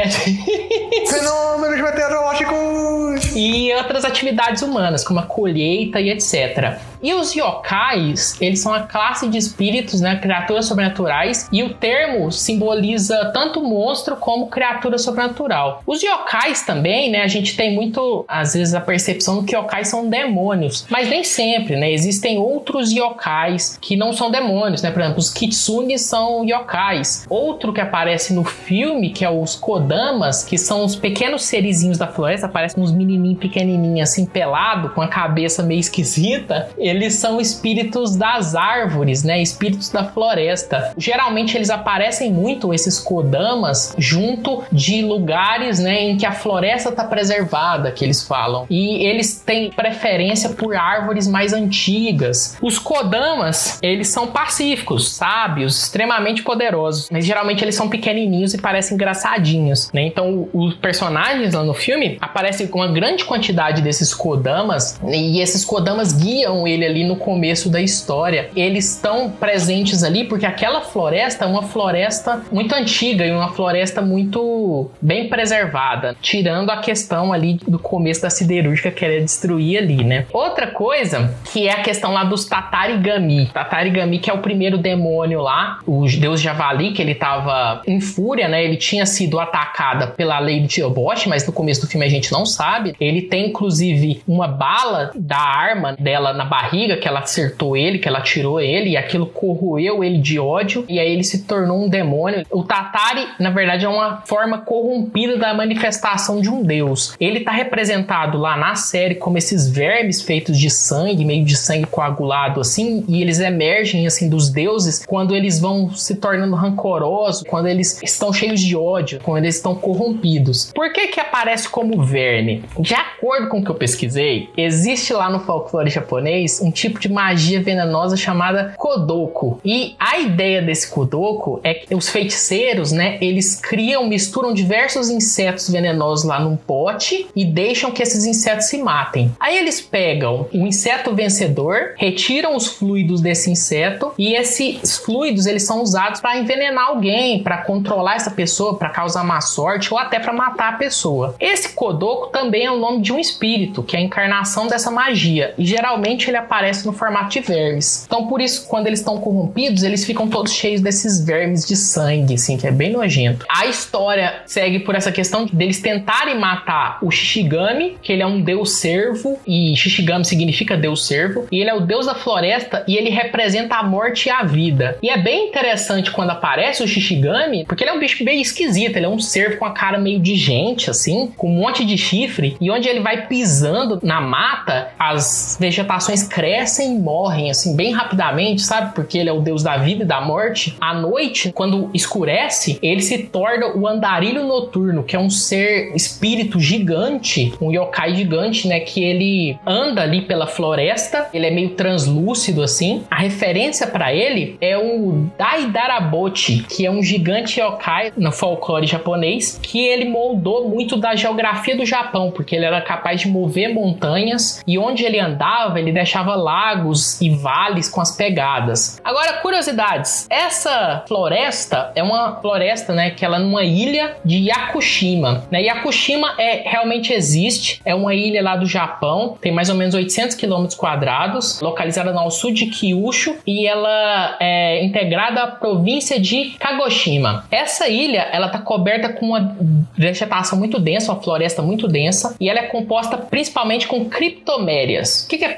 Fenômenos 1.08 1.82
meteorológicos! 1.82 3.36
e 3.36 3.74
outras 3.76 4.04
atividades 4.04 4.62
humanas, 4.62 5.04
como 5.04 5.20
a 5.20 5.24
colheita 5.24 6.00
e 6.00 6.10
etc. 6.10 6.80
E 7.02 7.14
os 7.14 7.34
yokais, 7.34 8.36
eles 8.40 8.60
são 8.60 8.74
a 8.74 8.82
classe 8.82 9.28
de 9.28 9.38
espíritos, 9.38 10.02
né, 10.02 10.18
criaturas 10.18 10.66
sobrenaturais, 10.66 11.50
e 11.52 11.64
o 11.64 11.74
termo 11.74 12.32
simboliza 12.32 13.32
tanto 13.34 13.62
monstro 13.62 14.16
como 14.16 14.48
criatura 14.48 14.98
sobrenatural. 14.98 15.82
Os 15.86 16.02
yokais 16.02 16.64
também, 16.64 17.12
né, 17.12 17.24
a 17.24 17.28
gente 17.28 17.56
tem 17.56 17.74
muito, 17.74 18.26
às 18.28 18.54
vezes, 18.54 18.74
a 18.74 18.82
percepção 18.82 19.44
que 19.44 19.56
yokais 19.56 19.88
são 19.88 20.10
demônios, 20.10 20.86
mas 20.90 21.10
nem 21.10 21.24
sempre, 21.24 21.76
né, 21.76 21.92
existem 21.92 22.38
outros 22.38 22.92
yokais 22.92 23.78
que 23.82 23.96
não 23.96 24.14
são 24.14 24.30
demônios, 24.30 24.82
né, 24.82 24.92
por 24.92 25.02
exemplo, 25.02 25.20
os 25.20 25.32
kitsunes 25.32 26.02
são 26.02 26.46
yokais. 26.46 27.26
Outro 27.30 27.74
que 27.74 27.82
aparece 27.82 28.34
no 28.34 28.44
filme, 28.44 29.10
que 29.10 29.26
é 29.26 29.30
os 29.30 29.56
kodamas, 29.56 30.44
que 30.44 30.58
são 30.58 30.86
os 30.86 30.96
pequenos 30.96 31.44
serizinhos 31.44 31.98
da 31.98 32.08
floresta, 32.08 32.48
parecem 32.48 32.84
uns 32.84 32.92
menininhos 32.92 33.40
pequenininhos 33.40 34.10
assim, 34.10 34.26
pelado, 34.26 34.90
com 34.90 35.02
a 35.02 35.08
cabeça 35.08 35.64
meio 35.64 35.80
esquisita, 35.80 36.70
eles 36.92 37.16
são 37.16 37.40
espíritos 37.40 38.16
das 38.16 38.56
árvores, 38.56 39.24
né? 39.24 39.42
Espíritos 39.42 39.90
da 39.90 40.04
floresta. 40.04 40.94
Geralmente 40.98 41.58
eles 41.58 41.70
aparecem 41.70 42.32
muito, 42.32 42.74
esses 42.74 43.00
kodamas, 43.00 43.96
junto 43.98 44.64
de 44.72 45.02
lugares, 45.02 45.80
né, 45.80 46.04
em 46.04 46.18
que 46.18 46.26
a 46.26 46.32
floresta 46.32 46.90
está 46.90 47.04
preservada, 47.04 47.92
que 47.92 48.04
eles 48.04 48.24
falam. 48.24 48.66
E 48.70 49.06
eles 49.06 49.36
têm 49.36 49.72
preferência 49.72 50.50
por 50.50 50.76
árvores 50.76 51.28
mais 51.28 51.54
antigas. 51.54 52.58
Os 52.62 52.78
kodamas, 52.78 53.80
eles 53.82 54.10
são 54.10 54.28
pacíficos, 54.28 55.14
sábios, 55.14 55.84
extremamente 55.84 56.44
poderosos, 56.44 57.10
mas 57.12 57.26
geralmente 57.26 57.64
eles 57.64 57.76
são 57.76 57.90
pequenininhos 57.90 58.54
e 58.54 58.58
parecem 58.58 58.96
engraçadinhos, 58.96 59.90
né? 59.94 60.06
Então 60.06 60.50
os 60.54 60.76
personagens 60.76 61.54
lá 61.54 61.64
no 61.64 61.74
filme 61.74 62.18
aparecem 62.22 62.68
com 62.68 62.80
uma 62.80 62.92
grande 62.92 63.26
quantidade 63.26 63.82
desses 63.82 64.14
kodamas 64.14 65.00
e 65.08 65.40
esses 65.42 65.64
kodamas 65.66 66.14
guiam 66.14 66.68
ele 66.82 66.86
ali 66.86 67.04
no 67.04 67.16
começo 67.16 67.70
da 67.70 67.82
história. 67.82 68.50
Eles 68.56 68.96
estão 68.96 69.30
presentes 69.30 70.04
ali 70.04 70.24
porque 70.24 70.46
aquela 70.46 70.82
floresta 70.82 71.46
é 71.46 71.48
uma 71.48 71.64
floresta 71.64 72.42
muito 72.52 72.74
antiga 72.74 73.26
e 73.26 73.32
uma 73.32 73.50
floresta 73.50 74.02
muito 74.02 74.90
bem 75.02 75.30
preservada, 75.30 76.16
tirando 76.22 76.70
a 76.70 76.78
questão 76.78 77.32
ali 77.32 77.60
do 77.68 77.80
começo 77.80 78.22
da 78.22 78.30
siderúrgica 78.30 78.92
querer 78.92 79.24
destruir 79.24 79.78
ali, 79.78 80.04
né? 80.04 80.26
Outra 80.34 80.68
coisa 80.68 81.34
que 81.52 81.68
é 81.68 81.72
a 81.72 81.82
questão 81.82 82.12
lá 82.12 82.24
dos 82.24 82.46
Tatarigami. 82.46 83.48
Tatarigami 83.48 84.20
que 84.20 84.30
é 84.30 84.34
o 84.34 84.40
primeiro 84.40 84.78
demônio 84.78 85.42
lá, 85.42 85.80
o 85.86 86.06
deus 86.08 86.42
javali 86.42 86.92
que 86.92 87.02
ele 87.02 87.16
tava 87.16 87.82
em 87.86 88.00
fúria, 88.00 88.48
né? 88.48 88.64
Ele 88.64 88.78
tinha 88.78 89.06
sido 89.06 89.40
atacada 89.40 90.08
pela 90.08 90.40
Lady 90.40 90.84
Obosh, 90.84 91.28
mas 91.28 91.46
no 91.46 91.54
começo 91.54 91.82
do 91.82 91.88
filme 91.88 92.06
a 92.06 92.10
gente 92.10 92.32
não 92.32 92.46
sabe. 92.46 92.96
Ele 93.00 93.22
tem 93.22 93.50
inclusive 93.50 94.22
uma 94.28 94.48
bala 94.48 95.12
da 95.16 95.38
arma 95.38 95.96
dela 96.00 96.34
na 96.34 96.46
barriga 96.46 96.71
barriga, 96.72 96.96
que 96.96 97.08
ela 97.08 97.20
acertou 97.20 97.76
ele, 97.76 98.00
que 98.00 98.08
ela 98.08 98.22
tirou 98.22 98.60
ele, 98.60 98.92
e 98.92 98.98
aquilo 98.98 99.26
corroeu 99.26 100.04
ele 100.04 100.18
de 100.18 100.40
ódio, 100.40 100.86
e 100.88 101.00
aí 101.00 101.12
ele 101.12 101.24
se 101.24 101.44
tornou 101.44 101.84
um 101.84 101.90
demônio. 101.90 102.46
O 102.50 102.64
Tatari, 102.64 103.28
na 103.38 103.50
verdade, 103.50 103.86
é 103.86 103.90
uma 103.90 104.22
forma 104.26 104.60
corrompida 104.60 105.38
da 105.38 105.54
manifestação 105.54 106.40
de 106.40 106.50
um 106.50 106.64
deus. 106.64 107.16
Ele 107.20 107.42
tá 107.42 107.52
representado 107.52 108.38
lá 108.38 108.56
na 108.56 108.76
série 108.76 109.16
como 109.16 109.38
esses 109.38 109.70
vermes 109.70 110.22
feitos 110.22 110.58
de 110.58 110.70
sangue, 110.70 111.26
meio 111.26 111.44
de 111.44 111.58
sangue 111.58 111.86
coagulado 111.86 112.62
assim, 112.62 113.04
e 113.08 113.22
eles 113.22 113.40
emergem 113.40 114.08
assim 114.08 114.30
dos 114.30 114.50
deuses 114.50 115.06
quando 115.06 115.36
eles 115.36 115.60
vão 115.60 115.94
se 115.94 116.16
tornando 116.16 116.56
rancorosos, 116.56 117.44
quando 117.48 117.68
eles 117.68 118.02
estão 118.02 118.32
cheios 118.32 118.62
de 118.62 118.76
ódio, 118.76 119.20
quando 119.22 119.44
eles 119.44 119.56
estão 119.56 119.76
corrompidos. 119.76 120.72
Por 120.74 120.94
que 120.94 121.08
que 121.08 121.20
aparece 121.20 121.68
como 121.68 122.02
verme? 122.04 122.64
De 122.80 122.94
acordo 122.94 123.50
com 123.50 123.60
o 123.60 123.64
que 123.64 123.72
eu 123.72 123.76
pesquisei, 123.76 124.50
existe 124.56 125.12
lá 125.14 125.30
no 125.30 125.40
folclore 125.42 125.90
japonês 125.90 126.61
um 126.62 126.72
tipo 126.72 127.00
de 127.00 127.10
magia 127.10 127.62
venenosa 127.62 128.16
chamada 128.16 128.74
Kodoko. 128.78 129.60
E 129.64 129.96
a 130.00 130.20
ideia 130.20 130.62
desse 130.62 130.90
Kodoko 130.90 131.60
é 131.64 131.74
que 131.74 131.96
os 131.96 132.10
feiticeiros, 132.10 132.92
né, 132.92 133.18
eles 133.22 133.56
criam, 133.56 134.08
misturam 134.08 134.54
diversos 134.54 135.10
insetos 135.10 135.70
venenosos 135.70 136.26
lá 136.26 136.40
num 136.40 136.56
pote 136.56 137.28
e 137.36 137.46
deixam 137.46 137.92
que 137.92 138.04
esses 138.04 138.26
insetos 138.26 138.66
se 138.66 138.78
matem. 138.78 139.32
Aí 139.40 139.58
eles 139.58 139.82
pegam 139.82 140.48
o 140.54 140.66
inseto 140.66 141.14
vencedor, 141.16 141.94
retiram 141.98 142.56
os 142.56 142.68
fluidos 142.68 143.22
desse 143.22 143.50
inseto 143.50 144.14
e 144.18 144.34
esses 144.34 144.98
fluidos 144.98 145.46
eles 145.46 145.64
são 145.64 145.82
usados 145.82 146.22
para 146.22 146.38
envenenar 146.38 146.88
alguém, 146.88 147.44
para 147.44 147.58
controlar 147.58 148.16
essa 148.16 148.32
pessoa, 148.32 148.78
para 148.78 148.90
causar 148.90 149.24
má 149.24 149.42
sorte 149.42 149.94
ou 149.94 150.00
até 150.00 150.20
para 150.20 150.34
matar 150.34 150.74
a 150.74 150.78
pessoa. 150.78 151.36
Esse 151.40 151.74
Kodoko 151.74 152.28
também 152.28 152.66
é 152.66 152.72
o 152.72 152.78
nome 152.78 153.02
de 153.02 153.14
um 153.14 153.20
espírito, 153.20 153.84
que 153.84 153.96
é 153.96 154.00
a 154.00 154.04
encarnação 154.04 154.68
dessa 154.68 154.92
magia, 154.92 155.54
e 155.58 155.66
geralmente 155.66 156.30
ele 156.30 156.38
aparece 156.42 156.86
no 156.86 156.94
formato 156.94 157.32
de 157.32 157.40
vermes. 157.40 158.06
Então 158.06 158.28
por 158.28 158.42
isso 158.42 158.68
quando 158.68 158.88
eles 158.88 159.00
estão 159.00 159.20
corrompidos, 159.20 159.84
eles 159.84 160.06
ficam 160.06 160.28
todos 160.28 160.54
cheios 160.54 160.82
desses 160.82 161.24
vermes 161.24 161.66
de 161.66 161.76
sangue, 161.76 162.36
assim, 162.36 162.58
que 162.58 162.68
é 162.68 162.72
bem 162.72 162.92
nojento. 162.92 163.46
A 163.50 163.66
história 163.66 164.42
segue 164.46 164.80
por 164.80 164.96
essa 164.96 165.12
questão 165.12 165.46
deles 165.46 165.80
tentarem 165.80 166.38
matar 166.38 167.00
o 167.02 167.12
Shishigami, 167.12 167.98
que 168.02 168.12
ele 168.12 168.22
é 168.22 168.28
um 168.28 168.42
deus 168.42 168.74
servo, 168.74 169.40
e 169.46 169.76
Shishigami 169.76 170.26
significa 170.26 170.78
deus 170.78 171.08
servo, 171.08 171.48
e 171.52 171.60
ele 171.60 171.70
é 171.70 171.74
o 171.74 171.82
deus 171.82 172.06
da 172.06 172.16
floresta 172.16 172.84
e 172.88 172.96
ele 172.98 173.10
representa 173.10 173.76
a 173.76 173.84
morte 173.84 174.28
e 174.28 174.30
a 174.30 174.44
vida. 174.44 174.98
E 175.02 175.10
é 175.10 175.18
bem 175.18 175.50
interessante 175.50 176.12
quando 176.12 176.32
aparece 176.32 176.84
o 176.84 176.88
Shishigami, 176.88 177.66
porque 177.66 177.84
ele 177.84 177.92
é 177.92 177.94
um 177.94 178.00
bicho 178.00 178.24
bem 178.24 178.42
esquisito, 178.42 178.96
ele 178.98 179.06
é 179.06 179.10
um 179.10 179.20
servo 179.20 179.58
com 179.58 179.66
a 179.66 179.72
cara 179.72 179.98
meio 179.98 180.20
de 180.20 180.36
gente, 180.36 180.90
assim, 180.90 181.32
com 181.38 181.50
um 181.50 181.60
monte 181.60 181.86
de 181.86 181.98
chifre, 181.98 182.58
e 182.60 182.70
onde 182.70 182.88
ele 182.88 183.00
vai 183.00 183.28
pisando 183.28 184.00
na 184.04 184.22
mata, 184.22 184.90
as 184.98 185.58
vegetações 185.60 186.28
crescem 186.32 186.96
e 186.96 187.00
morrem, 187.00 187.52
assim, 187.52 187.76
bem 187.76 187.92
rapidamente, 187.92 188.62
sabe? 188.62 188.96
Porque 188.96 189.18
ele 189.18 189.30
é 189.30 189.34
o 189.34 189.42
deus 189.42 189.62
da 189.62 189.78
vida 189.78 190.04
e 190.04 190.08
da 190.08 190.22
morte. 190.22 190.76
À 190.80 190.94
noite, 190.94 191.52
quando 191.52 191.90
escurece, 191.94 192.80
ele 192.82 193.02
se 193.02 193.20
torna 193.20 193.76
o 193.76 193.88
andarilho 193.88 194.44
noturno, 194.44 195.04
que 195.04 195.16
é 195.16 195.20
um 195.20 195.30
ser 195.30 195.94
espírito 195.96 196.60
gigante, 196.60 197.54
um 197.62 197.72
yokai 197.72 198.16
gigante, 198.16 198.68
né? 198.68 198.80
Que 198.80 199.04
ele 199.04 199.58
anda 199.66 200.02
ali 200.02 200.22
pela 200.22 200.48
floresta, 200.48 201.28
ele 201.34 201.46
é 201.46 201.52
meio 201.52 201.72
translúcido 201.72 202.64
assim. 202.64 203.04
A 203.10 203.18
referência 203.18 203.86
para 203.88 204.14
ele 204.14 204.58
é 204.62 204.78
o 204.78 205.28
Daidarabochi, 205.38 206.64
que 206.70 206.86
é 206.86 206.92
um 206.92 207.04
gigante 207.04 207.60
yokai 207.60 208.14
no 208.16 208.32
folclore 208.32 208.88
japonês, 208.88 209.60
que 209.62 209.86
ele 209.86 210.06
moldou 210.06 210.70
muito 210.70 210.96
da 210.96 211.16
geografia 211.16 211.76
do 211.76 211.86
Japão, 211.86 212.32
porque 212.32 212.56
ele 212.56 212.66
era 212.66 212.82
capaz 212.82 213.22
de 213.22 213.28
mover 213.28 213.74
montanhas 213.74 214.62
e 214.68 214.78
onde 214.78 215.04
ele 215.04 215.20
andava, 215.20 215.80
ele 215.80 215.92
deixava 215.92 216.21
lagos 216.24 217.20
e 217.22 217.30
vales 217.30 217.90
com 217.90 218.02
as 218.02 218.16
pegadas. 218.16 219.00
Agora, 219.04 219.34
curiosidades. 219.34 220.28
Essa 220.30 221.04
floresta 221.08 221.92
é 221.96 222.04
uma 222.04 222.36
floresta, 222.42 222.94
né, 222.94 223.12
que 223.12 223.26
ela 223.26 223.38
é 223.38 223.40
numa 223.40 223.64
ilha 223.64 224.18
de 224.24 224.38
Yakushima, 224.38 225.44
né? 225.52 225.62
Yakushima 225.62 226.36
é 226.38 226.70
realmente 226.70 227.14
existe, 227.14 227.82
é 227.86 227.94
uma 227.94 228.14
ilha 228.14 228.42
lá 228.42 228.56
do 228.56 228.66
Japão, 228.66 229.38
tem 229.42 229.52
mais 229.52 229.70
ou 229.70 229.76
menos 229.76 229.94
800 229.96 230.36
quilômetros 230.36 230.78
quadrados, 230.78 231.60
localizada 231.62 232.12
no 232.12 232.30
sul 232.32 232.52
de 232.52 232.68
Kyushu 232.68 233.36
e 233.46 233.68
ela 233.68 234.38
é 234.40 234.84
integrada 234.84 235.44
à 235.44 235.48
província 235.48 236.20
de 236.20 236.52
Kagoshima. 236.60 237.46
Essa 237.52 237.88
ilha, 237.88 238.28
ela 238.32 238.50
tá 238.50 238.60
coberta 238.60 239.10
com 239.10 239.28
uma 239.28 239.56
vegetação 239.98 240.58
muito 240.58 240.80
densa, 240.80 241.12
uma 241.12 241.22
floresta 241.22 241.62
muito 241.62 241.88
densa, 241.88 242.36
e 242.40 242.50
ela 242.50 242.60
é 242.60 242.64
composta 242.64 243.18
principalmente 243.18 243.88
com 243.88 244.06
criptomérias. 244.06 245.26
O 245.26 245.30
que, 245.30 245.44
é 245.44 245.54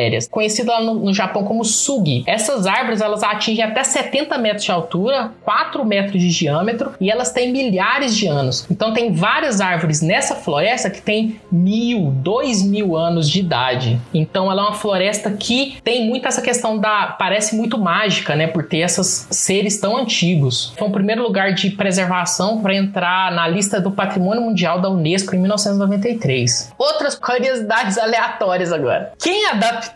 criptomérias? 0.00 0.28
Conhecida 0.28 0.72
lá 0.72 0.82
no, 0.82 0.94
no 0.94 1.14
Japão 1.14 1.44
como 1.44 1.64
sugi. 1.64 2.24
Essas 2.26 2.66
árvores, 2.66 3.00
elas 3.00 3.22
atingem 3.22 3.64
até 3.64 3.84
70 3.84 4.38
metros 4.38 4.64
de 4.64 4.72
altura, 4.72 5.32
4 5.44 5.84
metros 5.84 6.20
de 6.20 6.30
diâmetro, 6.30 6.92
e 7.00 7.10
elas 7.10 7.32
têm 7.32 7.52
milhares 7.52 8.16
de 8.16 8.26
anos. 8.26 8.66
Então 8.70 8.92
tem 8.92 9.12
várias 9.12 9.60
árvores 9.60 10.00
nessa 10.00 10.34
floresta 10.34 10.88
que 10.88 11.02
tem 11.02 11.40
mil, 11.50 12.10
dois 12.16 12.62
mil 12.62 12.96
anos 12.96 13.28
de 13.28 13.40
idade. 13.40 14.00
Então 14.14 14.50
ela 14.50 14.62
é 14.62 14.64
uma 14.66 14.74
floresta 14.74 15.30
que 15.30 15.76
tem 15.84 16.06
muito 16.06 16.26
essa 16.26 16.40
questão 16.40 16.78
da. 16.78 17.14
parece 17.18 17.56
muito 17.56 17.78
mágica, 17.78 18.34
né? 18.34 18.46
Por 18.46 18.64
ter 18.64 18.78
esses 18.78 19.28
seres 19.30 19.78
tão 19.78 19.96
antigos. 19.96 20.72
Foi 20.78 20.88
o 20.88 20.92
primeiro 20.92 21.22
lugar 21.22 21.52
de 21.52 21.70
preservação 21.70 22.60
para 22.60 22.74
entrar 22.74 23.32
na 23.32 23.46
lista 23.46 23.80
do 23.80 23.90
Patrimônio 23.90 24.42
Mundial 24.42 24.80
da 24.80 24.88
Unesco 24.88 25.34
em 25.34 25.38
1993. 25.38 26.72
Outras 26.78 27.14
curiosidades 27.14 27.98
aleatórias 27.98 28.72
agora. 28.72 29.12
Quem 29.18 29.46
adaptou 29.46 29.89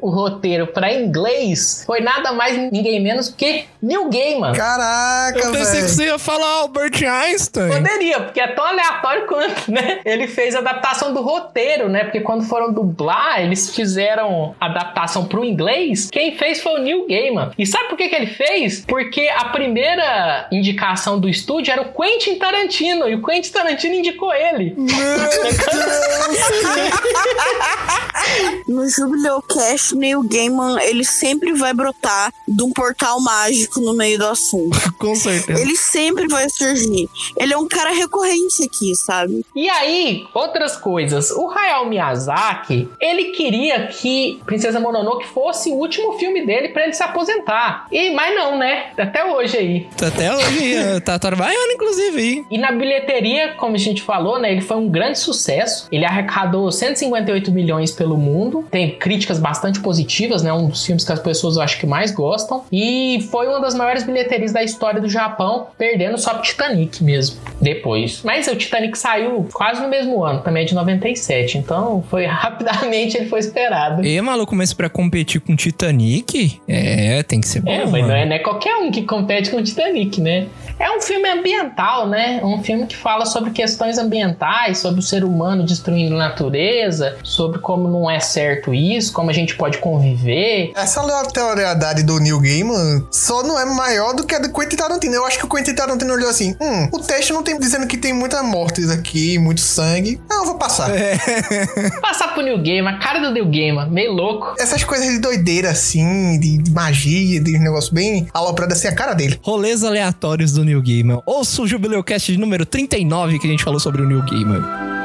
o 0.00 0.10
roteiro 0.10 0.66
para 0.68 0.92
inglês 0.92 1.84
foi 1.86 2.00
nada 2.00 2.32
mais 2.32 2.56
ninguém 2.70 3.02
menos 3.02 3.28
que 3.28 3.64
Neil 3.82 4.08
Gaiman. 4.10 4.52
Caraca, 4.52 5.38
Eu 5.38 5.52
pensei 5.52 5.76
que 5.76 5.82
velho. 5.82 5.88
você 5.88 6.04
ia 6.06 6.18
falar 6.18 6.46
Albert 6.46 7.02
Einstein. 7.02 7.70
Poderia, 7.70 8.20
porque 8.20 8.40
é 8.40 8.48
tão 8.48 8.64
aleatório 8.64 9.26
quanto, 9.26 9.70
né? 9.70 10.00
Ele 10.04 10.26
fez 10.26 10.54
a 10.54 10.58
adaptação 10.58 11.14
do 11.14 11.22
roteiro, 11.22 11.88
né? 11.88 12.04
Porque 12.04 12.20
quando 12.20 12.44
foram 12.44 12.72
dublar, 12.72 13.40
eles 13.40 13.74
fizeram 13.74 14.54
adaptação 14.60 15.24
pro 15.24 15.44
inglês. 15.44 16.08
Quem 16.10 16.36
fez 16.36 16.62
foi 16.62 16.80
o 16.80 16.82
Neil 16.82 17.06
Gaiman. 17.08 17.52
E 17.58 17.66
sabe 17.66 17.88
por 17.88 17.96
que, 17.96 18.08
que 18.08 18.14
ele 18.14 18.26
fez? 18.26 18.84
Porque 18.86 19.28
a 19.34 19.46
primeira 19.46 20.46
indicação 20.52 21.18
do 21.18 21.28
estúdio 21.28 21.72
era 21.72 21.82
o 21.82 21.92
Quentin 21.92 22.36
Tarantino. 22.36 23.08
E 23.08 23.14
o 23.14 23.22
Quentin 23.22 23.50
Tarantino 23.50 23.94
indicou 23.94 24.32
ele. 24.32 24.76
Jubileu 29.40 29.42
Cast, 29.42 29.94
Neil 29.94 30.22
Gaiman, 30.22 30.78
ele 30.82 31.04
sempre 31.04 31.52
vai 31.54 31.72
brotar 31.72 32.32
de 32.46 32.62
um 32.62 32.70
portal 32.70 33.20
mágico 33.20 33.80
no 33.80 33.94
meio 33.94 34.18
do 34.18 34.26
assunto. 34.26 34.78
Com 34.98 35.14
certeza. 35.14 35.60
Ele 35.60 35.76
sempre 35.76 36.28
vai 36.28 36.48
surgir. 36.48 37.08
Ele 37.36 37.52
é 37.52 37.56
um 37.56 37.66
cara 37.66 37.90
recorrente 37.90 38.64
aqui, 38.64 38.94
sabe? 38.94 39.44
E 39.54 39.68
aí, 39.68 40.26
outras 40.34 40.76
coisas. 40.76 41.30
O 41.30 41.48
Hayao 41.50 41.86
Miyazaki, 41.86 42.88
ele 43.00 43.26
queria 43.32 43.86
que 43.86 44.40
Princesa 44.44 44.78
Mononoke 44.78 45.26
fosse 45.28 45.70
o 45.70 45.74
último 45.74 46.18
filme 46.18 46.44
dele 46.44 46.68
pra 46.68 46.84
ele 46.84 46.92
se 46.92 47.02
aposentar. 47.02 47.86
E 47.90 48.10
mas 48.10 48.34
não, 48.34 48.58
né? 48.58 48.90
Até 48.98 49.24
hoje 49.24 49.56
aí. 49.56 49.88
Até 50.02 50.34
hoje, 50.34 51.00
tá 51.04 51.18
trabalhando, 51.18 51.72
inclusive, 51.72 52.18
aí. 52.18 52.44
E 52.50 52.58
na 52.58 52.72
bilheteria, 52.72 53.54
como 53.54 53.74
a 53.74 53.78
gente 53.78 54.02
falou, 54.02 54.38
né, 54.38 54.52
ele 54.52 54.60
foi 54.60 54.76
um 54.76 54.88
grande 54.88 55.18
sucesso. 55.18 55.86
Ele 55.90 56.04
arrecadou 56.04 56.70
158 56.70 57.50
milhões 57.50 57.92
pelo 57.92 58.16
mundo. 58.16 58.64
Tem 58.70 58.98
críticas 59.30 59.38
bastante 59.38 59.80
positivas, 59.80 60.42
né? 60.42 60.52
Um 60.52 60.68
dos 60.68 60.84
filmes 60.84 61.04
que 61.04 61.12
as 61.12 61.20
pessoas 61.20 61.56
eu 61.56 61.62
acho 61.62 61.78
que 61.78 61.86
mais 61.86 62.10
gostam. 62.10 62.64
E 62.72 63.26
foi 63.30 63.46
uma 63.46 63.60
das 63.60 63.74
maiores 63.74 64.02
bilheterias 64.02 64.52
da 64.52 64.62
história 64.62 65.00
do 65.00 65.08
Japão, 65.08 65.68
perdendo 65.78 66.18
só 66.18 66.34
pro 66.34 66.42
Titanic 66.42 67.02
mesmo. 67.02 67.36
Depois. 67.60 68.22
Mas 68.24 68.48
o 68.48 68.56
Titanic 68.56 68.98
saiu 68.98 69.46
quase 69.52 69.80
no 69.80 69.88
mesmo 69.88 70.24
ano, 70.24 70.40
também 70.40 70.64
é 70.64 70.66
de 70.66 70.74
97. 70.74 71.58
Então 71.58 72.02
foi 72.10 72.26
rapidamente 72.26 73.16
ele 73.16 73.28
foi 73.28 73.38
esperado. 73.38 74.04
E, 74.04 74.20
maluco, 74.20 74.54
mas 74.56 74.72
pra 74.72 74.88
competir 74.88 75.40
com 75.40 75.54
Titanic, 75.54 76.60
é, 76.66 77.22
tem 77.22 77.40
que 77.40 77.48
ser 77.48 77.60
bom, 77.60 77.70
É, 77.70 77.86
mas 77.86 78.06
não 78.06 78.14
é, 78.14 78.26
não 78.26 78.36
é 78.36 78.38
qualquer 78.38 78.76
um 78.76 78.90
que 78.90 79.02
compete 79.02 79.50
com 79.50 79.58
o 79.58 79.62
Titanic, 79.62 80.20
né? 80.20 80.48
É 80.78 80.90
um 80.96 81.00
filme 81.02 81.28
ambiental, 81.28 82.08
né? 82.08 82.40
Um 82.42 82.62
filme 82.62 82.86
que 82.86 82.96
fala 82.96 83.26
sobre 83.26 83.50
questões 83.50 83.98
ambientais, 83.98 84.78
sobre 84.78 85.00
o 85.00 85.02
ser 85.02 85.24
humano 85.24 85.62
destruindo 85.62 86.14
a 86.14 86.18
natureza, 86.18 87.18
sobre 87.22 87.58
como 87.58 87.86
não 87.86 88.10
é 88.10 88.18
certo 88.18 88.72
isso, 88.72 89.12
como 89.20 89.30
a 89.30 89.34
gente 89.34 89.54
pode 89.54 89.76
conviver. 89.78 90.72
Essa 90.74 91.00
aleatoriedade 91.00 92.02
do 92.02 92.18
Neil 92.18 92.40
Gaiman 92.40 93.06
só 93.10 93.42
não 93.42 93.60
é 93.60 93.66
maior 93.66 94.14
do 94.14 94.24
que 94.24 94.34
a 94.34 94.38
do 94.38 94.50
Quentin 94.50 94.76
Tarantino. 94.76 95.14
Eu 95.14 95.26
acho 95.26 95.38
que 95.38 95.44
o 95.44 95.48
Quentin 95.48 95.74
Tarantino 95.74 96.14
olhou 96.14 96.30
assim: 96.30 96.56
hum, 96.58 96.88
o 96.90 96.98
texto 96.98 97.34
não 97.34 97.42
tem 97.42 97.58
dizendo 97.58 97.86
que 97.86 97.98
tem 97.98 98.14
muitas 98.14 98.42
mortes 98.42 98.88
aqui, 98.88 99.38
muito 99.38 99.60
sangue. 99.60 100.18
Não, 100.28 100.38
eu 100.38 100.46
vou 100.46 100.54
passar. 100.56 100.90
Passar 102.00 102.28
pro 102.32 102.42
New 102.42 102.62
Game, 102.62 102.88
a 102.88 102.98
cara 102.98 103.20
do 103.20 103.30
New 103.30 103.44
Game, 103.50 103.78
meio 103.90 104.12
louco. 104.12 104.54
Essas 104.58 104.82
coisas 104.84 105.06
de 105.06 105.18
doideira 105.18 105.70
assim, 105.70 106.40
de, 106.40 106.56
de 106.56 106.70
magia, 106.70 107.40
de 107.40 107.58
negócio 107.58 107.92
bem 107.92 108.26
aloprado 108.32 108.72
assim, 108.72 108.88
a 108.88 108.94
cara 108.94 109.12
dele. 109.12 109.38
Rolês 109.42 109.84
aleatórios 109.84 110.52
do 110.52 110.64
New 110.64 110.82
Gaiman. 110.82 111.20
Ouça 111.26 111.60
o 111.60 111.68
Jubileu 111.68 112.02
Cast 112.02 112.32
de 112.32 112.38
número 112.38 112.64
39 112.64 113.38
que 113.38 113.46
a 113.46 113.50
gente 113.50 113.62
falou 113.62 113.80
sobre 113.80 114.00
o 114.00 114.06
New 114.06 114.22
Gaiman. 114.22 114.99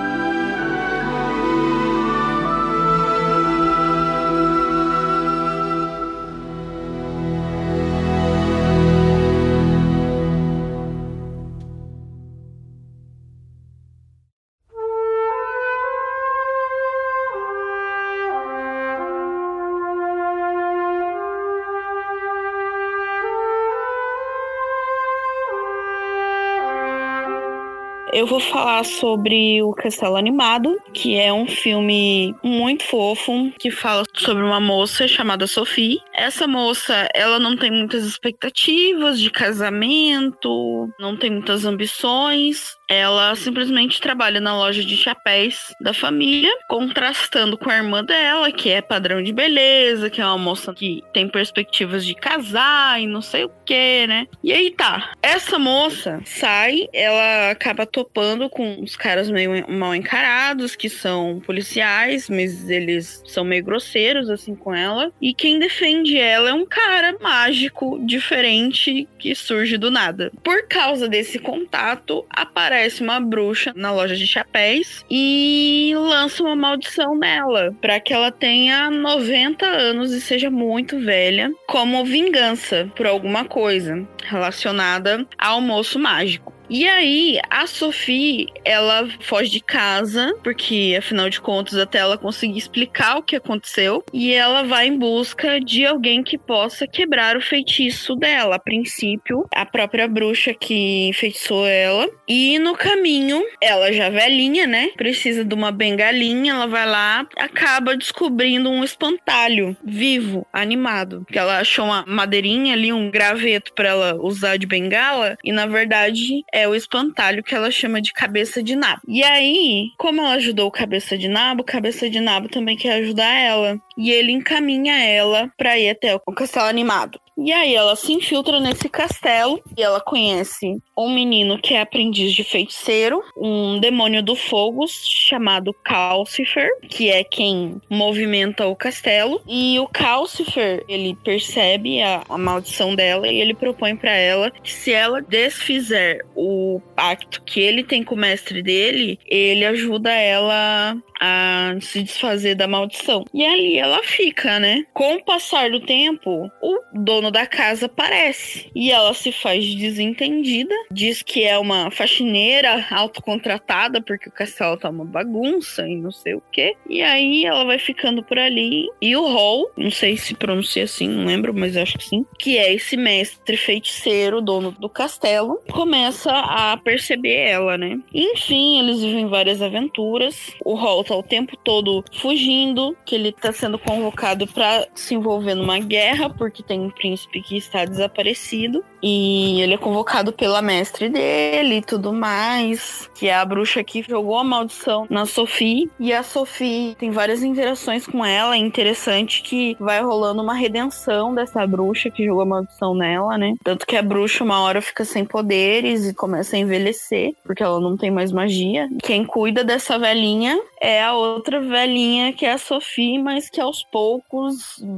Eu 28.15 28.25
vou 28.25 28.39
falar 28.39 28.85
sobre 28.85 29.61
o 29.61 29.73
Castelo 29.73 30.15
Animado, 30.15 30.81
que 30.93 31.17
é 31.17 31.33
um 31.33 31.45
filme 31.45 32.33
muito 32.41 32.85
fofo 32.85 33.51
que 33.59 33.69
fala 33.69 34.05
sobre 34.15 34.41
uma 34.41 34.61
moça 34.61 35.05
chamada 35.05 35.45
Sophie. 35.45 35.99
Essa 36.13 36.47
moça, 36.47 37.09
ela 37.13 37.39
não 37.39 37.57
tem 37.57 37.69
muitas 37.69 38.05
expectativas 38.05 39.19
de 39.19 39.29
casamento, 39.29 40.89
não 40.97 41.17
tem 41.17 41.29
muitas 41.29 41.65
ambições. 41.65 42.77
Ela 42.87 43.35
simplesmente 43.35 43.99
trabalha 43.99 44.39
na 44.39 44.55
loja 44.55 44.85
de 44.85 44.95
chapéus 44.95 45.73
da 45.81 45.93
família, 45.93 46.51
contrastando 46.69 47.57
com 47.57 47.69
a 47.69 47.75
irmã 47.75 48.01
dela, 48.01 48.49
que 48.51 48.69
é 48.69 48.79
padrão 48.79 49.21
de 49.21 49.33
beleza, 49.33 50.09
que 50.09 50.21
é 50.21 50.25
uma 50.25 50.37
moça 50.37 50.73
que 50.73 51.03
tem 51.11 51.27
perspectivas 51.27 52.05
de 52.05 52.13
casar 52.13 53.01
e 53.01 53.07
não 53.07 53.21
sei 53.21 53.43
o 53.43 53.51
que, 53.65 54.07
né? 54.07 54.27
E 54.41 54.53
aí 54.53 54.71
tá. 54.71 55.11
Essa 55.21 55.57
moça 55.59 56.21
sai, 56.23 56.87
ela 56.93 57.49
acaba 57.49 57.85
topando 57.85 58.04
com 58.49 58.81
os 58.81 58.95
caras 58.95 59.29
meio 59.29 59.69
mal 59.69 59.95
encarados, 59.95 60.75
que 60.75 60.89
são 60.89 61.41
policiais, 61.45 62.29
mas 62.29 62.69
eles 62.69 63.21
são 63.27 63.43
meio 63.43 63.63
grosseiros 63.63 64.29
assim 64.29 64.55
com 64.55 64.73
ela. 64.73 65.11
E 65.21 65.33
quem 65.33 65.59
defende 65.59 66.17
ela 66.17 66.49
é 66.49 66.53
um 66.53 66.65
cara 66.65 67.15
mágico, 67.19 67.99
diferente, 68.05 69.07
que 69.19 69.35
surge 69.35 69.77
do 69.77 69.91
nada. 69.91 70.31
Por 70.43 70.67
causa 70.67 71.07
desse 71.07 71.39
contato, 71.39 72.25
aparece 72.29 73.01
uma 73.01 73.19
bruxa 73.19 73.73
na 73.75 73.91
loja 73.91 74.15
de 74.15 74.27
chapéus 74.27 75.05
e 75.09 75.93
lança 75.95 76.43
uma 76.43 76.55
maldição 76.55 77.15
nela 77.17 77.75
para 77.81 77.99
que 77.99 78.13
ela 78.13 78.31
tenha 78.31 78.89
90 78.89 79.65
anos 79.65 80.11
e 80.11 80.21
seja 80.21 80.49
muito 80.49 80.99
velha, 80.99 81.51
como 81.67 82.05
vingança 82.05 82.89
por 82.95 83.05
alguma 83.05 83.45
coisa 83.45 84.07
relacionada 84.23 85.25
ao 85.37 85.61
moço 85.61 85.99
mágico. 85.99 86.54
E 86.69 86.87
aí, 86.87 87.39
a 87.49 87.67
Sophie, 87.67 88.47
ela 88.63 89.07
foge 89.19 89.51
de 89.51 89.59
casa, 89.59 90.33
porque 90.43 90.95
afinal 90.97 91.29
de 91.29 91.39
contas, 91.39 91.77
até 91.77 91.99
ela 91.99 92.17
conseguir 92.17 92.57
explicar 92.57 93.17
o 93.17 93.23
que 93.23 93.35
aconteceu, 93.35 94.03
e 94.11 94.33
ela 94.33 94.63
vai 94.63 94.87
em 94.87 94.97
busca 94.97 95.59
de 95.59 95.85
alguém 95.85 96.23
que 96.23 96.37
possa 96.37 96.87
quebrar 96.87 97.37
o 97.37 97.41
feitiço 97.41 98.15
dela. 98.15 98.55
A 98.55 98.59
princípio, 98.59 99.45
a 99.53 99.65
própria 99.65 100.07
bruxa 100.07 100.53
que 100.53 101.07
enfeitiçou 101.07 101.67
ela. 101.67 102.09
E 102.27 102.57
no 102.59 102.75
caminho, 102.75 103.43
ela 103.61 103.91
já 103.91 104.09
velhinha, 104.09 104.65
né? 104.65 104.89
Precisa 104.95 105.43
de 105.43 105.53
uma 105.53 105.71
bengalinha, 105.71 106.53
ela 106.53 106.67
vai 106.67 106.85
lá, 106.85 107.27
acaba 107.37 107.95
descobrindo 107.95 108.69
um 108.69 108.83
espantalho 108.83 109.75
vivo, 109.83 110.47
animado. 110.51 111.25
Que 111.31 111.37
ela 111.37 111.59
achou 111.59 111.85
uma 111.85 112.03
madeirinha 112.07 112.73
ali, 112.73 112.91
um 112.91 113.11
graveto 113.11 113.73
para 113.73 113.89
ela 113.89 114.15
usar 114.15 114.57
de 114.57 114.65
bengala, 114.65 115.37
e 115.43 115.51
na 115.51 115.65
verdade 115.65 116.43
é 116.55 116.65
o 116.69 116.73
espantalho 116.73 117.43
que 117.43 117.53
ela 117.53 117.69
chama 117.69 118.01
de 118.01 118.13
cabeça 118.13 118.63
de 118.63 118.77
nabo. 118.77 119.01
E 119.09 119.21
aí, 119.21 119.89
como 119.97 120.21
ela 120.21 120.35
ajudou 120.35 120.67
o 120.67 120.71
cabeça 120.71 121.17
de 121.17 121.27
nabo, 121.27 121.65
cabeça 121.65 122.09
de 122.09 122.21
nabo 122.21 122.47
também 122.47 122.77
quer 122.77 122.93
ajudar 122.93 123.29
ela. 123.29 123.77
E 123.97 124.09
ele 124.09 124.31
encaminha 124.31 125.03
ela 125.03 125.51
para 125.57 125.77
ir 125.77 125.89
até 125.89 126.15
o 126.15 126.31
castelo 126.31 126.67
animado. 126.67 127.19
E 127.37 127.51
aí 127.51 127.75
ela 127.75 127.95
se 127.95 128.13
infiltra 128.13 128.59
nesse 128.59 128.87
castelo 128.87 129.61
e 129.77 129.81
ela 129.81 129.99
conhece 129.99 130.81
um 130.97 131.13
menino 131.13 131.59
que 131.59 131.73
é 131.73 131.81
aprendiz 131.81 132.33
de 132.33 132.43
feiticeiro, 132.43 133.21
um 133.35 133.77
demônio 133.79 134.23
do 134.23 134.35
fogo 134.35 134.85
chamado 134.87 135.73
Calcifer, 135.83 136.69
que 136.87 137.09
é 137.09 137.23
quem 137.23 137.81
movimenta 137.89 138.65
o 138.67 138.75
castelo. 138.75 139.41
E 139.45 139.77
o 139.79 139.87
Calcifer, 139.87 140.83
ele 140.87 141.17
percebe 141.23 142.01
a, 142.01 142.23
a 142.29 142.37
maldição 142.37 142.95
dela 142.95 143.27
e 143.27 143.41
ele 143.41 143.53
propõe 143.53 143.95
para 143.97 144.13
ela 144.15 144.49
que 144.49 144.71
se 144.71 144.93
ela 144.93 145.21
desfizer 145.21 146.25
o 146.35 146.79
pacto 146.95 147.41
que 147.43 147.59
ele 147.59 147.83
tem 147.83 148.03
com 148.03 148.15
o 148.15 148.17
mestre 148.17 148.63
dele, 148.63 149.19
ele 149.27 149.65
ajuda 149.65 150.13
ela 150.13 150.95
a 151.19 151.75
se 151.81 152.03
desfazer 152.03 152.55
da 152.55 152.67
maldição. 152.67 153.25
E 153.33 153.45
ali 153.45 153.77
ela 153.77 154.01
fica, 154.03 154.59
né? 154.59 154.85
Com 154.93 155.15
o 155.15 155.23
passar 155.23 155.69
do 155.69 155.79
tempo, 155.79 156.49
o 156.61 156.79
dono 156.93 157.24
da 157.31 157.45
casa 157.45 157.85
aparece 157.87 158.69
e 158.75 158.91
ela 158.91 159.13
se 159.13 159.31
faz 159.31 159.73
desentendida, 159.75 160.73
diz 160.91 161.21
que 161.21 161.43
é 161.43 161.57
uma 161.57 161.91
faxineira 161.91 162.85
autocontratada 162.91 164.01
porque 164.01 164.29
o 164.29 164.31
castelo 164.31 164.77
tá 164.77 164.89
uma 164.89 165.05
bagunça 165.05 165.87
e 165.87 165.95
não 165.95 166.11
sei 166.11 166.35
o 166.35 166.43
que. 166.51 166.75
E 166.89 167.01
aí 167.01 167.45
ela 167.45 167.65
vai 167.65 167.79
ficando 167.79 168.23
por 168.23 168.37
ali 168.37 168.87
e 169.01 169.15
o 169.15 169.25
Hall, 169.27 169.71
não 169.77 169.91
sei 169.91 170.17
se 170.17 170.33
pronuncia 170.33 170.83
assim, 170.83 171.07
não 171.07 171.25
lembro, 171.25 171.53
mas 171.53 171.75
acho 171.75 171.97
que 171.97 172.05
sim, 172.05 172.25
que 172.37 172.57
é 172.57 172.73
esse 172.73 172.95
mestre 172.97 173.57
feiticeiro, 173.57 174.41
dono 174.41 174.71
do 174.71 174.89
castelo, 174.89 175.59
começa 175.71 176.31
a 176.31 176.77
perceber 176.77 177.35
ela, 177.35 177.77
né? 177.77 177.99
Enfim, 178.13 178.79
eles 178.79 179.01
vivem 179.01 179.27
várias 179.27 179.61
aventuras. 179.61 180.51
O 180.63 180.75
Hall 180.75 181.03
tá 181.03 181.15
o 181.15 181.23
tempo 181.23 181.57
todo 181.57 182.03
fugindo, 182.13 182.95
que 183.05 183.15
ele 183.15 183.31
tá 183.31 183.51
sendo 183.51 183.79
convocado 183.79 184.47
para 184.47 184.87
se 184.93 185.15
envolver 185.15 185.55
numa 185.55 185.79
guerra, 185.79 186.29
porque 186.29 186.63
tem 186.63 186.79
um 186.79 186.89
príncipe 186.89 187.14
que 187.17 187.57
está 187.57 187.85
desaparecido. 187.85 188.83
E 189.07 189.61
ele 189.61 189.75
é 189.75 189.77
convocado 189.77 190.33
pela 190.33 190.63
mestre 190.63 191.09
dele 191.09 191.75
e 191.75 191.81
tudo 191.83 192.11
mais, 192.11 193.07
que 193.13 193.27
é 193.27 193.35
a 193.35 193.45
bruxa 193.45 193.83
que 193.83 194.01
jogou 194.01 194.39
a 194.39 194.43
maldição 194.43 195.05
na 195.11 195.27
Sophie. 195.27 195.87
E 195.99 196.11
a 196.11 196.23
Sophie 196.23 196.95
tem 196.97 197.11
várias 197.11 197.43
interações 197.43 198.07
com 198.07 198.25
ela. 198.25 198.55
É 198.55 198.57
interessante 198.57 199.43
que 199.43 199.77
vai 199.79 200.01
rolando 200.01 200.41
uma 200.41 200.55
redenção 200.55 201.35
dessa 201.35 201.67
bruxa 201.67 202.09
que 202.09 202.25
jogou 202.25 202.41
a 202.41 202.47
maldição 202.47 202.95
nela, 202.95 203.37
né? 203.37 203.53
Tanto 203.63 203.85
que 203.85 203.95
a 203.95 204.01
bruxa 204.01 204.43
uma 204.43 204.61
hora 204.61 204.81
fica 204.81 205.05
sem 205.05 205.23
poderes 205.23 206.07
e 206.07 206.13
começa 206.13 206.55
a 206.55 206.59
envelhecer, 206.59 207.35
porque 207.43 207.61
ela 207.61 207.79
não 207.79 207.95
tem 207.95 208.09
mais 208.09 208.31
magia. 208.31 208.89
Quem 209.03 209.23
cuida 209.23 209.63
dessa 209.63 209.99
velhinha 209.99 210.59
é 210.81 211.03
a 211.03 211.13
outra 211.13 211.61
velhinha 211.61 212.33
que 212.33 212.45
é 212.45 212.53
a 212.53 212.57
Sophie, 212.57 213.21
mas 213.21 213.51
que 213.51 213.61
aos 213.61 213.83
poucos 213.83 214.55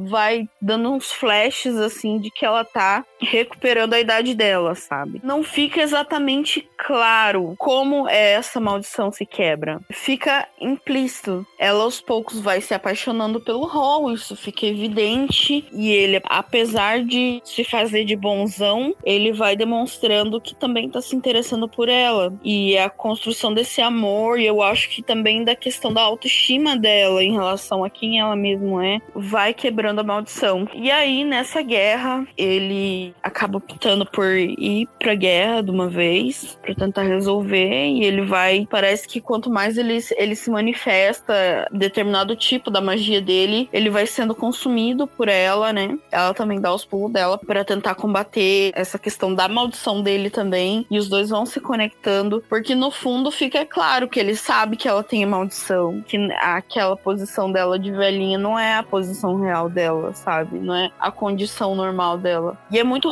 vai 0.09 0.47
dando 0.61 0.91
uns 0.91 1.11
flashes 1.11 1.75
assim 1.75 2.19
de 2.19 2.31
que 2.31 2.45
ela 2.45 2.63
tá 2.63 3.03
recuperando 3.19 3.93
a 3.93 3.96
idade 3.99 4.33
dela, 4.33 4.75
sabe? 4.75 5.21
Não 5.23 5.43
fica 5.43 5.81
exatamente 5.81 6.67
claro 6.77 7.55
como 7.57 8.07
essa 8.07 8.59
maldição 8.59 9.11
se 9.11 9.25
quebra. 9.25 9.79
Fica 9.91 10.47
implícito. 10.59 11.45
Ela 11.57 11.83
aos 11.83 11.99
poucos 11.99 12.39
vai 12.39 12.61
se 12.61 12.73
apaixonando 12.73 13.39
pelo 13.39 13.65
Hall, 13.65 14.11
isso 14.13 14.35
fica 14.35 14.65
evidente. 14.65 15.65
E 15.71 15.89
ele, 15.89 16.21
apesar 16.25 17.03
de 17.03 17.41
se 17.43 17.63
fazer 17.63 18.05
de 18.05 18.15
bonzão, 18.15 18.93
ele 19.03 19.31
vai 19.31 19.55
demonstrando 19.55 20.41
que 20.41 20.55
também 20.55 20.89
tá 20.89 21.01
se 21.01 21.15
interessando 21.15 21.67
por 21.67 21.89
ela. 21.89 22.33
E 22.43 22.77
a 22.77 22.89
construção 22.89 23.53
desse 23.53 23.81
amor, 23.81 24.39
e 24.39 24.45
eu 24.45 24.61
acho 24.61 24.89
que 24.89 25.01
também 25.01 25.43
da 25.43 25.55
questão 25.55 25.93
da 25.93 26.01
autoestima 26.01 26.75
dela 26.75 27.23
em 27.23 27.33
relação 27.33 27.83
a 27.83 27.89
quem 27.89 28.19
ela 28.19 28.35
mesma 28.35 28.85
é, 28.85 28.99
vai 29.15 29.53
quebrando 29.53 29.99
a 29.99 30.03
maldição. 30.03 30.67
E 30.73 30.91
aí, 30.91 31.23
nessa 31.23 31.61
guerra, 31.61 32.25
ele 32.37 33.13
acaba 33.21 33.59
optando 33.77 34.05
por 34.05 34.25
ir 34.35 34.89
pra 34.99 35.13
guerra 35.13 35.61
de 35.61 35.69
uma 35.69 35.87
vez, 35.87 36.57
para 36.61 36.73
tentar 36.73 37.03
resolver, 37.03 37.87
e 37.87 38.03
ele 38.03 38.23
vai. 38.23 38.67
Parece 38.69 39.07
que 39.07 39.21
quanto 39.21 39.49
mais 39.49 39.77
ele, 39.77 39.99
ele 40.17 40.35
se 40.35 40.49
manifesta, 40.49 41.67
determinado 41.71 42.35
tipo 42.35 42.71
da 42.71 42.81
magia 42.81 43.21
dele, 43.21 43.69
ele 43.71 43.89
vai 43.89 44.07
sendo 44.07 44.33
consumido 44.33 45.05
por 45.05 45.29
ela, 45.29 45.71
né? 45.71 45.97
Ela 46.11 46.33
também 46.33 46.59
dá 46.59 46.73
os 46.73 46.83
pulos 46.83 47.11
dela 47.11 47.37
para 47.37 47.63
tentar 47.63 47.95
combater 47.95 48.71
essa 48.73 48.97
questão 48.97 49.33
da 49.33 49.47
maldição 49.47 50.01
dele 50.01 50.29
também, 50.29 50.85
e 50.89 50.97
os 50.97 51.07
dois 51.07 51.29
vão 51.29 51.45
se 51.45 51.59
conectando, 51.59 52.43
porque 52.49 52.73
no 52.73 52.89
fundo 52.89 53.29
fica 53.29 53.63
claro 53.63 54.07
que 54.07 54.19
ele 54.19 54.35
sabe 54.35 54.75
que 54.75 54.87
ela 54.87 55.03
tem 55.03 55.25
maldição, 55.25 56.01
que 56.07 56.17
aquela 56.41 56.97
posição 56.97 57.51
dela 57.51 57.77
de 57.77 57.91
velhinha 57.91 58.37
não 58.37 58.57
é 58.57 58.75
a 58.75 58.83
posição 58.83 59.39
real 59.39 59.69
dela, 59.69 60.13
sabe? 60.13 60.57
Não 60.57 60.73
é 60.73 60.89
a 60.99 61.11
condição 61.11 61.75
normal 61.75 62.17
dela. 62.17 62.57
E 62.71 62.79
é 62.79 62.83
muito 62.83 63.09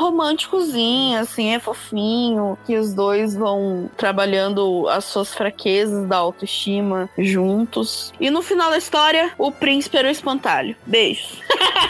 românticozinho, 0.55 1.19
assim, 1.19 1.53
é 1.53 1.59
fofinho, 1.59 2.57
que 2.65 2.77
os 2.77 2.93
dois 2.93 3.35
vão 3.35 3.89
trabalhando 3.97 4.87
as 4.89 5.05
suas 5.05 5.33
fraquezas 5.33 6.07
da 6.07 6.17
autoestima 6.17 7.09
juntos. 7.17 8.13
E 8.19 8.29
no 8.29 8.41
final 8.41 8.69
da 8.69 8.77
história, 8.77 9.31
o 9.37 9.51
príncipe 9.51 9.97
era 9.97 10.07
o 10.07 10.11
espantalho. 10.11 10.75
Beijos. 10.85 11.39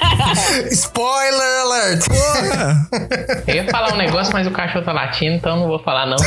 Spoiler 0.72 1.60
alert! 1.62 2.06
Eu 3.48 3.56
ia 3.56 3.70
falar 3.70 3.94
um 3.94 3.98
negócio, 3.98 4.34
mas 4.34 4.48
o 4.48 4.52
cachorro 4.52 4.86
tá 4.86 4.94
latindo, 4.94 5.36
então 5.36 5.58
não 5.58 5.68
vou 5.68 5.80
falar 5.80 6.06
não. 6.06 6.18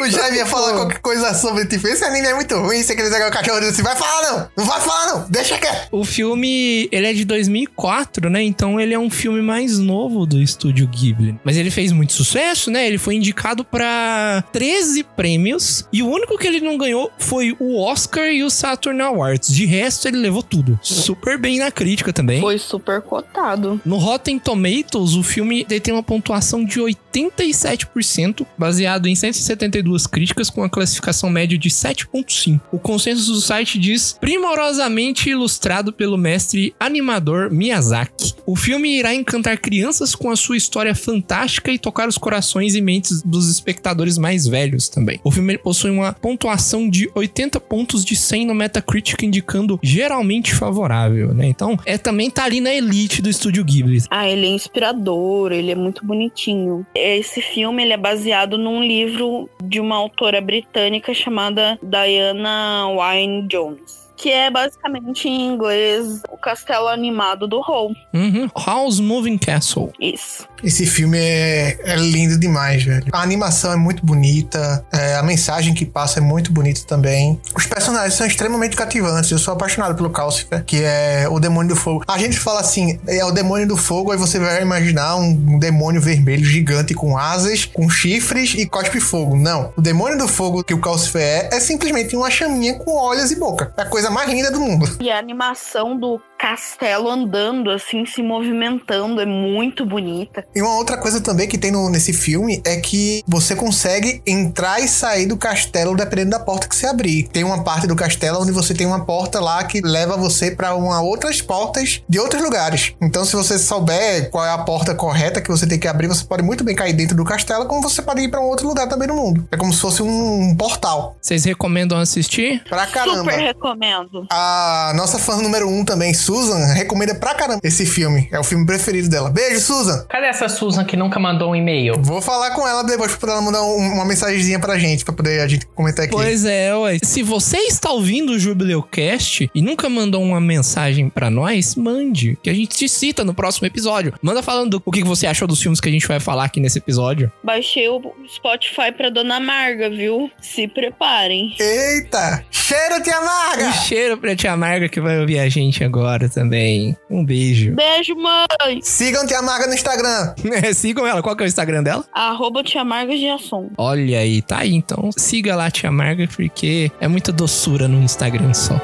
O 0.00 0.10
Jaime 0.10 0.38
ia 0.38 0.46
falar 0.46 0.72
qualquer 0.72 0.98
coisa 0.98 1.34
sobre 1.34 1.66
tipo, 1.66 1.86
esse 1.86 2.04
anime 2.04 2.26
é 2.26 2.34
muito 2.34 2.56
ruim, 2.56 2.82
você 2.82 2.96
quer 2.96 3.02
dizer 3.02 3.20
que 3.20 3.28
o 3.28 3.30
cachorro 3.30 3.60
disse, 3.60 3.72
assim, 3.72 3.82
vai 3.82 3.96
falar 3.96 4.22
não, 4.30 4.48
não 4.56 4.64
vai 4.64 4.80
falar 4.80 5.06
não, 5.12 5.26
deixa 5.28 5.58
quieto. 5.58 5.88
O 5.92 6.04
filme, 6.04 6.88
ele 6.90 7.06
é 7.06 7.12
de 7.12 7.24
2004, 7.24 8.28
né? 8.30 8.42
Então 8.42 8.80
ele 8.80 8.94
é 8.94 8.98
um 8.98 9.10
filme 9.10 9.40
mais 9.40 9.78
novo 9.78 10.26
do 10.26 10.40
estúdio 10.40 10.88
Ghibli. 10.88 11.38
Mas 11.44 11.56
ele 11.56 11.70
fez 11.70 11.92
muito 11.92 12.12
sucesso, 12.12 12.70
né? 12.70 12.86
Ele 12.86 12.98
foi 12.98 13.14
indicado 13.14 13.64
pra 13.64 14.42
13 14.52 15.04
prêmios 15.04 15.86
e 15.92 16.02
o 16.02 16.08
único 16.08 16.36
que 16.38 16.46
ele 16.46 16.60
não 16.60 16.76
ganhou 16.76 17.10
foi 17.18 17.56
o 17.60 17.80
Oscar 17.80 18.26
e 18.28 18.42
o 18.42 18.50
Saturn 18.50 19.00
Awards. 19.02 19.54
De 19.54 19.66
resto, 19.66 20.08
ele 20.08 20.18
levou 20.18 20.42
tudo. 20.42 20.78
Super 20.82 21.38
bem 21.38 21.58
na 21.58 21.70
crítica 21.70 22.12
também. 22.12 22.40
Foi 22.40 22.58
super 22.58 23.00
cotado. 23.02 23.80
No 23.84 23.98
Rotten 23.98 24.38
Tomatoes, 24.38 25.14
o 25.14 25.22
filme 25.22 25.66
ele 25.68 25.80
tem 25.80 25.94
uma 25.94 26.02
pontuação 26.02 26.64
de 26.64 26.80
87%, 26.80 28.46
baseado 28.58 29.06
em 29.06 29.14
172 29.14 29.81
pelas 29.82 30.06
críticas 30.06 30.50
com 30.50 30.62
a 30.62 30.68
classificação 30.68 31.30
média 31.30 31.56
de 31.56 31.68
7.5. 31.68 32.60
O 32.70 32.78
consenso 32.78 33.32
do 33.32 33.40
site 33.40 33.78
diz 33.78 34.16
primorosamente 34.20 35.30
ilustrado 35.30 35.92
pelo 35.92 36.18
mestre 36.18 36.74
animador 36.78 37.50
Miyazaki. 37.50 38.34
O 38.46 38.56
filme 38.56 38.98
irá 38.98 39.14
encantar 39.14 39.58
crianças 39.58 40.14
com 40.14 40.30
a 40.30 40.36
sua 40.36 40.56
história 40.56 40.94
fantástica 40.94 41.70
e 41.70 41.78
tocar 41.78 42.08
os 42.08 42.18
corações 42.18 42.74
e 42.74 42.80
mentes 42.80 43.22
dos 43.22 43.48
espectadores 43.48 44.18
mais 44.18 44.46
velhos 44.46 44.88
também. 44.88 45.20
O 45.22 45.30
filme 45.30 45.56
possui 45.56 45.90
uma 45.90 46.12
pontuação 46.12 46.88
de 46.88 47.10
80 47.14 47.60
pontos 47.60 48.04
de 48.04 48.16
100 48.16 48.46
no 48.46 48.54
Metacritic, 48.54 49.22
indicando 49.22 49.78
geralmente 49.82 50.54
favorável, 50.54 51.32
né? 51.32 51.46
Então, 51.46 51.78
é 51.86 51.96
também 51.96 52.30
tá 52.30 52.44
ali 52.44 52.60
na 52.60 52.72
elite 52.74 53.22
do 53.22 53.28
estúdio 53.28 53.64
Ghibli. 53.64 54.02
Ah, 54.10 54.28
ele 54.28 54.46
é 54.46 54.50
inspirador, 54.50 55.52
ele 55.52 55.70
é 55.70 55.74
muito 55.74 56.04
bonitinho. 56.04 56.84
Esse 56.94 57.40
filme 57.40 57.82
ele 57.82 57.92
é 57.92 57.96
baseado 57.96 58.58
num 58.58 58.82
livro 58.82 59.48
de 59.72 59.80
uma 59.80 59.96
autora 59.96 60.38
britânica 60.38 61.14
chamada 61.14 61.78
Diana 61.82 62.86
Wynne 62.88 63.48
Jones. 63.48 64.02
Que 64.14 64.30
é 64.30 64.50
basicamente 64.50 65.26
em 65.26 65.46
inglês 65.46 66.22
o 66.30 66.36
castelo 66.36 66.88
animado 66.88 67.48
do 67.48 67.58
Home. 67.58 67.96
Uhum. 68.12 68.48
House 68.54 69.00
Moving 69.00 69.38
Castle. 69.38 69.90
Isso. 69.98 70.46
Esse 70.62 70.86
filme 70.86 71.18
é, 71.18 71.76
é 71.84 71.96
lindo 71.96 72.38
demais, 72.38 72.84
velho. 72.84 73.04
A 73.12 73.22
animação 73.22 73.72
é 73.72 73.76
muito 73.76 74.04
bonita, 74.04 74.84
é, 74.92 75.16
a 75.16 75.22
mensagem 75.22 75.74
que 75.74 75.84
passa 75.84 76.20
é 76.20 76.22
muito 76.22 76.52
bonita 76.52 76.82
também. 76.86 77.40
Os 77.54 77.66
personagens 77.66 78.14
são 78.14 78.26
extremamente 78.26 78.76
cativantes. 78.76 79.30
Eu 79.30 79.38
sou 79.38 79.54
apaixonado 79.54 79.94
pelo 79.94 80.10
Calcifer, 80.10 80.64
que 80.64 80.82
é 80.82 81.26
o 81.28 81.40
demônio 81.40 81.74
do 81.74 81.76
fogo. 81.76 82.04
A 82.06 82.18
gente 82.18 82.38
fala 82.38 82.60
assim, 82.60 82.98
é 83.06 83.24
o 83.24 83.30
demônio 83.30 83.66
do 83.66 83.76
fogo, 83.76 84.12
aí 84.12 84.18
você 84.18 84.38
vai 84.38 84.62
imaginar 84.62 85.16
um, 85.16 85.58
demônio 85.58 86.00
vermelho 86.00 86.44
gigante 86.44 86.94
com 86.94 87.16
asas, 87.16 87.64
com 87.64 87.88
chifres 87.88 88.54
e 88.56 88.66
cospe 88.66 89.00
fogo. 89.00 89.36
Não. 89.36 89.72
O 89.76 89.80
demônio 89.80 90.18
do 90.18 90.28
fogo 90.28 90.62
que 90.62 90.74
o 90.74 90.80
Calcifer 90.80 91.22
é, 91.22 91.56
é 91.56 91.60
simplesmente 91.60 92.14
uma 92.16 92.30
chaminha 92.30 92.74
com 92.74 92.96
olhos 92.96 93.30
e 93.30 93.36
boca. 93.36 93.72
É 93.76 93.82
a 93.82 93.86
coisa 93.86 94.10
mais 94.10 94.30
linda 94.30 94.50
do 94.50 94.60
mundo. 94.60 94.96
E 95.00 95.10
a 95.10 95.18
animação 95.18 95.96
do 95.96 96.20
castelo 96.42 97.08
andando, 97.08 97.70
assim, 97.70 98.04
se 98.04 98.20
movimentando, 98.20 99.20
é 99.20 99.24
muito 99.26 99.86
bonita. 99.86 100.44
E 100.52 100.60
uma 100.60 100.74
outra 100.76 100.96
coisa 100.96 101.20
também 101.20 101.46
que 101.46 101.56
tem 101.56 101.70
no- 101.70 101.88
nesse 101.88 102.12
filme 102.12 102.60
é 102.64 102.78
que 102.80 103.22
você 103.28 103.54
consegue 103.54 104.20
entrar 104.26 104.80
e 104.80 104.88
sair 104.88 105.26
do 105.26 105.36
castelo 105.36 105.94
dependendo 105.96 106.30
da 106.30 106.40
porta 106.40 106.66
que 106.66 106.74
você 106.74 106.86
abrir. 106.86 107.28
Tem 107.28 107.44
uma 107.44 107.62
parte 107.62 107.86
do 107.86 107.94
castelo 107.94 108.40
onde 108.42 108.50
você 108.50 108.74
tem 108.74 108.84
uma 108.88 109.04
porta 109.04 109.38
lá 109.38 109.62
que 109.62 109.80
leva 109.80 110.16
você 110.16 110.50
para 110.50 110.74
uma 110.74 111.00
outras 111.00 111.40
portas 111.40 112.02
de 112.08 112.18
outros 112.18 112.42
lugares. 112.42 112.92
Então, 113.00 113.24
se 113.24 113.36
você 113.36 113.56
souber 113.56 114.28
qual 114.30 114.44
é 114.44 114.50
a 114.50 114.58
porta 114.58 114.96
correta 114.96 115.40
que 115.40 115.48
você 115.48 115.64
tem 115.64 115.78
que 115.78 115.86
abrir, 115.86 116.08
você 116.08 116.24
pode 116.24 116.42
muito 116.42 116.64
bem 116.64 116.74
cair 116.74 116.92
dentro 116.92 117.16
do 117.16 117.24
castelo, 117.24 117.66
como 117.66 117.82
você 117.82 118.02
pode 118.02 118.20
ir 118.20 118.28
para 118.28 118.40
um 118.40 118.46
outro 118.46 118.66
lugar 118.66 118.88
também 118.88 119.06
no 119.06 119.14
mundo. 119.14 119.46
É 119.52 119.56
como 119.56 119.72
se 119.72 119.80
fosse 119.80 120.02
um 120.02 120.56
portal. 120.56 121.16
Vocês 121.22 121.44
recomendam 121.44 121.96
assistir? 121.98 122.64
Pra 122.68 122.84
caramba. 122.88 123.30
Super 123.30 123.38
recomendo. 123.38 124.26
A 124.28 124.92
nossa 124.96 125.20
fã 125.20 125.36
número 125.36 125.68
um 125.68 125.84
também, 125.84 126.12
Susan, 126.32 126.72
recomenda 126.72 127.14
pra 127.14 127.34
caramba 127.34 127.60
esse 127.62 127.84
filme. 127.84 128.26
É 128.32 128.38
o 128.38 128.44
filme 128.44 128.64
preferido 128.64 129.08
dela. 129.08 129.28
Beijo, 129.30 129.60
Susan! 129.60 130.06
Cadê 130.08 130.26
essa 130.26 130.48
Susan 130.48 130.84
que 130.84 130.96
nunca 130.96 131.18
mandou 131.20 131.50
um 131.50 131.56
e-mail? 131.56 131.94
Vou 132.00 132.22
falar 132.22 132.52
com 132.52 132.66
ela 132.66 132.82
depois 132.82 133.14
pra 133.16 133.32
ela 133.32 133.42
mandar 133.42 133.62
um- 133.62 133.76
uma 133.92 134.04
mensagenzinha 134.04 134.58
pra 134.58 134.78
gente, 134.78 135.04
pra 135.04 135.12
poder 135.14 135.40
a 135.40 135.46
gente 135.48 135.66
comentar 135.66 136.04
aqui. 136.06 136.14
Pois 136.14 136.44
é, 136.44 136.74
ué. 136.74 136.98
Se 137.02 137.22
você 137.22 137.58
está 137.58 137.90
ouvindo 137.90 138.32
o 138.32 138.38
Jubileucast 138.38 139.50
e 139.54 139.60
nunca 139.62 139.88
mandou 139.88 140.22
uma 140.22 140.40
mensagem 140.40 141.08
pra 141.10 141.28
nós, 141.30 141.74
mande, 141.76 142.38
que 142.42 142.48
a 142.48 142.54
gente 142.54 142.76
te 142.76 142.88
cita 142.88 143.24
no 143.24 143.34
próximo 143.34 143.66
episódio. 143.66 144.14
Manda 144.22 144.42
falando 144.42 144.80
o 144.84 144.90
que 144.90 145.04
você 145.04 145.26
achou 145.26 145.46
dos 145.46 145.60
filmes 145.60 145.80
que 145.80 145.88
a 145.88 145.92
gente 145.92 146.06
vai 146.08 146.18
falar 146.18 146.44
aqui 146.44 146.60
nesse 146.60 146.78
episódio. 146.78 147.30
Baixei 147.44 147.88
o 147.88 148.00
Spotify 148.34 148.90
pra 148.96 149.10
Dona 149.10 149.38
Marga, 149.38 149.90
viu? 149.90 150.30
Se 150.40 150.66
preparem. 150.66 151.54
Eita! 151.58 152.44
Cheiro, 152.50 153.02
tia 153.02 153.20
Marga! 153.20 153.66
Um 153.68 153.72
cheiro 153.72 154.16
pra 154.16 154.34
tia 154.34 154.56
Marga 154.56 154.88
que 154.88 155.00
vai 155.00 155.18
ouvir 155.20 155.38
a 155.38 155.48
gente 155.48 155.84
agora 155.84 156.21
também. 156.28 156.96
Um 157.10 157.24
beijo. 157.24 157.74
Beijo, 157.74 158.14
mãe! 158.14 158.80
Sigam 158.82 159.26
tia 159.26 159.42
Marga 159.42 159.66
no 159.66 159.74
Instagram. 159.74 160.34
É, 160.62 160.72
sigam 160.74 161.06
ela. 161.06 161.22
Qual 161.22 161.34
que 161.34 161.42
é 161.42 161.46
o 161.46 161.48
Instagram 161.48 161.82
dela? 161.82 162.04
Arroba 162.12 162.62
Tia 162.62 162.84
Marga 162.84 163.16
de 163.16 163.26
Assom. 163.28 163.70
Olha 163.78 164.18
aí, 164.18 164.42
tá 164.42 164.58
aí. 164.58 164.74
Então 164.74 165.10
siga 165.16 165.56
lá 165.56 165.66
a 165.66 165.70
tia 165.70 165.90
Marga, 165.90 166.28
porque 166.28 166.90
é 167.00 167.08
muita 167.08 167.32
doçura 167.32 167.88
no 167.88 168.00
Instagram 168.02 168.52
só. 168.52 168.78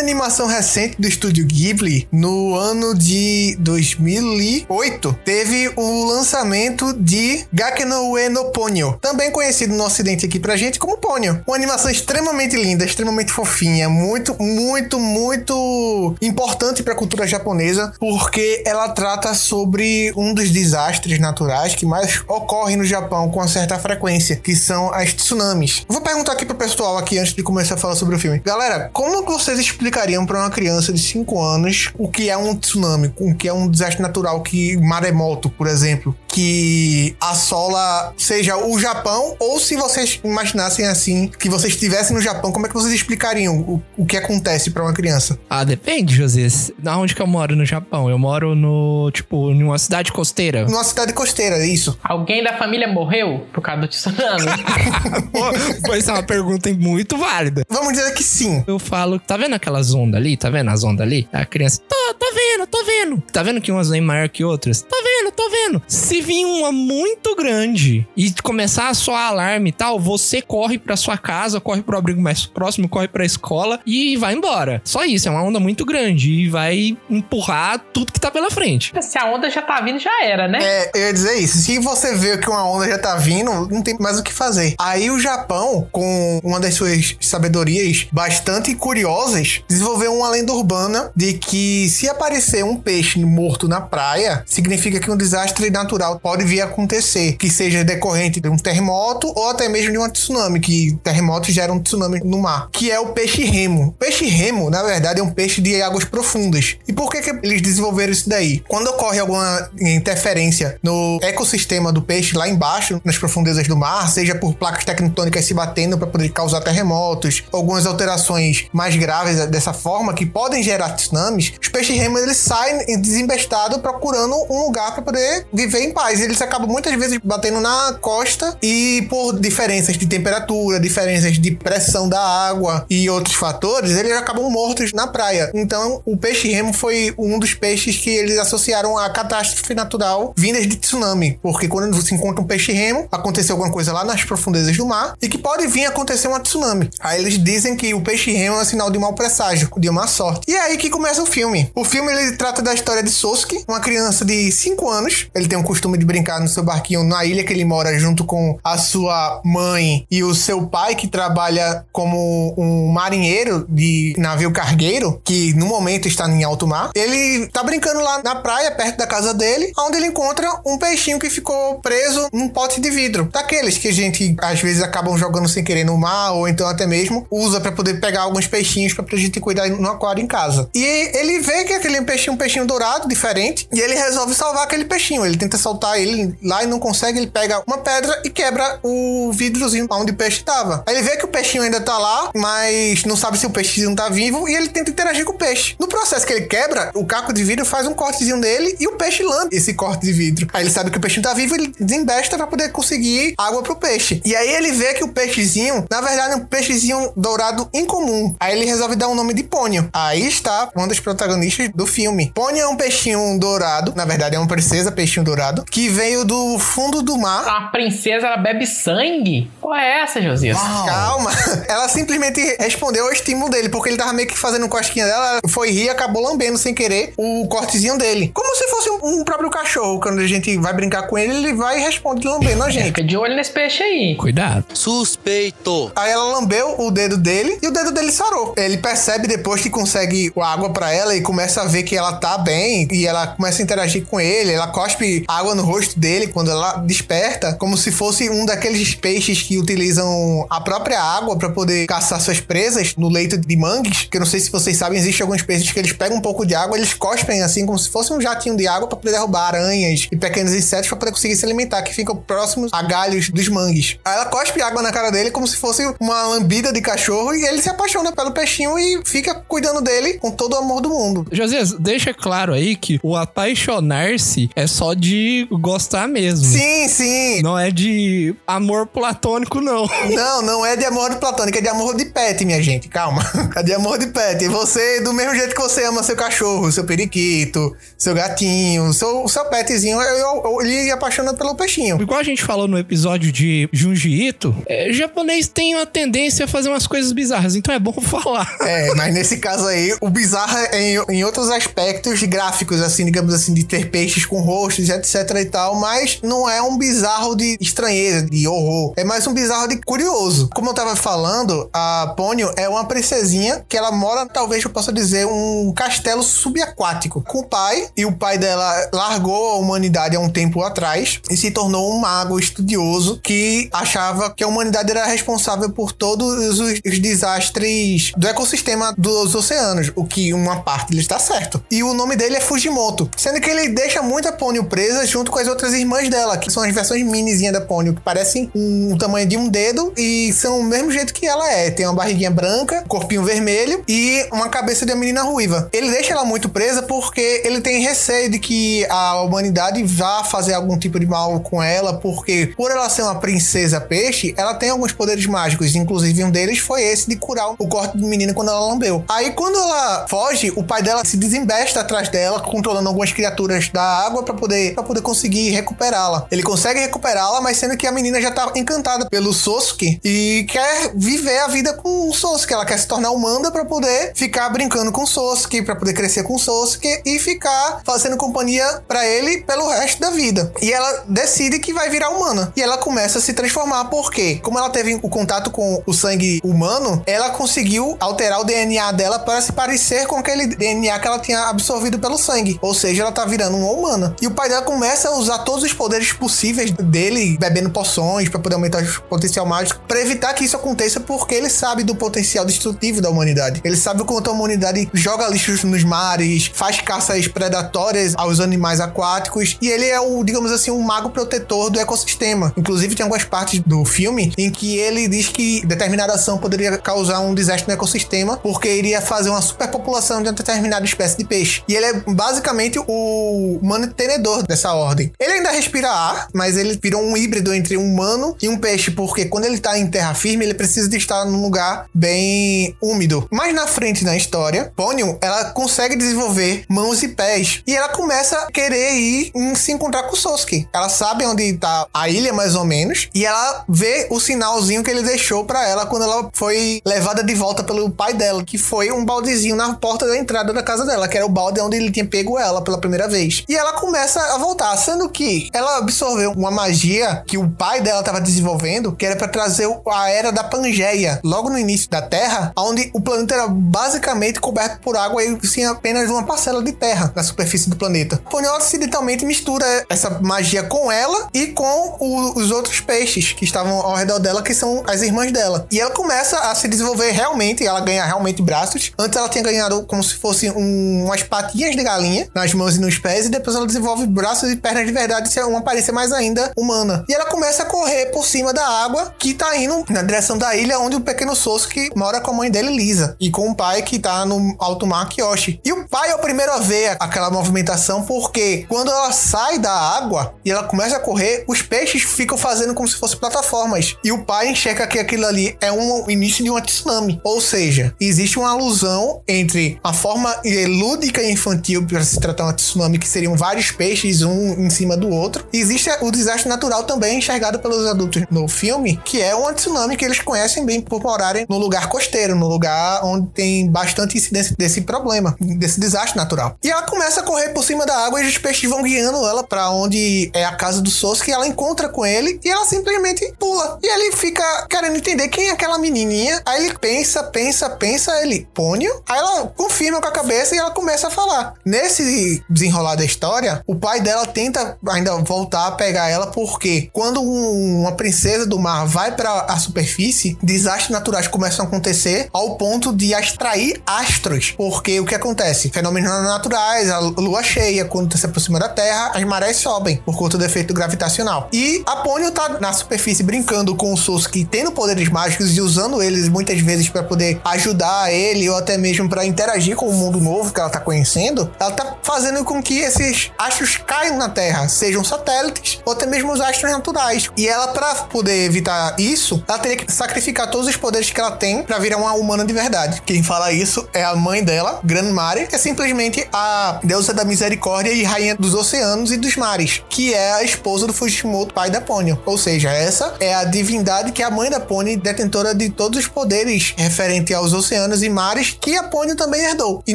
Animação 0.00 0.46
recente 0.46 0.96
do 0.98 1.06
estúdio 1.06 1.46
Ghibli, 1.46 2.08
no 2.10 2.54
ano 2.54 2.94
de 2.94 3.54
2008, 3.60 5.18
teve 5.24 5.70
o 5.76 6.04
lançamento 6.06 6.92
de 6.94 7.44
Gake 7.52 7.84
no 7.84 8.50
Ponyo, 8.50 8.98
também 9.00 9.30
conhecido 9.30 9.74
no 9.74 9.84
ocidente 9.84 10.24
aqui 10.24 10.40
pra 10.40 10.56
gente 10.56 10.78
como 10.78 10.96
Ponyo. 10.96 11.42
Uma 11.46 11.56
animação 11.56 11.90
extremamente 11.90 12.56
linda, 12.56 12.84
extremamente 12.84 13.30
fofinha, 13.30 13.88
muito, 13.88 14.34
muito, 14.42 14.98
muito 14.98 16.16
importante 16.22 16.82
pra 16.82 16.94
cultura 16.94 17.26
japonesa, 17.26 17.92
porque 18.00 18.62
ela 18.66 18.88
trata 18.88 19.34
sobre 19.34 20.12
um 20.16 20.32
dos 20.32 20.50
desastres 20.50 21.18
naturais 21.18 21.74
que 21.74 21.84
mais 21.84 22.22
ocorrem 22.26 22.76
no 22.76 22.84
Japão 22.84 23.30
com 23.30 23.46
certa 23.46 23.78
frequência, 23.78 24.36
que 24.36 24.56
são 24.56 24.92
as 24.94 25.12
tsunamis. 25.12 25.84
Vou 25.86 26.00
perguntar 26.00 26.32
aqui 26.32 26.46
pro 26.46 26.56
pessoal 26.56 26.96
aqui 26.96 27.18
antes 27.18 27.34
de 27.34 27.42
começar 27.42 27.74
a 27.74 27.78
falar 27.78 27.96
sobre 27.96 28.16
o 28.16 28.18
filme. 28.18 28.38
Galera, 28.38 28.88
como 28.92 29.22
vocês 29.24 29.58
explicariam 29.90 30.24
pra 30.24 30.38
uma 30.38 30.50
criança 30.50 30.92
de 30.92 31.00
5 31.00 31.40
anos 31.42 31.90
o 31.98 32.08
que 32.08 32.30
é 32.30 32.36
um 32.36 32.54
tsunami, 32.54 33.12
o 33.18 33.34
que 33.34 33.48
é 33.48 33.52
um 33.52 33.68
desastre 33.68 34.00
natural, 34.00 34.40
que 34.40 34.76
maremoto, 34.76 35.50
por 35.50 35.66
exemplo, 35.66 36.16
que 36.28 37.16
assola 37.20 38.14
seja 38.16 38.56
o 38.56 38.78
Japão 38.78 39.34
ou 39.40 39.58
se 39.58 39.74
vocês 39.74 40.20
imaginassem 40.22 40.86
assim 40.86 41.28
que 41.28 41.48
vocês 41.48 41.72
estivessem 41.72 42.14
no 42.14 42.22
Japão, 42.22 42.52
como 42.52 42.66
é 42.66 42.68
que 42.68 42.74
vocês 42.74 42.94
explicariam 42.94 43.58
o, 43.58 43.82
o 43.96 44.06
que 44.06 44.16
acontece 44.16 44.70
pra 44.70 44.82
uma 44.84 44.92
criança? 44.92 45.38
Ah, 45.50 45.64
depende, 45.64 46.14
José. 46.14 46.40
Da 46.78 46.96
onde 46.96 47.14
que 47.14 47.20
eu 47.20 47.26
moro 47.26 47.54
no 47.54 47.66
Japão? 47.66 48.08
Eu 48.08 48.18
moro 48.18 48.54
no, 48.54 49.10
tipo, 49.12 49.52
numa 49.52 49.78
cidade 49.78 50.12
costeira. 50.12 50.64
Numa 50.64 50.84
cidade 50.84 51.12
costeira, 51.12 51.66
isso. 51.66 51.98
Alguém 52.02 52.42
da 52.42 52.56
família 52.56 52.88
morreu 52.88 53.46
por 53.52 53.60
causa 53.60 53.82
do 53.82 53.88
tsunami? 53.88 54.46
Pô, 55.32 55.52
Foi 55.86 56.00
uma 56.02 56.22
pergunta 56.22 56.72
muito 56.72 57.18
válida. 57.18 57.62
Vamos 57.68 57.92
dizer 57.92 58.14
que 58.14 58.22
sim. 58.22 58.64
Eu 58.66 58.78
falo, 58.78 59.18
tá 59.18 59.36
vendo 59.36 59.54
aquelas 59.80 59.94
ondas 59.94 60.20
ali? 60.20 60.36
Tá 60.36 60.50
vendo 60.50 60.70
as 60.70 60.84
ondas 60.84 61.06
ali? 61.06 61.28
A 61.32 61.44
criança, 61.44 61.80
tô, 61.88 62.14
tô 62.14 62.26
vendo, 62.34 62.66
tô 62.66 62.84
vendo. 62.84 63.22
Tá 63.32 63.42
vendo 63.42 63.60
que 63.60 63.72
umas 63.72 63.88
vêm 63.88 64.00
maior 64.00 64.28
que 64.28 64.44
outras? 64.44 64.82
Tô 64.82 64.96
vendo, 65.02 65.32
tô 65.32 65.50
vendo. 65.50 65.82
Se 65.88 66.20
vir 66.20 66.44
uma 66.44 66.70
muito 66.70 67.34
grande 67.34 68.06
e 68.16 68.32
começar 68.42 68.88
a 68.88 68.94
soar 68.94 69.28
alarme 69.28 69.70
e 69.70 69.72
tal, 69.72 69.98
você 69.98 70.42
corre 70.42 70.78
pra 70.78 70.96
sua 70.96 71.16
casa, 71.16 71.60
corre 71.60 71.82
pro 71.82 71.96
abrigo 71.96 72.20
mais 72.20 72.46
próximo, 72.46 72.88
corre 72.88 73.08
pra 73.08 73.24
escola 73.24 73.80
e 73.86 74.16
vai 74.16 74.34
embora. 74.34 74.80
Só 74.84 75.04
isso, 75.04 75.28
é 75.28 75.30
uma 75.30 75.42
onda 75.42 75.58
muito 75.58 75.84
grande 75.84 76.30
e 76.30 76.48
vai 76.48 76.96
empurrar 77.08 77.78
tudo 77.92 78.12
que 78.12 78.20
tá 78.20 78.30
pela 78.30 78.50
frente. 78.50 78.92
Se 79.00 79.18
a 79.18 79.26
onda 79.26 79.48
já 79.48 79.62
tá 79.62 79.80
vindo, 79.80 79.98
já 79.98 80.24
era, 80.24 80.46
né? 80.46 80.58
É, 80.62 80.90
eu 80.94 81.00
ia 81.06 81.12
dizer 81.12 81.36
isso. 81.38 81.58
Se 81.58 81.78
você 81.78 82.14
vê 82.14 82.36
que 82.38 82.48
uma 82.48 82.68
onda 82.68 82.86
já 82.86 82.98
tá 82.98 83.16
vindo, 83.16 83.68
não 83.68 83.82
tem 83.82 83.96
mais 83.98 84.18
o 84.18 84.22
que 84.22 84.32
fazer. 84.32 84.74
Aí 84.78 85.10
o 85.10 85.18
Japão, 85.18 85.88
com 85.90 86.40
uma 86.42 86.60
das 86.60 86.74
suas 86.74 87.16
sabedorias 87.20 88.06
bastante 88.12 88.74
curiosas, 88.74 89.62
desenvolveu 89.70 90.12
uma 90.12 90.28
lenda 90.28 90.52
urbana 90.52 91.12
de 91.14 91.34
que 91.34 91.88
se 91.88 92.08
aparecer 92.08 92.64
um 92.64 92.76
peixe 92.76 93.24
morto 93.24 93.68
na 93.68 93.80
praia, 93.80 94.42
significa 94.44 94.98
que 94.98 95.10
um 95.10 95.16
desastre 95.16 95.70
natural 95.70 96.18
pode 96.18 96.44
vir 96.44 96.60
a 96.60 96.64
acontecer, 96.64 97.36
que 97.36 97.48
seja 97.48 97.84
decorrente 97.84 98.40
de 98.40 98.48
um 98.48 98.56
terremoto 98.56 99.32
ou 99.36 99.48
até 99.48 99.68
mesmo 99.68 99.92
de 99.92 99.98
um 99.98 100.08
tsunami, 100.10 100.58
que 100.58 100.98
terremotos 101.04 101.54
geram 101.54 101.76
um 101.76 101.78
tsunami 101.80 102.20
no 102.24 102.40
mar, 102.40 102.68
que 102.72 102.90
é 102.90 102.98
o 102.98 103.12
peixe 103.12 103.44
remo. 103.44 103.88
O 103.88 103.92
peixe 103.92 104.26
remo, 104.26 104.68
na 104.70 104.82
verdade, 104.82 105.20
é 105.20 105.22
um 105.22 105.30
peixe 105.30 105.60
de 105.60 105.80
águas 105.80 106.04
profundas. 106.04 106.76
E 106.88 106.92
por 106.92 107.08
que, 107.08 107.20
que 107.20 107.30
eles 107.30 107.62
desenvolveram 107.62 108.12
isso 108.12 108.28
daí? 108.28 108.64
Quando 108.66 108.88
ocorre 108.88 109.20
alguma 109.20 109.70
interferência 109.80 110.78
no 110.82 111.20
ecossistema 111.22 111.92
do 111.92 112.02
peixe 112.02 112.36
lá 112.36 112.48
embaixo, 112.48 113.00
nas 113.04 113.18
profundezas 113.18 113.68
do 113.68 113.76
mar, 113.76 114.10
seja 114.10 114.34
por 114.34 114.54
placas 114.54 114.84
tectônicas 114.84 115.44
se 115.44 115.54
batendo 115.54 115.96
para 115.96 116.08
poder 116.08 116.30
causar 116.30 116.60
terremotos, 116.60 117.44
algumas 117.52 117.86
alterações 117.86 118.66
mais 118.72 118.96
graves 118.96 119.38
dessa 119.60 119.74
forma 119.74 120.14
que 120.14 120.24
podem 120.24 120.62
gerar 120.62 120.90
tsunamis, 120.94 121.52
os 121.60 121.68
peixes 121.68 121.96
remo 121.96 122.18
eles 122.18 122.38
saem 122.38 122.98
desembestados 123.00 123.76
procurando 123.78 124.34
um 124.48 124.64
lugar 124.64 124.92
para 124.92 125.02
poder 125.02 125.46
viver 125.52 125.82
em 125.82 125.92
paz. 125.92 126.20
Eles 126.20 126.40
acabam 126.40 126.66
muitas 126.66 126.94
vezes 126.94 127.18
batendo 127.22 127.60
na 127.60 127.98
costa 128.00 128.56
e 128.62 129.06
por 129.10 129.38
diferenças 129.38 129.98
de 129.98 130.06
temperatura, 130.06 130.80
diferenças 130.80 131.38
de 131.38 131.50
pressão 131.50 132.08
da 132.08 132.20
água 132.20 132.86
e 132.88 133.10
outros 133.10 133.34
fatores, 133.34 133.96
eles 133.96 134.12
acabam 134.12 134.48
mortos 134.50 134.92
na 134.94 135.06
praia. 135.06 135.50
Então, 135.54 136.00
o 136.06 136.16
peixe-remo 136.16 136.72
foi 136.72 137.14
um 137.18 137.38
dos 137.38 137.52
peixes 137.52 137.98
que 137.98 138.08
eles 138.08 138.38
associaram 138.38 138.96
à 138.96 139.10
catástrofe 139.10 139.74
natural 139.74 140.32
vindas 140.36 140.66
de 140.66 140.76
tsunami, 140.76 141.38
porque 141.42 141.68
quando 141.68 142.00
se 142.00 142.14
encontra 142.14 142.40
um 142.40 142.46
peixe-remo, 142.46 143.06
aconteceu 143.12 143.54
alguma 143.54 143.70
coisa 143.70 143.92
lá 143.92 144.04
nas 144.04 144.24
profundezas 144.24 144.74
do 144.76 144.86
mar 144.86 145.14
e 145.20 145.28
que 145.28 145.36
pode 145.36 145.66
vir 145.66 145.84
acontecer 145.84 146.28
uma 146.28 146.40
tsunami. 146.40 146.88
Aí 146.98 147.20
eles 147.20 147.38
dizem 147.42 147.76
que 147.76 147.92
o 147.92 148.00
peixe-remo 148.00 148.56
é 148.56 148.62
um 148.62 148.64
sinal 148.64 148.90
de 148.90 148.98
mau 148.98 149.14
presságio, 149.14 149.49
de 149.54 149.90
má 149.90 150.06
sorte. 150.06 150.50
E 150.50 150.54
é 150.54 150.60
aí 150.60 150.76
que 150.76 150.90
começa 150.90 151.22
o 151.22 151.26
filme. 151.26 151.70
O 151.74 151.84
filme 151.84 152.12
ele 152.12 152.36
trata 152.36 152.62
da 152.62 152.72
história 152.72 153.02
de 153.02 153.10
Sosuke, 153.10 153.64
uma 153.66 153.80
criança 153.80 154.24
de 154.24 154.50
5 154.52 154.88
anos. 154.88 155.26
Ele 155.34 155.48
tem 155.48 155.58
o 155.58 155.64
costume 155.64 155.98
de 155.98 156.04
brincar 156.04 156.40
no 156.40 156.48
seu 156.48 156.62
barquinho 156.62 157.04
na 157.04 157.24
ilha 157.24 157.44
que 157.44 157.52
ele 157.52 157.64
mora 157.64 157.98
junto 157.98 158.24
com 158.24 158.58
a 158.62 158.78
sua 158.78 159.40
mãe 159.44 160.06
e 160.10 160.22
o 160.22 160.34
seu 160.34 160.66
pai 160.66 160.94
que 160.94 161.08
trabalha 161.08 161.84
como 161.92 162.54
um 162.56 162.88
marinheiro 162.88 163.66
de 163.68 164.14
navio 164.16 164.52
cargueiro, 164.52 165.20
que 165.24 165.52
no 165.54 165.66
momento 165.66 166.06
está 166.06 166.28
em 166.28 166.44
alto 166.44 166.66
mar. 166.66 166.90
Ele 166.94 167.48
tá 167.48 167.62
brincando 167.62 168.00
lá 168.00 168.22
na 168.22 168.36
praia, 168.36 168.70
perto 168.70 168.98
da 168.98 169.06
casa 169.06 169.34
dele, 169.34 169.72
onde 169.78 169.96
ele 169.96 170.06
encontra 170.06 170.48
um 170.66 170.78
peixinho 170.78 171.18
que 171.18 171.30
ficou 171.30 171.80
preso 171.80 172.28
num 172.32 172.48
pote 172.48 172.80
de 172.80 172.90
vidro. 172.90 173.28
Daqueles 173.32 173.78
que 173.78 173.88
a 173.88 173.92
gente 173.92 174.36
às 174.40 174.60
vezes 174.60 174.82
acabam 174.82 175.16
jogando 175.16 175.48
sem 175.48 175.64
querer 175.64 175.84
no 175.84 175.96
mar, 175.96 176.32
ou 176.32 176.48
então 176.48 176.66
até 176.66 176.86
mesmo 176.86 177.26
usa 177.30 177.60
para 177.60 177.72
poder 177.72 178.00
pegar 178.00 178.22
alguns 178.22 178.46
peixinhos 178.46 178.92
pra 178.92 179.04
gente 179.30 179.40
cuidar 179.40 179.68
no 179.68 179.88
aquário 179.88 180.22
em 180.22 180.26
casa. 180.26 180.68
E 180.74 180.84
ele 180.84 181.38
vê 181.38 181.64
que 181.64 181.72
aquele 181.72 182.02
peixinho 182.02 182.32
é 182.32 182.34
um 182.34 182.38
peixinho 182.38 182.66
dourado, 182.66 183.08
diferente, 183.08 183.68
e 183.72 183.80
ele 183.80 183.94
resolve 183.94 184.34
salvar 184.34 184.64
aquele 184.64 184.84
peixinho. 184.84 185.24
Ele 185.24 185.36
tenta 185.36 185.56
soltar 185.56 185.98
ele 185.98 186.36
lá 186.42 186.62
e 186.62 186.66
não 186.66 186.78
consegue, 186.78 187.18
ele 187.18 187.26
pega 187.26 187.62
uma 187.66 187.78
pedra 187.78 188.20
e 188.24 188.30
quebra 188.30 188.78
o 188.82 189.30
vidrozinho 189.32 189.86
onde 189.90 190.12
o 190.12 190.14
peixe 190.14 190.42
tava. 190.42 190.84
Aí 190.86 190.94
ele 190.94 191.02
vê 191.02 191.16
que 191.16 191.24
o 191.24 191.28
peixinho 191.28 191.62
ainda 191.62 191.80
tá 191.80 191.96
lá, 191.96 192.30
mas 192.34 193.04
não 193.04 193.16
sabe 193.16 193.38
se 193.38 193.46
o 193.46 193.50
peixinho 193.50 193.94
tá 193.94 194.08
vivo 194.08 194.48
e 194.48 194.54
ele 194.54 194.68
tenta 194.68 194.90
interagir 194.90 195.24
com 195.24 195.32
o 195.32 195.38
peixe. 195.38 195.74
No 195.78 195.88
processo 195.88 196.26
que 196.26 196.32
ele 196.32 196.46
quebra, 196.46 196.90
o 196.94 197.04
caco 197.04 197.32
de 197.32 197.42
vidro 197.44 197.64
faz 197.64 197.86
um 197.86 197.94
cortezinho 197.94 198.36
nele 198.36 198.76
e 198.80 198.86
o 198.86 198.92
peixe 198.92 199.22
lambe 199.22 199.56
esse 199.56 199.74
corte 199.74 200.02
de 200.02 200.12
vidro. 200.12 200.48
Aí 200.52 200.62
ele 200.62 200.70
sabe 200.70 200.90
que 200.90 200.98
o 200.98 201.00
peixinho 201.00 201.22
tá 201.22 201.34
vivo, 201.34 201.54
ele 201.54 201.72
desembesta 201.78 202.36
pra 202.36 202.46
poder 202.46 202.70
conseguir 202.72 203.34
água 203.38 203.62
pro 203.62 203.76
peixe. 203.76 204.20
E 204.24 204.34
aí 204.34 204.54
ele 204.54 204.72
vê 204.72 204.94
que 204.94 205.04
o 205.04 205.08
peixezinho, 205.08 205.84
na 205.90 206.00
verdade, 206.00 206.34
é 206.34 206.36
um 206.36 206.44
peixezinho 206.44 207.12
dourado 207.16 207.68
incomum. 207.72 208.34
Aí 208.40 208.56
ele 208.56 208.64
resolve 208.64 208.96
dar 208.96 209.08
o 209.08 209.14
nome 209.20 209.34
de 209.34 209.42
Pônio. 209.44 209.88
Aí 209.92 210.26
está 210.26 210.70
uma 210.74 210.88
das 210.88 210.98
protagonistas 210.98 211.68
do 211.74 211.86
filme. 211.86 212.32
Pônio 212.34 212.62
é 212.62 212.66
um 212.66 212.76
peixinho 212.76 213.38
dourado, 213.38 213.92
na 213.94 214.04
verdade 214.06 214.34
é 214.34 214.38
uma 214.38 214.48
princesa 214.48 214.90
peixinho 214.90 215.24
dourado, 215.24 215.64
que 215.64 215.88
veio 215.88 216.24
do 216.24 216.58
fundo 216.58 217.02
do 217.02 217.18
mar. 217.18 217.46
A 217.46 217.60
princesa, 217.68 218.26
ela 218.26 218.38
bebe 218.38 218.66
sangue? 218.66 219.50
Qual 219.60 219.74
é 219.74 220.00
essa, 220.00 220.22
Josias? 220.22 220.56
Calma. 220.58 221.30
Ela 221.68 221.88
simplesmente 221.88 222.40
respondeu 222.58 223.04
ao 223.04 223.12
estímulo 223.12 223.50
dele, 223.50 223.68
porque 223.68 223.90
ele 223.90 223.96
tava 223.96 224.12
meio 224.12 224.26
que 224.26 224.36
fazendo 224.36 224.68
cosquinha 224.68 225.06
dela, 225.06 225.30
ela 225.30 225.40
foi 225.48 225.70
rir 225.70 225.84
e 225.84 225.88
acabou 225.88 226.22
lambendo 226.22 226.58
sem 226.58 226.74
querer 226.74 227.12
o 227.16 227.46
cortezinho 227.48 227.96
dele. 227.96 228.30
Como 228.34 228.54
se 228.56 228.66
fosse 228.68 228.90
um, 228.90 229.20
um 229.20 229.24
próprio 229.24 229.50
cachorro. 229.50 230.00
Quando 230.00 230.20
a 230.20 230.26
gente 230.26 230.56
vai 230.56 230.72
brincar 230.72 231.06
com 231.06 231.16
ele, 231.16 231.34
ele 231.34 231.52
vai 231.52 231.78
e 231.78 231.82
responde 231.82 232.26
lambendo 232.26 232.64
a 232.64 232.70
gente. 232.70 232.86
Fica 232.86 233.04
de 233.04 233.16
olho 233.16 233.36
nesse 233.36 233.52
peixe 233.52 233.82
aí. 233.82 234.16
Cuidado. 234.16 234.64
Suspeito. 234.74 235.92
Aí 235.94 236.10
ela 236.10 236.24
lambeu 236.24 236.76
o 236.78 236.90
dedo 236.90 237.16
dele 237.16 237.58
e 237.62 237.68
o 237.68 237.72
dedo 237.72 237.92
dele 237.92 238.10
sarou. 238.10 238.54
Ele 238.56 238.78
percebe 238.78 239.09
depois 239.18 239.60
que 239.60 239.70
consegue 239.70 240.32
água 240.40 240.70
pra 240.70 240.92
ela 240.92 241.14
e 241.14 241.20
começa 241.20 241.62
a 241.62 241.64
ver 241.64 241.82
que 241.82 241.96
ela 241.96 242.14
tá 242.14 242.38
bem 242.38 242.88
e 242.90 243.06
ela 243.06 243.28
começa 243.28 243.60
a 243.60 243.64
interagir 243.64 244.04
com 244.06 244.20
ele. 244.20 244.52
Ela 244.52 244.68
cospe 244.68 245.24
água 245.28 245.54
no 245.54 245.62
rosto 245.62 245.98
dele 245.98 246.28
quando 246.28 246.50
ela 246.50 246.78
desperta, 246.78 247.54
como 247.54 247.76
se 247.76 247.90
fosse 247.90 248.28
um 248.30 248.44
daqueles 248.44 248.94
peixes 248.94 249.42
que 249.42 249.58
utilizam 249.58 250.46
a 250.48 250.60
própria 250.60 251.00
água 251.00 251.36
pra 251.36 251.50
poder 251.50 251.86
caçar 251.86 252.20
suas 252.20 252.40
presas 252.40 252.94
no 252.96 253.08
leito 253.08 253.36
de 253.36 253.56
mangues. 253.56 254.08
Que 254.10 254.16
eu 254.16 254.20
não 254.20 254.26
sei 254.26 254.40
se 254.40 254.50
vocês 254.50 254.76
sabem, 254.76 254.98
existe 254.98 255.22
alguns 255.22 255.42
peixes 255.42 255.70
que 255.70 255.78
eles 255.78 255.92
pegam 255.92 256.18
um 256.18 256.20
pouco 256.20 256.46
de 256.46 256.54
água, 256.54 256.76
eles 256.76 256.94
cospem 256.94 257.42
assim 257.42 257.66
como 257.66 257.78
se 257.78 257.88
fosse 257.88 258.12
um 258.12 258.20
jatinho 258.20 258.56
de 258.56 258.66
água 258.66 258.88
pra 258.88 258.96
poder 258.96 259.12
derrubar 259.12 259.48
aranhas 259.48 260.08
e 260.10 260.16
pequenos 260.16 260.52
insetos 260.52 260.88
pra 260.88 260.96
poder 260.96 261.12
conseguir 261.12 261.36
se 261.36 261.44
alimentar, 261.44 261.82
que 261.82 261.94
ficam 261.94 262.16
próximos 262.16 262.70
a 262.72 262.82
galhos 262.82 263.30
dos 263.30 263.48
mangues. 263.48 263.98
Aí 264.04 264.14
ela 264.14 264.26
cospe 264.26 264.60
água 264.62 264.82
na 264.82 264.92
cara 264.92 265.10
dele 265.10 265.30
como 265.30 265.46
se 265.46 265.56
fosse 265.56 265.82
uma 265.98 266.22
lambida 266.28 266.72
de 266.72 266.80
cachorro 266.80 267.34
e 267.34 267.44
ele 267.44 267.60
se 267.62 267.68
apaixona 267.68 268.12
pelo 268.12 268.32
peixinho 268.32 268.78
e 268.78 268.99
fica 269.04 269.34
cuidando 269.34 269.80
dele 269.80 270.14
com 270.14 270.30
todo 270.30 270.54
o 270.54 270.56
amor 270.56 270.80
do 270.80 270.88
mundo. 270.88 271.26
Josias, 271.32 271.72
deixa 271.72 272.12
claro 272.12 272.52
aí 272.52 272.76
que 272.76 272.98
o 273.02 273.16
apaixonar-se 273.16 274.50
é 274.54 274.66
só 274.66 274.94
de 274.94 275.46
gostar 275.50 276.08
mesmo. 276.08 276.46
Sim, 276.46 276.88
sim. 276.88 277.42
Não 277.42 277.58
é 277.58 277.70
de 277.70 278.34
amor 278.46 278.86
platônico, 278.86 279.60
não. 279.60 279.88
Não, 280.10 280.42
não 280.42 280.66
é 280.66 280.76
de 280.76 280.84
amor 280.84 281.14
platônico, 281.16 281.58
é 281.58 281.60
de 281.60 281.68
amor 281.68 281.96
de 281.96 282.06
pet, 282.06 282.44
minha 282.44 282.62
gente. 282.62 282.88
Calma. 282.88 283.22
É 283.56 283.62
de 283.62 283.74
amor 283.74 283.98
de 283.98 284.06
pet. 284.06 284.46
Você, 284.48 285.00
do 285.00 285.12
mesmo 285.12 285.34
jeito 285.34 285.54
que 285.54 285.60
você 285.60 285.84
ama 285.84 286.02
seu 286.02 286.14
cachorro, 286.14 286.70
seu 286.70 286.84
periquito, 286.84 287.76
seu 287.98 288.14
gatinho, 288.14 288.92
seu, 288.92 289.26
seu 289.28 289.44
petzinho, 289.46 290.00
eu, 290.00 290.42
eu, 290.44 290.62
ele 290.62 290.90
apaixona 290.90 291.34
pelo 291.34 291.54
peixinho. 291.54 292.00
Igual 292.00 292.20
a 292.20 292.22
gente 292.22 292.42
falou 292.42 292.68
no 292.68 292.78
episódio 292.78 293.32
de 293.32 293.68
Junji 293.72 294.28
Ito, 294.28 294.54
é, 294.66 294.92
japonês 294.92 295.48
tem 295.48 295.74
uma 295.74 295.86
tendência 295.86 296.44
a 296.44 296.48
fazer 296.48 296.68
umas 296.68 296.86
coisas 296.86 297.12
bizarras, 297.12 297.54
então 297.56 297.74
é 297.74 297.78
bom 297.78 297.92
falar. 298.00 298.56
É, 298.60 298.89
mas 298.94 299.12
nesse 299.12 299.38
caso 299.38 299.66
aí, 299.66 299.94
o 300.00 300.08
bizarro 300.08 300.56
é 300.56 300.80
em, 300.80 301.04
em 301.08 301.24
outros 301.24 301.50
aspectos 301.50 302.22
gráficos, 302.22 302.80
assim, 302.80 303.04
digamos 303.04 303.34
assim, 303.34 303.54
de 303.54 303.64
ter 303.64 303.90
peixes 303.90 304.24
com 304.24 304.40
rostos, 304.40 304.88
etc 304.88 305.30
e 305.40 305.44
tal, 305.44 305.74
mas 305.76 306.18
não 306.22 306.48
é 306.48 306.60
um 306.62 306.76
bizarro 306.76 307.34
de 307.34 307.56
estranheza, 307.60 308.26
de 308.26 308.46
horror. 308.46 308.92
É 308.96 309.04
mais 309.04 309.26
um 309.26 309.34
bizarro 309.34 309.68
de 309.68 309.80
curioso. 309.82 310.48
Como 310.54 310.70
eu 310.70 310.74
tava 310.74 310.96
falando, 310.96 311.68
a 311.72 312.14
Pônio 312.16 312.52
é 312.56 312.68
uma 312.68 312.84
princesinha 312.84 313.64
que 313.68 313.76
ela 313.76 313.92
mora, 313.92 314.26
talvez 314.26 314.64
eu 314.64 314.70
possa 314.70 314.92
dizer, 314.92 315.26
um 315.26 315.72
castelo 315.74 316.22
subaquático 316.22 317.22
com 317.22 317.40
o 317.40 317.46
pai, 317.46 317.88
e 317.96 318.04
o 318.04 318.12
pai 318.12 318.38
dela 318.38 318.90
largou 318.92 319.52
a 319.52 319.54
humanidade 319.56 320.16
há 320.16 320.20
um 320.20 320.28
tempo 320.28 320.62
atrás 320.62 321.20
e 321.30 321.36
se 321.36 321.50
tornou 321.50 321.94
um 321.94 322.00
mago 322.00 322.38
estudioso 322.38 323.20
que 323.22 323.68
achava 323.72 324.30
que 324.30 324.44
a 324.44 324.48
humanidade 324.48 324.90
era 324.90 325.06
responsável 325.06 325.70
por 325.70 325.92
todos 325.92 326.58
os, 326.58 326.80
os 326.84 326.98
desastres 326.98 328.12
do 328.16 328.26
ecossistema 328.26 328.79
dos 328.96 329.34
oceanos, 329.34 329.92
o 329.94 330.04
que 330.04 330.32
uma 330.32 330.62
parte 330.62 330.92
ele 330.92 331.00
está 331.00 331.18
certo. 331.18 331.62
E 331.70 331.82
o 331.82 331.94
nome 331.94 332.16
dele 332.16 332.36
é 332.36 332.40
Fujimoto, 332.40 333.10
sendo 333.16 333.40
que 333.40 333.50
ele 333.50 333.68
deixa 333.68 334.02
muita 334.02 334.32
Pônio 334.32 334.64
presa 334.64 335.06
junto 335.06 335.30
com 335.30 335.38
as 335.38 335.48
outras 335.48 335.74
irmãs 335.74 336.08
dela, 336.08 336.36
que 336.38 336.50
são 336.50 336.62
as 336.62 336.74
versões 336.74 337.04
minizinhas 337.04 337.52
da 337.52 337.60
Pônio, 337.60 337.94
que 337.94 338.00
parecem 338.00 338.50
um, 338.54 338.92
um 338.92 338.98
tamanho 338.98 339.26
de 339.26 339.36
um 339.36 339.48
dedo 339.48 339.92
e 339.96 340.32
são 340.32 340.60
o 340.60 340.64
mesmo 340.64 340.90
jeito 340.90 341.12
que 341.12 341.26
ela 341.26 341.50
é. 341.52 341.70
Tem 341.70 341.86
uma 341.86 341.94
barriguinha 341.94 342.30
branca, 342.30 342.84
corpinho 342.88 343.22
vermelho 343.22 343.82
e 343.88 344.26
uma 344.32 344.48
cabeça 344.48 344.86
de 344.86 344.92
uma 344.92 345.00
menina 345.00 345.22
ruiva. 345.22 345.68
Ele 345.72 345.90
deixa 345.90 346.12
ela 346.12 346.24
muito 346.24 346.48
presa 346.48 346.82
porque 346.82 347.42
ele 347.44 347.60
tem 347.60 347.80
receio 347.80 348.30
de 348.30 348.38
que 348.38 348.86
a 348.88 349.22
humanidade 349.22 349.82
vá 349.82 350.24
fazer 350.24 350.54
algum 350.54 350.78
tipo 350.78 350.98
de 350.98 351.06
mal 351.06 351.40
com 351.40 351.62
ela, 351.62 351.94
porque 351.94 352.52
por 352.56 352.70
ela 352.70 352.88
ser 352.88 353.02
uma 353.02 353.16
princesa 353.16 353.80
peixe, 353.80 354.34
ela 354.36 354.54
tem 354.54 354.70
alguns 354.70 354.92
poderes 354.92 355.26
mágicos. 355.26 355.74
Inclusive, 355.74 356.24
um 356.24 356.30
deles 356.30 356.58
foi 356.58 356.82
esse 356.82 357.08
de 357.08 357.16
curar 357.16 357.50
o 357.58 357.68
corte 357.68 357.96
do 357.96 358.06
menino 358.06 358.34
quando 358.34 358.48
ela 358.48 358.60
lambeu. 358.70 359.04
Aí, 359.08 359.32
quando 359.32 359.56
ela 359.56 360.06
foge, 360.08 360.52
o 360.56 360.62
pai 360.62 360.82
dela 360.82 361.04
se 361.04 361.16
desembesta 361.16 361.80
atrás 361.80 362.08
dela, 362.08 362.40
controlando 362.40 362.88
algumas 362.88 363.12
criaturas 363.12 363.68
da 363.68 363.82
água 363.82 364.22
para 364.22 364.34
poder, 364.34 364.74
pra 364.74 364.82
poder 364.82 365.02
conseguir 365.02 365.50
recuperá-la. 365.50 366.26
Ele 366.30 366.42
consegue 366.42 366.80
recuperá-la, 366.80 367.40
mas 367.40 367.56
sendo 367.56 367.76
que 367.76 367.86
a 367.86 367.92
menina 367.92 368.20
já 368.20 368.30
tá 368.30 368.52
encantada 368.54 369.06
pelo 369.08 369.32
Sosuke 369.32 370.00
e 370.04 370.46
quer 370.48 370.92
viver 370.94 371.38
a 371.40 371.48
vida 371.48 371.72
com 371.74 372.08
o 372.08 372.14
Sosuke. 372.14 372.52
Ela 372.52 372.64
quer 372.64 372.78
se 372.78 372.86
tornar 372.86 373.10
humana 373.10 373.50
para 373.50 373.64
poder 373.64 374.12
ficar 374.14 374.48
brincando 374.50 374.92
com 374.92 375.02
o 375.02 375.06
Sosuke, 375.06 375.62
para 375.62 375.76
poder 375.76 375.92
crescer 375.92 376.22
com 376.22 376.34
o 376.34 376.38
Sosuke 376.38 377.02
e 377.04 377.18
ficar 377.18 377.80
fazendo 377.84 378.16
companhia 378.16 378.82
para 378.86 379.06
ele 379.06 379.42
pelo 379.42 379.68
resto 379.68 380.00
da 380.00 380.10
vida. 380.10 380.52
E 380.60 380.72
ela 380.72 381.04
decide 381.08 381.58
que 381.58 381.72
vai 381.72 381.88
virar 381.88 382.10
humana. 382.10 382.52
E 382.56 382.62
ela 382.62 382.78
começa 382.78 383.18
a 383.18 383.22
se 383.22 383.32
transformar 383.32 383.86
porque, 383.86 384.36
como 384.36 384.58
ela 384.58 384.70
teve 384.70 384.98
o 385.02 385.08
contato 385.08 385.50
com 385.50 385.82
o 385.86 385.92
sangue 385.92 386.40
humano, 386.42 387.02
ela 387.06 387.30
conseguiu 387.30 387.96
alterar 388.00 388.40
o 388.40 388.44
DNA 388.44 388.59
dela 388.92 389.18
para 389.18 389.40
se 389.40 389.52
parecer 389.52 390.06
com 390.06 390.16
aquele 390.16 390.46
DNA 390.46 390.98
que 390.98 391.06
ela 391.06 391.18
tinha 391.18 391.48
absorvido 391.48 391.98
pelo 391.98 392.18
sangue. 392.18 392.58
Ou 392.60 392.74
seja, 392.74 393.02
ela 393.02 393.12
tá 393.12 393.24
virando 393.24 393.56
uma 393.56 393.70
humana. 393.70 394.14
E 394.20 394.26
o 394.26 394.30
pai 394.30 394.48
dela 394.48 394.62
começa 394.62 395.08
a 395.08 395.16
usar 395.16 395.38
todos 395.38 395.64
os 395.64 395.72
poderes 395.72 396.12
possíveis 396.12 396.70
dele, 396.70 397.36
bebendo 397.38 397.70
poções 397.70 398.28
para 398.28 398.40
poder 398.40 398.54
aumentar 398.54 398.82
o 398.82 399.02
potencial 399.02 399.46
mágico, 399.46 399.80
para 399.86 400.00
evitar 400.00 400.34
que 400.34 400.44
isso 400.44 400.56
aconteça, 400.56 401.00
porque 401.00 401.34
ele 401.34 401.48
sabe 401.48 401.82
do 401.82 401.94
potencial 401.94 402.44
destrutivo 402.44 403.00
da 403.00 403.10
humanidade. 403.10 403.60
Ele 403.64 403.76
sabe 403.76 404.02
o 404.02 404.04
quanto 404.04 404.30
a 404.30 404.32
humanidade 404.32 404.88
joga 404.92 405.28
lixos 405.28 405.64
nos 405.64 405.84
mares, 405.84 406.50
faz 406.52 406.80
caças 406.80 407.26
predatórias 407.28 408.14
aos 408.16 408.40
animais 408.40 408.80
aquáticos, 408.80 409.56
e 409.60 409.68
ele 409.68 409.86
é 409.86 410.00
o, 410.00 410.22
digamos 410.24 410.52
assim, 410.52 410.70
um 410.70 410.80
mago 410.80 411.10
protetor 411.10 411.70
do 411.70 411.80
ecossistema. 411.80 412.52
Inclusive, 412.56 412.94
tem 412.94 413.04
algumas 413.04 413.24
partes 413.24 413.60
do 413.60 413.84
filme 413.84 414.32
em 414.36 414.50
que 414.50 414.76
ele 414.78 415.08
diz 415.08 415.28
que 415.28 415.64
determinada 415.66 416.14
ação 416.14 416.38
poderia 416.38 416.78
causar 416.78 417.20
um 417.20 417.34
desastre 417.34 417.68
no 417.68 417.74
ecossistema, 417.74 418.39
porque 418.42 418.68
iria 418.68 419.00
fazer 419.00 419.30
uma 419.30 419.42
superpopulação 419.42 420.22
de 420.22 420.28
uma 420.28 420.34
determinada 420.34 420.84
espécie 420.84 421.16
de 421.16 421.24
peixe. 421.24 421.62
E 421.68 421.74
ele 421.74 421.86
é 421.86 421.92
basicamente 422.06 422.78
o 422.86 423.58
mantenedor 423.62 424.46
dessa 424.46 424.72
ordem. 424.72 425.12
Ele 425.18 425.32
ainda 425.34 425.50
respira 425.50 425.90
ar, 425.90 426.28
mas 426.32 426.56
ele 426.56 426.78
virou 426.82 427.02
um 427.02 427.16
híbrido 427.16 427.52
entre 427.54 427.76
um 427.76 427.84
humano 427.84 428.36
e 428.40 428.48
um 428.48 428.58
peixe, 428.58 428.90
porque 428.90 429.26
quando 429.26 429.44
ele 429.44 429.58
tá 429.58 429.78
em 429.78 429.86
terra 429.86 430.14
firme, 430.14 430.44
ele 430.44 430.54
precisa 430.54 430.88
de 430.88 430.96
estar 430.96 431.24
num 431.24 431.42
lugar 431.42 431.86
bem 431.94 432.76
úmido. 432.80 433.26
Mais 433.30 433.54
na 433.54 433.66
frente 433.66 434.04
na 434.04 434.16
história, 434.16 434.72
Ponion, 434.76 435.16
ela 435.20 435.50
consegue 435.50 435.96
desenvolver 435.96 436.64
mãos 436.68 437.02
e 437.02 437.08
pés. 437.08 437.62
E 437.66 437.76
ela 437.76 437.88
começa 437.88 438.36
a 438.38 438.50
querer 438.50 438.92
ir 438.92 439.32
se 439.56 439.72
encontrar 439.72 440.04
com 440.04 440.14
o 440.14 440.16
Sosuke. 440.16 440.68
Ela 440.72 440.88
sabe 440.88 441.26
onde 441.26 441.52
tá 441.54 441.86
a 441.92 442.08
ilha, 442.08 442.32
mais 442.32 442.54
ou 442.54 442.64
menos, 442.64 443.08
e 443.14 443.24
ela 443.24 443.64
vê 443.68 444.06
o 444.10 444.20
sinalzinho 444.20 444.82
que 444.82 444.90
ele 444.90 445.02
deixou 445.02 445.44
para 445.44 445.66
ela 445.66 445.86
quando 445.86 446.04
ela 446.04 446.30
foi 446.32 446.80
levada 446.84 447.22
de 447.22 447.34
volta 447.34 447.62
pelo 447.62 447.90
pai 447.90 448.14
dela, 448.14 448.29
que 448.44 448.56
foi 448.56 448.90
um 448.92 449.04
baldezinho 449.04 449.56
na 449.56 449.74
porta 449.74 450.06
da 450.06 450.16
entrada 450.16 450.52
da 450.52 450.62
casa 450.62 450.84
dela, 450.86 451.08
que 451.08 451.16
era 451.16 451.26
o 451.26 451.28
balde 451.28 451.60
onde 451.60 451.76
ele 451.76 451.90
tinha 451.90 452.06
pego 452.06 452.38
ela 452.38 452.62
pela 452.62 452.78
primeira 452.78 453.08
vez. 453.08 453.44
E 453.48 453.56
ela 453.56 453.72
começa 453.74 454.20
a 454.34 454.38
voltar, 454.38 454.76
sendo 454.76 455.08
que 455.08 455.48
ela 455.52 455.78
absorveu 455.78 456.32
uma 456.32 456.50
magia 456.50 457.22
que 457.26 457.36
o 457.36 457.48
pai 457.50 457.80
dela 457.80 458.00
estava 458.00 458.20
desenvolvendo, 458.20 458.92
que 458.92 459.04
era 459.04 459.16
para 459.16 459.28
trazer 459.28 459.68
a 459.92 460.08
era 460.10 460.30
da 460.30 460.44
Pangeia, 460.44 461.20
logo 461.24 461.50
no 461.50 461.58
início 461.58 461.88
da 461.90 462.00
Terra, 462.02 462.52
onde 462.56 462.90
o 462.94 463.00
planeta 463.00 463.34
era 463.34 463.48
basicamente 463.48 464.38
coberto 464.40 464.80
por 464.80 464.96
água 464.96 465.22
e 465.24 465.36
tinha 465.38 465.70
apenas 465.70 466.08
uma 466.10 466.22
parcela 466.24 466.62
de 466.62 466.72
terra 466.72 467.12
na 467.16 467.22
superfície 467.22 467.68
do 467.70 467.76
planeta. 467.76 468.18
Poniol 468.30 468.56
acidentalmente 468.56 469.24
mistura 469.24 469.64
essa 469.88 470.18
magia 470.20 470.62
com 470.62 470.90
ela 470.92 471.28
e 471.32 471.48
com 471.48 471.96
o- 471.98 472.38
os 472.38 472.50
outros 472.50 472.80
peixes 472.80 473.32
que 473.32 473.44
estavam 473.44 473.80
ao 473.80 473.94
redor 473.94 474.18
dela, 474.18 474.42
que 474.42 474.54
são 474.54 474.82
as 474.86 475.02
irmãs 475.02 475.32
dela. 475.32 475.66
E 475.70 475.80
ela 475.80 475.90
começa 475.90 476.36
a 476.38 476.54
se 476.54 476.68
desenvolver 476.68 477.10
realmente, 477.10 477.66
ela 477.66 477.80
ganha 477.80 478.04
realmente 478.04 478.19
braços. 478.42 478.92
Antes 478.98 479.18
ela 479.18 479.28
tinha 479.28 479.42
ganhado 479.44 479.82
como 479.86 480.02
se 480.02 480.14
fosse 480.14 480.50
um- 480.50 481.04
umas 481.04 481.22
patinhas 481.22 481.74
de 481.74 481.82
galinha 481.82 482.28
nas 482.34 482.52
mãos 482.54 482.76
e 482.76 482.80
nos 482.80 482.98
pés, 482.98 483.26
e 483.26 483.28
depois 483.28 483.56
ela 483.56 483.66
desenvolve 483.66 484.06
braços 484.06 484.50
e 484.50 484.56
pernas 484.56 484.86
de 484.86 484.92
verdade, 484.92 485.28
isso 485.28 485.38
é 485.40 485.44
uma 485.44 485.58
aparência 485.58 485.92
mais 485.92 486.12
ainda 486.12 486.52
humana. 486.56 487.04
E 487.08 487.14
ela 487.14 487.26
começa 487.26 487.62
a 487.62 487.66
correr 487.66 488.06
por 488.06 488.24
cima 488.26 488.52
da 488.52 488.66
água 488.66 489.14
que 489.18 489.34
tá 489.34 489.56
indo 489.56 489.84
na 489.88 490.02
direção 490.02 490.36
da 490.38 490.54
ilha 490.56 490.78
onde 490.78 490.96
o 490.96 491.00
pequeno 491.00 491.34
Sosuke 491.34 491.90
mora 491.96 492.20
com 492.20 492.30
a 492.30 492.34
mãe 492.34 492.50
dele, 492.50 492.74
Lisa, 492.76 493.16
e 493.20 493.30
com 493.30 493.48
o 493.50 493.54
pai 493.54 493.82
que 493.82 493.98
tá 493.98 494.24
no 494.24 494.54
alto 494.58 494.86
mar, 494.86 495.08
Kyoshi. 495.08 495.60
E 495.64 495.72
o 495.72 495.88
pai 495.88 496.10
é 496.10 496.14
o 496.14 496.18
primeiro 496.18 496.52
a 496.52 496.58
ver 496.58 496.96
aquela 497.00 497.30
movimentação 497.30 498.02
porque 498.02 498.64
quando 498.68 498.90
ela 498.90 499.12
sai 499.12 499.58
da 499.58 499.72
água 499.72 500.34
e 500.44 500.50
ela 500.50 500.64
começa 500.64 500.96
a 500.96 501.00
correr, 501.00 501.44
os 501.48 501.62
peixes 501.62 502.02
ficam 502.02 502.36
fazendo 502.36 502.74
como 502.74 502.88
se 502.88 502.96
fossem 502.96 503.18
plataformas. 503.18 503.96
E 504.04 504.12
o 504.12 504.24
pai 504.24 504.48
enxerga 504.48 504.86
que 504.86 504.98
aquilo 504.98 505.26
ali 505.26 505.56
é 505.60 505.70
um 505.72 506.08
início 506.10 506.42
de 506.44 506.50
uma 506.50 506.60
tsunami. 506.60 507.20
Ou 507.24 507.40
seja, 507.40 507.94
existe 508.10 508.38
uma 508.38 508.50
alusão 508.50 509.22
entre 509.26 509.78
a 509.82 509.92
forma 509.92 510.34
eh, 510.44 510.66
lúdica 510.66 511.22
e 511.22 511.32
infantil 511.32 511.86
para 511.86 512.02
se 512.02 512.18
tratar 512.20 512.44
uma 512.44 512.52
tsunami, 512.52 512.98
que 512.98 513.08
seriam 513.08 513.34
vários 513.36 513.70
peixes 513.70 514.22
um 514.22 514.64
em 514.64 514.70
cima 514.70 514.96
do 514.96 515.08
outro. 515.08 515.46
E 515.52 515.58
existe 515.58 515.90
o 516.00 516.10
desastre 516.10 516.48
natural 516.48 516.84
também 516.84 517.18
enxergado 517.18 517.58
pelos 517.58 517.86
adultos 517.86 518.22
no 518.30 518.48
filme, 518.48 519.00
que 519.04 519.20
é 519.20 519.34
uma 519.34 519.52
tsunami 519.52 519.96
que 519.96 520.04
eles 520.04 520.20
conhecem 520.20 520.64
bem 520.64 520.80
por 520.80 521.02
morarem 521.02 521.46
no 521.48 521.58
lugar 521.58 521.88
costeiro, 521.88 522.34
no 522.34 522.48
lugar 522.48 523.04
onde 523.04 523.28
tem 523.28 523.70
bastante 523.70 524.16
incidência 524.16 524.54
desse 524.58 524.82
problema, 524.82 525.36
desse 525.40 525.78
desastre 525.78 526.16
natural. 526.16 526.56
E 526.62 526.70
ela 526.70 526.82
começa 526.82 527.20
a 527.20 527.22
correr 527.22 527.50
por 527.50 527.64
cima 527.64 527.86
da 527.86 527.96
água 528.06 528.22
e 528.22 528.28
os 528.28 528.38
peixes 528.38 528.68
vão 528.68 528.82
guiando 528.82 529.26
ela 529.26 529.44
para 529.44 529.70
onde 529.70 530.30
é 530.34 530.44
a 530.44 530.54
casa 530.56 530.80
do 530.80 530.90
Sosuke, 530.90 531.30
ela 531.30 531.46
encontra 531.46 531.88
com 531.88 532.04
ele 532.04 532.40
e 532.44 532.48
ela 532.48 532.64
simplesmente 532.64 533.32
pula. 533.38 533.78
E 533.82 533.86
ele 533.86 534.16
fica 534.16 534.66
querendo 534.68 534.96
entender 534.96 535.28
quem 535.28 535.48
é 535.48 535.52
aquela 535.52 535.78
menininha. 535.78 536.42
Aí 536.44 536.66
ele 536.66 536.78
pensa, 536.78 537.22
pensa, 537.24 537.70
pensa, 537.70 537.99
ele, 538.08 538.46
Pônio. 538.54 539.02
Aí 539.08 539.18
ela 539.18 539.46
confirma 539.48 540.00
com 540.00 540.08
a 540.08 540.12
cabeça 540.12 540.54
e 540.54 540.58
ela 540.58 540.70
começa 540.70 541.08
a 541.08 541.10
falar. 541.10 541.54
Nesse 541.64 542.42
desenrolar 542.48 542.96
da 542.96 543.04
história, 543.04 543.62
o 543.66 543.74
pai 543.74 544.00
dela 544.00 544.26
tenta 544.26 544.76
ainda 544.88 545.16
voltar 545.18 545.66
a 545.66 545.72
pegar 545.72 546.08
ela 546.08 546.28
porque 546.28 546.88
quando 546.92 547.20
um- 547.20 547.80
uma 547.80 547.92
princesa 547.92 548.46
do 548.46 548.58
mar 548.58 548.86
vai 548.86 549.14
para 549.14 549.42
a 549.42 549.58
superfície, 549.58 550.36
desastres 550.42 550.90
naturais 550.90 551.26
começam 551.28 551.64
a 551.64 551.68
acontecer 551.68 552.28
ao 552.32 552.56
ponto 552.56 552.92
de 552.94 553.12
atrair 553.14 553.80
astros. 553.86 554.54
Porque 554.56 555.00
o 555.00 555.04
que 555.04 555.14
acontece? 555.14 555.70
Fenômenos 555.70 556.10
naturais, 556.22 556.90
a 556.90 556.98
lua 556.98 557.42
cheia, 557.42 557.84
quando 557.84 558.16
se 558.16 558.26
aproxima 558.26 558.58
da 558.58 558.68
Terra, 558.68 559.12
as 559.14 559.24
marés 559.24 559.56
sobem 559.56 559.96
por 559.98 560.16
conta 560.16 560.36
do 560.38 560.44
efeito 560.44 560.72
gravitacional. 560.74 561.48
E 561.52 561.82
a 561.86 561.96
Pônio 561.96 562.30
tá 562.30 562.58
na 562.60 562.72
superfície 562.72 563.22
brincando 563.22 563.74
com 563.74 563.92
o 563.92 563.96
Sosuke, 563.96 564.44
tendo 564.44 564.72
poderes 564.72 565.08
mágicos 565.08 565.56
e 565.56 565.60
usando 565.60 566.02
eles 566.02 566.28
muitas 566.28 566.60
vezes 566.60 566.88
para 566.88 567.02
poder 567.02 567.40
ajudar 567.44 567.89
ele 568.10 568.48
ou 568.48 568.56
até 568.56 568.76
mesmo 568.76 569.08
para 569.08 569.24
interagir 569.24 569.76
com 569.76 569.88
o 569.88 569.92
mundo 569.92 570.20
novo 570.20 570.52
que 570.52 570.60
ela 570.60 570.70
tá 570.70 570.80
conhecendo. 570.80 571.50
Ela 571.58 571.72
tá 571.72 571.96
fazendo 572.02 572.44
com 572.44 572.62
que 572.62 572.78
esses 572.78 573.30
astros 573.38 573.76
caiam 573.76 574.16
na 574.16 574.28
Terra, 574.28 574.68
sejam 574.68 575.02
satélites 575.04 575.80
ou 575.84 575.92
até 575.92 576.06
mesmo 576.06 576.32
os 576.32 576.40
astros 576.40 576.70
naturais. 576.70 577.30
E 577.36 577.48
ela, 577.48 577.68
para 577.68 577.94
poder 577.94 578.44
evitar 578.44 578.94
isso, 578.98 579.42
ela 579.46 579.58
teria 579.58 579.76
que 579.76 579.90
sacrificar 579.90 580.50
todos 580.50 580.68
os 580.68 580.76
poderes 580.76 581.10
que 581.10 581.20
ela 581.20 581.32
tem 581.32 581.62
para 581.62 581.78
virar 581.78 581.96
uma 581.96 582.12
humana 582.14 582.44
de 582.44 582.52
verdade. 582.52 583.02
Quem 583.04 583.22
fala 583.22 583.52
isso 583.52 583.88
é 583.92 584.04
a 584.04 584.14
mãe 584.14 584.42
dela, 584.44 584.80
Gran 584.84 585.10
Mare, 585.12 585.46
que 585.46 585.54
é 585.54 585.58
simplesmente 585.58 586.26
a 586.32 586.80
deusa 586.82 587.12
da 587.12 587.24
misericórdia 587.24 587.92
e 587.92 588.02
rainha 588.02 588.34
dos 588.34 588.54
oceanos 588.54 589.10
e 589.12 589.16
dos 589.16 589.36
mares, 589.36 589.82
que 589.88 590.14
é 590.14 590.32
a 590.32 590.42
esposa 590.42 590.86
do 590.86 590.92
Fujimoto, 590.92 591.54
pai 591.54 591.70
da 591.70 591.80
Pônio. 591.80 592.20
Ou 592.24 592.38
seja, 592.38 592.70
essa 592.70 593.14
é 593.20 593.34
a 593.34 593.44
divindade 593.44 594.12
que 594.12 594.22
é 594.22 594.26
a 594.26 594.30
mãe 594.30 594.50
da 594.50 594.60
Pônio, 594.60 594.98
detentora 594.98 595.54
de 595.54 595.70
todos 595.70 595.98
os 595.98 596.06
poderes 596.06 596.74
referente 596.76 597.34
aos 597.34 597.52
oceanos 597.52 597.79
e 598.02 598.08
mares 598.08 598.56
que 598.60 598.76
a 598.76 598.84
Pônio 598.84 599.16
também 599.16 599.40
herdou. 599.42 599.82
E 599.86 599.94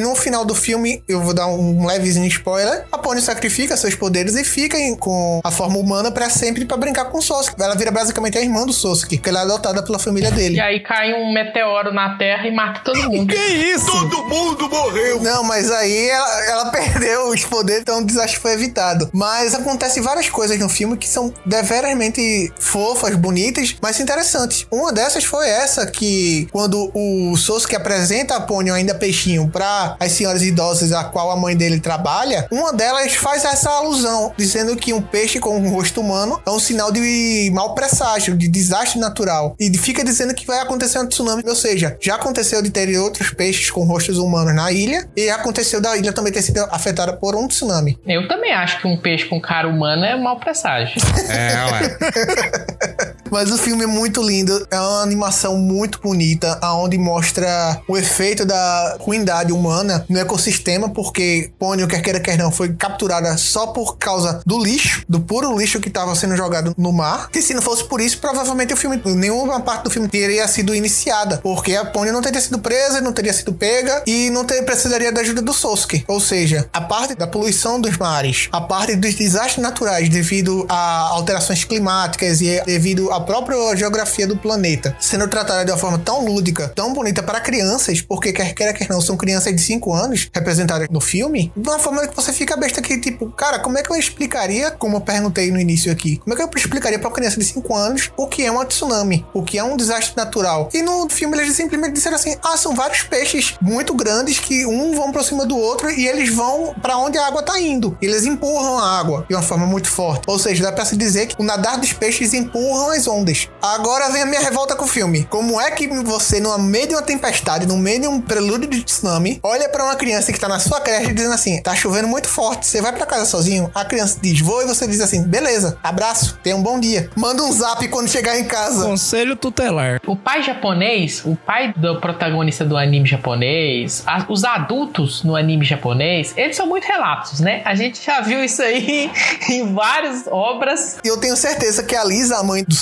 no 0.00 0.14
final 0.16 0.44
do 0.44 0.54
filme, 0.54 1.02
eu 1.08 1.20
vou 1.20 1.32
dar 1.34 1.46
um 1.48 1.86
levezinho 1.86 2.26
spoiler, 2.26 2.84
a 2.90 2.98
Pônio 2.98 3.22
sacrifica 3.22 3.76
seus 3.76 3.94
poderes 3.94 4.34
e 4.36 4.44
fica 4.44 4.76
em- 4.78 4.94
com 4.96 5.40
a 5.44 5.50
forma 5.50 5.78
humana 5.78 6.10
para 6.10 6.28
sempre 6.30 6.64
para 6.64 6.76
brincar 6.76 7.06
com 7.06 7.18
o 7.18 7.22
Sosuke. 7.22 7.60
Ela 7.62 7.74
vira 7.74 7.90
basicamente 7.90 8.36
a 8.38 8.40
irmã 8.40 8.64
do 8.66 8.72
Sosuke, 8.72 9.16
porque 9.16 9.28
ela 9.30 9.40
é 9.40 9.42
adotada 9.42 9.82
pela 9.82 9.98
família 9.98 10.30
dele. 10.30 10.56
E 10.56 10.60
aí 10.60 10.80
cai 10.80 11.12
um 11.14 11.32
meteoro 11.32 11.92
na 11.92 12.16
Terra 12.16 12.46
e 12.46 12.54
mata 12.54 12.80
todo 12.84 12.98
mundo. 13.10 13.32
Que 13.32 13.40
isso? 13.40 13.86
Todo 13.86 14.24
mundo 14.26 14.68
morreu. 14.68 15.20
Não, 15.22 15.42
mas 15.44 15.70
aí 15.70 16.08
ela, 16.08 16.44
ela 16.46 16.64
perdeu 16.72 17.28
os 17.28 17.44
poderes, 17.44 17.82
então 17.82 18.00
o 18.00 18.04
desastre 18.04 18.38
foi 18.40 18.52
evitado. 18.52 19.08
Mas 19.12 19.54
acontecem 19.54 20.02
várias 20.02 20.28
coisas 20.28 20.58
no 20.58 20.68
filme 20.68 20.96
que 20.96 21.08
são 21.08 21.32
deveramente 21.44 22.52
fofas, 22.58 23.14
bonitas, 23.14 23.76
mas 23.80 24.00
interessantes. 24.00 24.66
Uma 24.70 24.92
dessas 24.92 25.24
foi 25.24 25.48
essa 25.48 25.86
que 25.86 26.48
quando 26.52 26.90
o 26.94 27.36
Sosuke 27.36 27.75
apresenta 27.76 28.36
a 28.36 28.40
Ponyo 28.40 28.74
ainda 28.74 28.94
peixinho 28.94 29.48
para 29.48 29.96
as 30.00 30.12
senhoras 30.12 30.42
idosas 30.42 30.92
a 30.92 31.04
qual 31.04 31.30
a 31.30 31.36
mãe 31.36 31.56
dele 31.56 31.78
trabalha, 31.78 32.46
uma 32.50 32.72
delas 32.72 33.14
faz 33.14 33.44
essa 33.44 33.70
alusão, 33.70 34.32
dizendo 34.36 34.74
que 34.76 34.92
um 34.92 35.00
peixe 35.00 35.38
com 35.38 35.58
um 35.58 35.70
rosto 35.70 36.00
humano 36.00 36.40
é 36.44 36.50
um 36.50 36.58
sinal 36.58 36.90
de 36.90 37.50
mau 37.52 37.74
presságio, 37.74 38.36
de 38.36 38.48
desastre 38.48 38.98
natural. 38.98 39.54
E 39.60 39.76
fica 39.76 40.04
dizendo 40.04 40.34
que 40.34 40.46
vai 40.46 40.60
acontecer 40.60 40.98
um 40.98 41.06
tsunami, 41.06 41.42
ou 41.46 41.54
seja, 41.54 41.96
já 42.00 42.16
aconteceu 42.16 42.62
de 42.62 42.70
ter 42.70 42.86
outros 42.98 43.30
peixes 43.30 43.70
com 43.70 43.84
rostos 43.84 44.18
humanos 44.18 44.54
na 44.54 44.72
ilha 44.72 45.08
e 45.16 45.28
aconteceu 45.30 45.80
da 45.80 45.96
ilha 45.96 46.12
também 46.12 46.32
ter 46.32 46.42
sido 46.42 46.60
afetada 46.70 47.12
por 47.12 47.34
um 47.34 47.46
tsunami. 47.46 47.98
Eu 48.06 48.26
também 48.28 48.52
acho 48.52 48.80
que 48.80 48.86
um 48.86 48.96
peixe 48.96 49.26
com 49.26 49.40
cara 49.40 49.68
humana 49.68 50.06
é 50.06 50.16
mau 50.16 50.38
presságio. 50.38 51.00
É, 51.28 51.54
ué. 51.72 52.95
Mas 53.30 53.50
o 53.50 53.58
filme 53.58 53.84
é 53.84 53.86
muito 53.86 54.22
lindo, 54.22 54.66
é 54.70 54.78
uma 54.78 55.02
animação 55.02 55.56
muito 55.58 56.00
bonita, 56.00 56.58
aonde 56.60 56.98
mostra 56.98 57.80
o 57.88 57.96
efeito 57.96 58.44
da 58.44 58.96
ruindade 59.00 59.52
humana 59.52 60.04
no 60.08 60.18
ecossistema, 60.18 60.88
porque 60.88 61.50
Pônio, 61.58 61.86
quer 61.86 62.00
queira 62.02 62.20
quer 62.20 62.38
não, 62.38 62.50
foi 62.50 62.72
capturada 62.74 63.36
só 63.36 63.68
por 63.68 63.96
causa 63.98 64.40
do 64.46 64.62
lixo, 64.62 65.02
do 65.08 65.20
puro 65.20 65.56
lixo 65.58 65.80
que 65.80 65.88
estava 65.88 66.14
sendo 66.14 66.36
jogado 66.36 66.74
no 66.76 66.92
mar. 66.92 67.28
E 67.34 67.42
se 67.42 67.54
não 67.54 67.62
fosse 67.62 67.84
por 67.84 68.00
isso, 68.00 68.18
provavelmente 68.18 68.72
o 68.72 68.76
filme, 68.76 69.00
nenhuma 69.04 69.60
parte 69.60 69.84
do 69.84 69.90
filme 69.90 70.08
teria 70.08 70.46
sido 70.48 70.74
iniciada, 70.74 71.38
porque 71.38 71.74
a 71.74 71.84
Pônio 71.84 72.12
não 72.12 72.22
teria 72.22 72.40
sido 72.40 72.58
presa, 72.58 73.00
não 73.00 73.12
teria 73.12 73.32
sido 73.32 73.52
pega 73.52 74.02
e 74.06 74.30
não 74.30 74.44
ter, 74.44 74.62
precisaria 74.62 75.12
da 75.12 75.20
ajuda 75.20 75.42
do 75.42 75.52
Sosuke. 75.52 76.04
Ou 76.06 76.20
seja, 76.20 76.68
a 76.72 76.80
parte 76.80 77.14
da 77.14 77.26
poluição 77.26 77.80
dos 77.80 77.96
mares, 77.96 78.48
a 78.52 78.60
parte 78.60 78.96
dos 78.96 79.14
desastres 79.14 79.62
naturais 79.62 80.08
devido 80.08 80.66
a 80.68 81.08
alterações 81.10 81.64
climáticas 81.64 82.40
e 82.40 82.62
devido 82.64 83.10
à 83.16 83.20
própria 83.20 83.74
geografia 83.76 84.26
do 84.26 84.36
planeta, 84.36 84.96
sendo 85.00 85.28
tratada 85.28 85.64
de 85.64 85.70
uma 85.70 85.78
forma 85.78 85.98
tão 85.98 86.24
lúdica, 86.24 86.68
tão 86.74 86.92
bonita 86.92 87.22
para 87.22 87.40
crianças, 87.40 88.00
porque 88.00 88.32
quer 88.32 88.54
queira 88.54 88.72
quer 88.72 88.88
não, 88.88 89.00
são 89.00 89.16
crianças 89.16 89.54
de 89.54 89.60
5 89.62 89.92
anos 89.92 90.28
representadas 90.32 90.88
no 90.90 91.00
filme, 91.00 91.52
de 91.56 91.68
uma 91.68 91.78
forma 91.78 92.06
que 92.06 92.14
você 92.14 92.32
fica 92.32 92.56
besta 92.56 92.80
que, 92.82 92.98
tipo, 93.00 93.30
cara, 93.30 93.58
como 93.58 93.78
é 93.78 93.82
que 93.82 93.90
eu 93.90 93.96
explicaria, 93.96 94.70
como 94.70 94.96
eu 94.96 95.00
perguntei 95.00 95.50
no 95.50 95.58
início 95.58 95.90
aqui, 95.90 96.18
como 96.18 96.34
é 96.34 96.36
que 96.36 96.42
eu 96.42 96.50
explicaria 96.56 96.98
para 96.98 97.08
uma 97.08 97.14
criança 97.14 97.38
de 97.38 97.44
5 97.44 97.74
anos 97.74 98.10
o 98.16 98.26
que 98.26 98.44
é 98.44 98.50
uma 98.50 98.64
tsunami, 98.64 99.26
o 99.32 99.42
que 99.42 99.58
é 99.58 99.64
um 99.64 99.76
desastre 99.76 100.16
natural? 100.16 100.68
E 100.72 100.82
no 100.82 101.08
filme 101.08 101.36
eles 101.38 101.54
simplesmente 101.54 101.94
disseram 101.94 102.16
assim: 102.16 102.36
ah, 102.42 102.56
são 102.56 102.74
vários 102.74 103.02
peixes 103.02 103.54
muito 103.60 103.94
grandes 103.94 104.38
que 104.38 104.66
um 104.66 104.94
vão 104.94 105.12
para 105.12 105.22
cima 105.22 105.46
do 105.46 105.56
outro 105.56 105.90
e 105.90 106.06
eles 106.06 106.32
vão 106.34 106.74
para 106.80 106.96
onde 106.98 107.18
a 107.18 107.26
água 107.26 107.42
tá 107.42 107.58
indo. 107.60 107.96
Eles 108.00 108.24
empurram 108.24 108.78
a 108.78 108.98
água 108.98 109.24
de 109.28 109.34
uma 109.34 109.42
forma 109.42 109.66
muito 109.66 109.88
forte. 109.88 110.24
Ou 110.26 110.38
seja, 110.38 110.62
dá 110.62 110.72
para 110.72 110.84
se 110.84 110.96
dizer 110.96 111.26
que 111.26 111.36
o 111.38 111.44
nadar 111.44 111.78
dos 111.78 111.92
peixes 111.92 112.34
empurram 112.34 112.90
as 112.90 113.05
as 113.06 113.08
ondas. 113.08 113.48
Agora 113.62 114.10
vem 114.10 114.22
a 114.22 114.26
minha 114.26 114.40
revolta 114.40 114.74
com 114.74 114.84
o 114.84 114.88
filme. 114.88 115.24
Como 115.30 115.60
é 115.60 115.70
que 115.70 115.86
você, 115.86 116.40
no 116.40 116.56
meio 116.58 116.88
de 116.88 116.94
uma 116.94 117.02
tempestade, 117.02 117.66
no 117.66 117.76
meio 117.76 118.00
de 118.00 118.08
um 118.08 118.20
prelúdio 118.20 118.68
de 118.68 118.82
tsunami, 118.82 119.38
olha 119.42 119.68
pra 119.68 119.84
uma 119.84 119.96
criança 119.96 120.32
que 120.32 120.38
tá 120.40 120.48
na 120.48 120.58
sua 120.58 120.80
creche 120.80 121.12
dizendo 121.12 121.34
assim: 121.34 121.60
tá 121.62 121.74
chovendo 121.74 122.08
muito 122.08 122.28
forte, 122.28 122.66
você 122.66 122.80
vai 122.82 122.92
pra 122.92 123.06
casa 123.06 123.24
sozinho? 123.24 123.70
A 123.74 123.84
criança 123.84 124.18
diz: 124.20 124.40
vou, 124.40 124.62
e 124.62 124.66
você 124.66 124.86
diz 124.86 125.00
assim: 125.00 125.22
beleza, 125.22 125.78
abraço, 125.82 126.38
tenha 126.42 126.56
um 126.56 126.62
bom 126.62 126.78
dia. 126.78 127.08
Manda 127.16 127.42
um 127.42 127.52
zap 127.52 127.86
quando 127.88 128.08
chegar 128.08 128.38
em 128.38 128.44
casa. 128.44 128.84
Conselho 128.84 129.36
tutelar. 129.36 130.00
O 130.06 130.16
pai 130.16 130.42
japonês, 130.42 131.22
o 131.24 131.36
pai 131.36 131.72
do 131.76 132.00
protagonista 132.00 132.64
do 132.64 132.76
anime 132.76 133.08
japonês, 133.08 134.02
a- 134.06 134.24
os 134.28 134.44
adultos 134.44 135.22
no 135.22 135.36
anime 135.36 135.64
japonês, 135.64 136.32
eles 136.36 136.56
são 136.56 136.66
muito 136.66 136.84
relapsos, 136.84 137.40
né? 137.40 137.62
A 137.64 137.74
gente 137.74 138.04
já 138.04 138.20
viu 138.20 138.42
isso 138.44 138.62
aí 138.62 139.10
em 139.48 139.72
várias 139.72 140.24
obras. 140.28 140.96
E 141.04 141.08
eu 141.08 141.18
tenho 141.18 141.36
certeza 141.36 141.82
que 141.82 141.94
a 141.94 142.04
Lisa, 142.04 142.36
a 142.38 142.42
mãe 142.42 142.64
do 142.64 142.74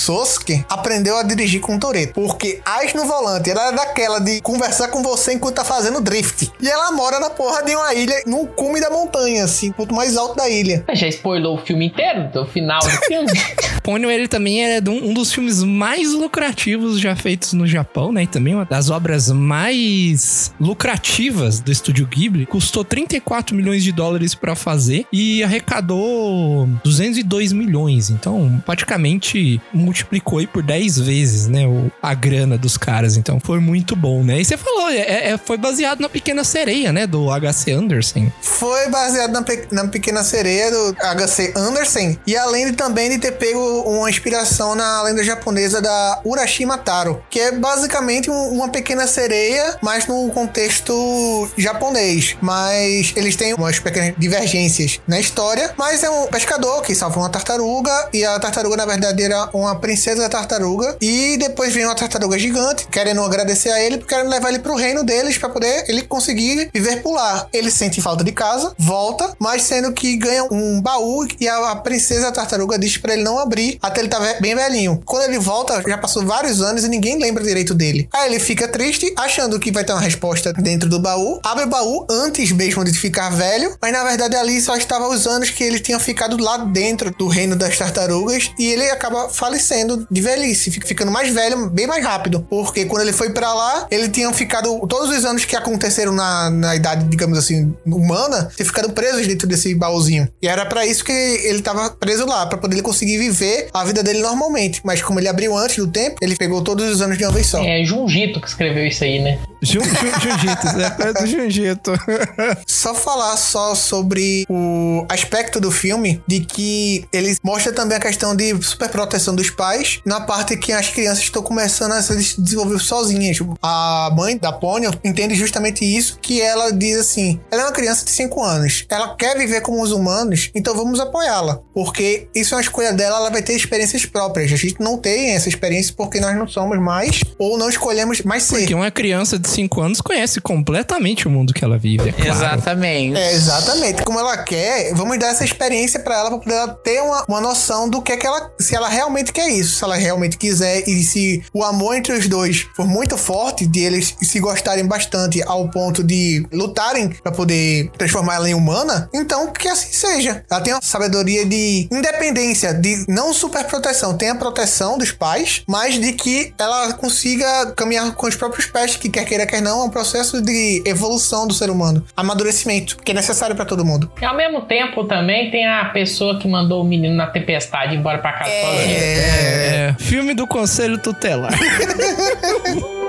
Aprendeu 0.69 1.17
a 1.17 1.23
dirigir 1.23 1.61
com 1.61 1.75
o 1.75 1.79
Toreto. 1.79 2.13
Porque 2.13 2.61
as 2.65 2.93
no 2.93 3.05
volante, 3.05 3.49
ela 3.49 3.69
é 3.69 3.71
daquela 3.71 4.19
de 4.19 4.41
conversar 4.41 4.89
com 4.89 5.01
você 5.01 5.33
enquanto 5.33 5.55
tá 5.55 5.63
fazendo 5.63 6.01
drift. 6.01 6.51
E 6.61 6.67
ela 6.67 6.91
mora 6.91 7.19
na 7.19 7.29
porra 7.29 7.63
de 7.63 7.75
uma 7.75 7.93
ilha, 7.93 8.23
no 8.25 8.47
cume 8.47 8.81
da 8.81 8.89
montanha, 8.89 9.43
assim, 9.43 9.71
ponto 9.71 9.93
mais 9.95 10.17
alto 10.17 10.35
da 10.35 10.49
ilha. 10.49 10.83
Já 10.93 11.07
spoilou 11.07 11.55
o 11.55 11.65
filme 11.65 11.87
inteiro, 11.87 12.29
do 12.31 12.45
final 12.45 12.81
do 12.81 12.89
filme. 12.89 13.31
Ponyo, 13.83 14.09
ele 14.09 14.27
também 14.27 14.65
é 14.65 14.81
de 14.81 14.89
um 14.89 15.05
um 15.05 15.13
dos 15.13 15.31
filmes 15.31 15.61
mais 15.61 16.13
lucrativos 16.13 16.99
já 16.99 17.15
feitos 17.15 17.53
no 17.53 17.67
Japão, 17.67 18.11
né? 18.11 18.23
E 18.23 18.27
também 18.27 18.55
uma 18.55 18.65
das 18.65 18.89
obras 18.89 19.29
mais 19.29 20.53
lucrativas 20.59 21.59
do 21.59 21.71
estúdio 21.71 22.07
Ghibli. 22.07 22.45
Custou 22.45 22.83
34 22.83 23.55
milhões 23.55 23.83
de 23.83 23.91
dólares 23.91 24.33
pra 24.33 24.55
fazer 24.55 25.05
e 25.13 25.43
arrecadou 25.43 26.67
202 26.83 27.53
milhões. 27.53 28.09
Então, 28.09 28.61
praticamente 28.65 29.61
multiplicou 30.05 30.39
aí 30.39 30.47
por 30.47 30.61
10 30.63 30.99
vezes, 30.99 31.47
né? 31.47 31.65
o- 31.67 31.91
a 32.01 32.13
grana 32.13 32.57
dos 32.57 32.77
caras. 32.77 33.17
Então, 33.17 33.39
foi 33.43 33.59
muito 33.59 33.95
bom, 33.95 34.23
né? 34.23 34.39
E 34.39 34.45
você 34.45 34.55
falou, 34.57 34.89
é- 34.89 35.31
é- 35.31 35.37
foi 35.37 35.57
baseado 35.57 35.99
na 35.99 36.07
Pequena 36.09 36.43
Sereia, 36.43 36.91
né? 36.93 37.07
Do 37.07 37.31
H.C. 37.31 37.71
Anderson. 37.71 38.31
Foi 38.41 38.87
baseado 38.89 39.31
na, 39.31 39.43
na 39.71 39.87
Pequena 39.87 40.23
Sereia 40.23 40.69
do 40.71 40.95
HC 40.99 41.53
Andersen. 41.55 42.19
E 42.27 42.35
além 42.37 42.67
de, 42.67 42.73
também 42.73 43.09
de 43.09 43.17
ter 43.17 43.31
pego 43.33 43.59
uma 43.81 44.09
inspiração 44.09 44.75
na 44.75 45.01
lenda 45.03 45.23
japonesa 45.23 45.81
da 45.81 46.21
Urashima 46.23 46.77
Taro. 46.77 47.21
Que 47.29 47.39
é 47.39 47.51
basicamente 47.51 48.29
um- 48.29 48.49
uma 48.49 48.69
pequena 48.69 49.07
sereia, 49.07 49.77
mas 49.81 50.07
num 50.07 50.29
contexto 50.29 51.49
japonês. 51.57 52.35
Mas 52.41 53.13
eles 53.15 53.35
têm 53.35 53.53
umas 53.53 53.79
pequenas 53.79 54.13
divergências 54.17 54.99
na 55.07 55.19
história. 55.19 55.73
Mas 55.77 56.03
é 56.03 56.09
um 56.09 56.27
pescador 56.27 56.81
que 56.83 56.93
salva 56.93 57.19
uma 57.19 57.29
tartaruga. 57.29 58.09
E 58.13 58.23
a 58.23 58.39
tartaruga, 58.39 58.77
na 58.77 58.85
verdade, 58.85 59.23
era 59.23 59.49
uma 59.53 59.75
princesa 59.75 59.94
tartaruga. 60.29 60.97
E 61.01 61.37
depois 61.37 61.73
vem 61.73 61.85
uma 61.85 61.95
tartaruga 61.95 62.37
gigante, 62.37 62.87
querendo 62.87 63.21
agradecer 63.21 63.69
a 63.69 63.81
ele, 63.81 63.97
querendo 63.99 64.29
levar 64.29 64.49
ele 64.49 64.59
pro 64.59 64.75
reino 64.75 65.03
deles 65.03 65.37
pra 65.37 65.49
poder 65.49 65.85
ele 65.87 66.01
conseguir 66.03 66.69
viver 66.73 67.01
por 67.01 67.13
lá. 67.13 67.47
Ele 67.53 67.71
sente 67.71 68.01
falta 68.01 68.23
de 68.23 68.31
casa, 68.31 68.73
volta, 68.77 69.35
mas 69.39 69.63
sendo 69.63 69.91
que 69.91 70.15
ganha 70.17 70.43
um 70.51 70.81
baú 70.81 71.25
e 71.39 71.47
a, 71.47 71.71
a 71.71 71.75
princesa 71.75 72.31
tartaruga 72.31 72.77
diz 72.77 72.97
pra 72.97 73.13
ele 73.13 73.23
não 73.23 73.39
abrir 73.39 73.77
até 73.81 74.01
ele 74.01 74.09
tá 74.09 74.19
bem 74.39 74.55
velhinho. 74.55 75.01
Quando 75.05 75.23
ele 75.23 75.39
volta, 75.39 75.83
já 75.87 75.97
passou 75.97 76.25
vários 76.25 76.61
anos 76.61 76.83
e 76.83 76.89
ninguém 76.89 77.19
lembra 77.19 77.43
direito 77.43 77.73
dele. 77.73 78.07
Aí 78.13 78.29
ele 78.29 78.39
fica 78.39 78.67
triste, 78.67 79.13
achando 79.17 79.59
que 79.59 79.71
vai 79.71 79.83
ter 79.83 79.93
uma 79.93 80.01
resposta 80.01 80.53
dentro 80.53 80.89
do 80.89 80.99
baú, 80.99 81.39
abre 81.43 81.65
o 81.65 81.69
baú 81.69 82.05
antes 82.09 82.51
mesmo 82.51 82.83
de 82.83 82.97
ficar 82.97 83.29
velho, 83.29 83.75
mas 83.81 83.91
na 83.91 84.03
verdade 84.03 84.35
ali 84.35 84.59
só 84.61 84.75
estava 84.75 85.07
os 85.07 85.27
anos 85.27 85.49
que 85.49 85.63
ele 85.63 85.79
tinha 85.79 85.99
ficado 85.99 86.37
lá 86.41 86.57
dentro 86.57 87.11
do 87.11 87.27
reino 87.27 87.55
das 87.55 87.77
tartarugas 87.77 88.51
e 88.57 88.67
ele 88.71 88.89
acaba 88.89 89.29
falecendo 89.29 89.84
de 90.09 90.21
velhice, 90.21 90.71
fica 90.71 90.87
ficando 90.87 91.11
mais 91.11 91.33
velho 91.33 91.69
bem 91.69 91.87
mais 91.87 92.03
rápido, 92.03 92.45
porque 92.49 92.85
quando 92.85 93.01
ele 93.03 93.13
foi 93.13 93.29
pra 93.31 93.53
lá, 93.53 93.87
ele 93.91 94.09
tinha 94.09 94.31
ficado 94.33 94.85
todos 94.87 95.09
os 95.15 95.25
anos 95.25 95.45
que 95.45 95.55
aconteceram 95.55 96.11
na, 96.13 96.49
na 96.49 96.75
idade, 96.75 97.05
digamos 97.05 97.37
assim, 97.37 97.73
humana, 97.85 98.49
ter 98.55 98.63
ficado 98.65 98.89
presos 98.91 99.25
dentro 99.27 99.47
desse 99.47 99.73
baúzinho. 99.75 100.27
E 100.41 100.47
era 100.47 100.65
pra 100.65 100.85
isso 100.85 101.03
que 101.03 101.11
ele 101.11 101.61
tava 101.61 101.89
preso 101.91 102.25
lá, 102.25 102.45
pra 102.45 102.57
poder 102.57 102.75
ele 102.75 102.81
conseguir 102.83 103.17
viver 103.17 103.67
a 103.73 103.83
vida 103.83 104.01
dele 104.03 104.19
normalmente, 104.21 104.81
mas 104.83 105.01
como 105.01 105.19
ele 105.19 105.27
abriu 105.27 105.55
antes 105.57 105.77
do 105.77 105.87
tempo, 105.87 106.17
ele 106.21 106.35
pegou 106.35 106.61
todos 106.63 106.89
os 106.89 107.01
anos 107.01 107.17
de 107.17 107.23
uma 107.25 107.31
vez 107.31 107.47
só. 107.47 107.63
É 107.63 107.83
Junjito 107.83 108.39
que 108.41 108.47
escreveu 108.47 108.85
isso 108.85 109.03
aí, 109.03 109.19
né? 109.19 109.39
Jun- 109.61 109.81
Jun- 109.83 110.19
Jiu-Jitsu, 110.21 111.01
é 111.07 111.13
do 111.13 111.25
Jiu-Jitsu. 111.25 111.91
Só 112.67 112.93
falar 112.93 113.35
só 113.37 113.73
sobre 113.73 114.45
o 114.49 115.05
aspecto 115.09 115.59
do 115.59 115.71
filme, 115.71 116.21
de 116.27 116.41
que 116.41 117.05
ele 117.11 117.35
mostra 117.43 117.71
também 117.73 117.97
a 117.97 117.99
questão 118.01 118.35
de 118.35 118.55
superproteção 118.61 119.33
dos 119.35 119.49
pais, 119.49 119.74
na 120.05 120.21
parte 120.21 120.57
que 120.57 120.71
as 120.71 120.89
crianças 120.89 121.23
estão 121.23 121.41
começando 121.41 121.91
a 121.91 122.01
se 122.01 122.41
desenvolver 122.41 122.79
sozinhas. 122.79 123.37
A 123.61 124.11
mãe 124.15 124.37
da 124.37 124.51
Ponyo 124.51 124.91
entende 125.03 125.35
justamente 125.35 125.83
isso, 125.85 126.17
que 126.21 126.41
ela 126.41 126.71
diz 126.71 126.97
assim, 126.97 127.39
ela 127.51 127.63
é 127.63 127.65
uma 127.65 127.71
criança 127.71 128.05
de 128.05 128.11
5 128.11 128.43
anos, 128.43 128.85
ela 128.89 129.15
quer 129.15 129.37
viver 129.37 129.61
como 129.61 129.81
os 129.81 129.91
humanos, 129.91 130.51
então 130.53 130.75
vamos 130.75 130.99
apoiá-la, 130.99 131.59
porque 131.73 132.27
isso 132.33 132.53
é 132.53 132.57
uma 132.57 132.61
escolha 132.61 132.93
dela, 132.93 133.17
ela 133.17 133.29
vai 133.29 133.41
ter 133.41 133.53
experiências 133.53 134.05
próprias. 134.05 134.51
A 134.51 134.55
gente 134.55 134.79
não 134.79 134.97
tem 134.97 135.31
essa 135.31 135.49
experiência 135.49 135.93
porque 135.95 136.19
nós 136.19 136.35
não 136.37 136.47
somos 136.47 136.79
mais, 136.79 137.21
ou 137.37 137.57
não 137.57 137.69
escolhemos 137.69 138.21
mais 138.21 138.43
ser. 138.43 138.59
Porque 138.59 138.75
uma 138.75 138.91
criança 138.91 139.37
de 139.37 139.47
5 139.47 139.81
anos 139.81 140.01
conhece 140.01 140.39
completamente 140.41 141.27
o 141.27 141.31
mundo 141.31 141.53
que 141.53 141.63
ela 141.63 141.77
vive, 141.77 142.09
é 142.09 142.11
claro. 142.11 142.31
Exatamente. 142.31 143.17
É, 143.17 143.33
exatamente. 143.33 144.03
Como 144.03 144.19
ela 144.19 144.37
quer, 144.37 144.93
vamos 144.93 145.17
dar 145.19 145.27
essa 145.27 145.43
experiência 145.43 145.99
pra 145.99 146.17
ela, 146.17 146.29
pra 146.29 146.39
poder 146.39 146.55
ela 146.55 146.67
ter 146.67 147.01
uma, 147.01 147.25
uma 147.27 147.41
noção 147.41 147.89
do 147.89 148.01
que 148.01 148.11
é 148.11 148.17
que 148.17 148.25
ela. 148.25 148.51
Se 148.59 148.75
ela 148.75 148.89
realmente 148.89 149.31
quer 149.31 149.49
isso, 149.49 149.64
se 149.65 149.83
ela 149.83 149.95
realmente 149.95 150.37
quiser, 150.37 150.87
e 150.87 151.03
se 151.03 151.43
o 151.53 151.63
amor 151.63 151.95
entre 151.95 152.13
os 152.13 152.27
dois 152.27 152.67
for 152.75 152.87
muito 152.87 153.17
forte, 153.17 153.65
de 153.65 153.79
eles 153.79 154.15
se 154.21 154.39
gostarem 154.39 154.85
bastante 154.85 155.41
ao 155.43 155.69
ponto 155.69 156.03
de 156.03 156.45
lutarem 156.51 157.09
pra 157.09 157.31
poder 157.31 157.89
transformar 157.97 158.35
ela 158.35 158.49
em 158.49 158.53
humana, 158.53 159.09
então 159.13 159.51
que 159.51 159.67
assim 159.67 159.91
seja. 159.91 160.43
Ela 160.49 160.61
tem 160.61 160.73
uma 160.73 160.81
sabedoria 160.81 161.45
de 161.45 161.87
independência, 161.91 162.73
de 162.73 163.05
não 163.07 163.33
superproteção, 163.33 164.17
tem 164.17 164.29
a 164.29 164.35
proteção 164.35 164.97
dos 164.97 165.11
pais, 165.11 165.63
mas 165.67 165.99
de 165.99 166.13
que 166.13 166.53
ela 166.57 166.93
consiga 166.93 167.71
caminhar 167.71 168.13
com 168.15 168.27
os 168.27 168.35
próprios 168.35 168.65
pés, 168.65 168.95
que 168.95 169.09
quer 169.09 169.25
queira, 169.25 169.45
quer 169.45 169.61
não, 169.61 169.81
é 169.81 169.83
um 169.85 169.89
processo 169.89 170.41
de 170.41 170.83
evolução 170.85 171.47
do 171.47 171.53
ser 171.53 171.69
humano, 171.69 172.05
amadurecimento, 172.15 172.97
que 172.97 173.11
é 173.11 173.15
necessário 173.15 173.55
pra 173.55 173.65
todo 173.65 173.85
mundo. 173.85 174.11
E 174.21 174.25
ao 174.25 174.35
mesmo 174.35 174.61
tempo 174.61 175.03
também 175.05 175.51
tem 175.51 175.65
a 175.65 175.85
pessoa 175.85 176.39
que 176.39 176.47
mandou 176.47 176.81
o 176.81 176.85
menino 176.85 177.15
na 177.15 177.27
tempestade 177.27 177.95
embora 177.95 178.19
pra 178.19 178.33
casa 178.33 178.51
sozinha. 178.51 178.97
É, 178.97 179.54
filme 179.99 180.33
do 180.33 180.47
Conselho 180.47 180.97
Tutelar. 180.97 181.53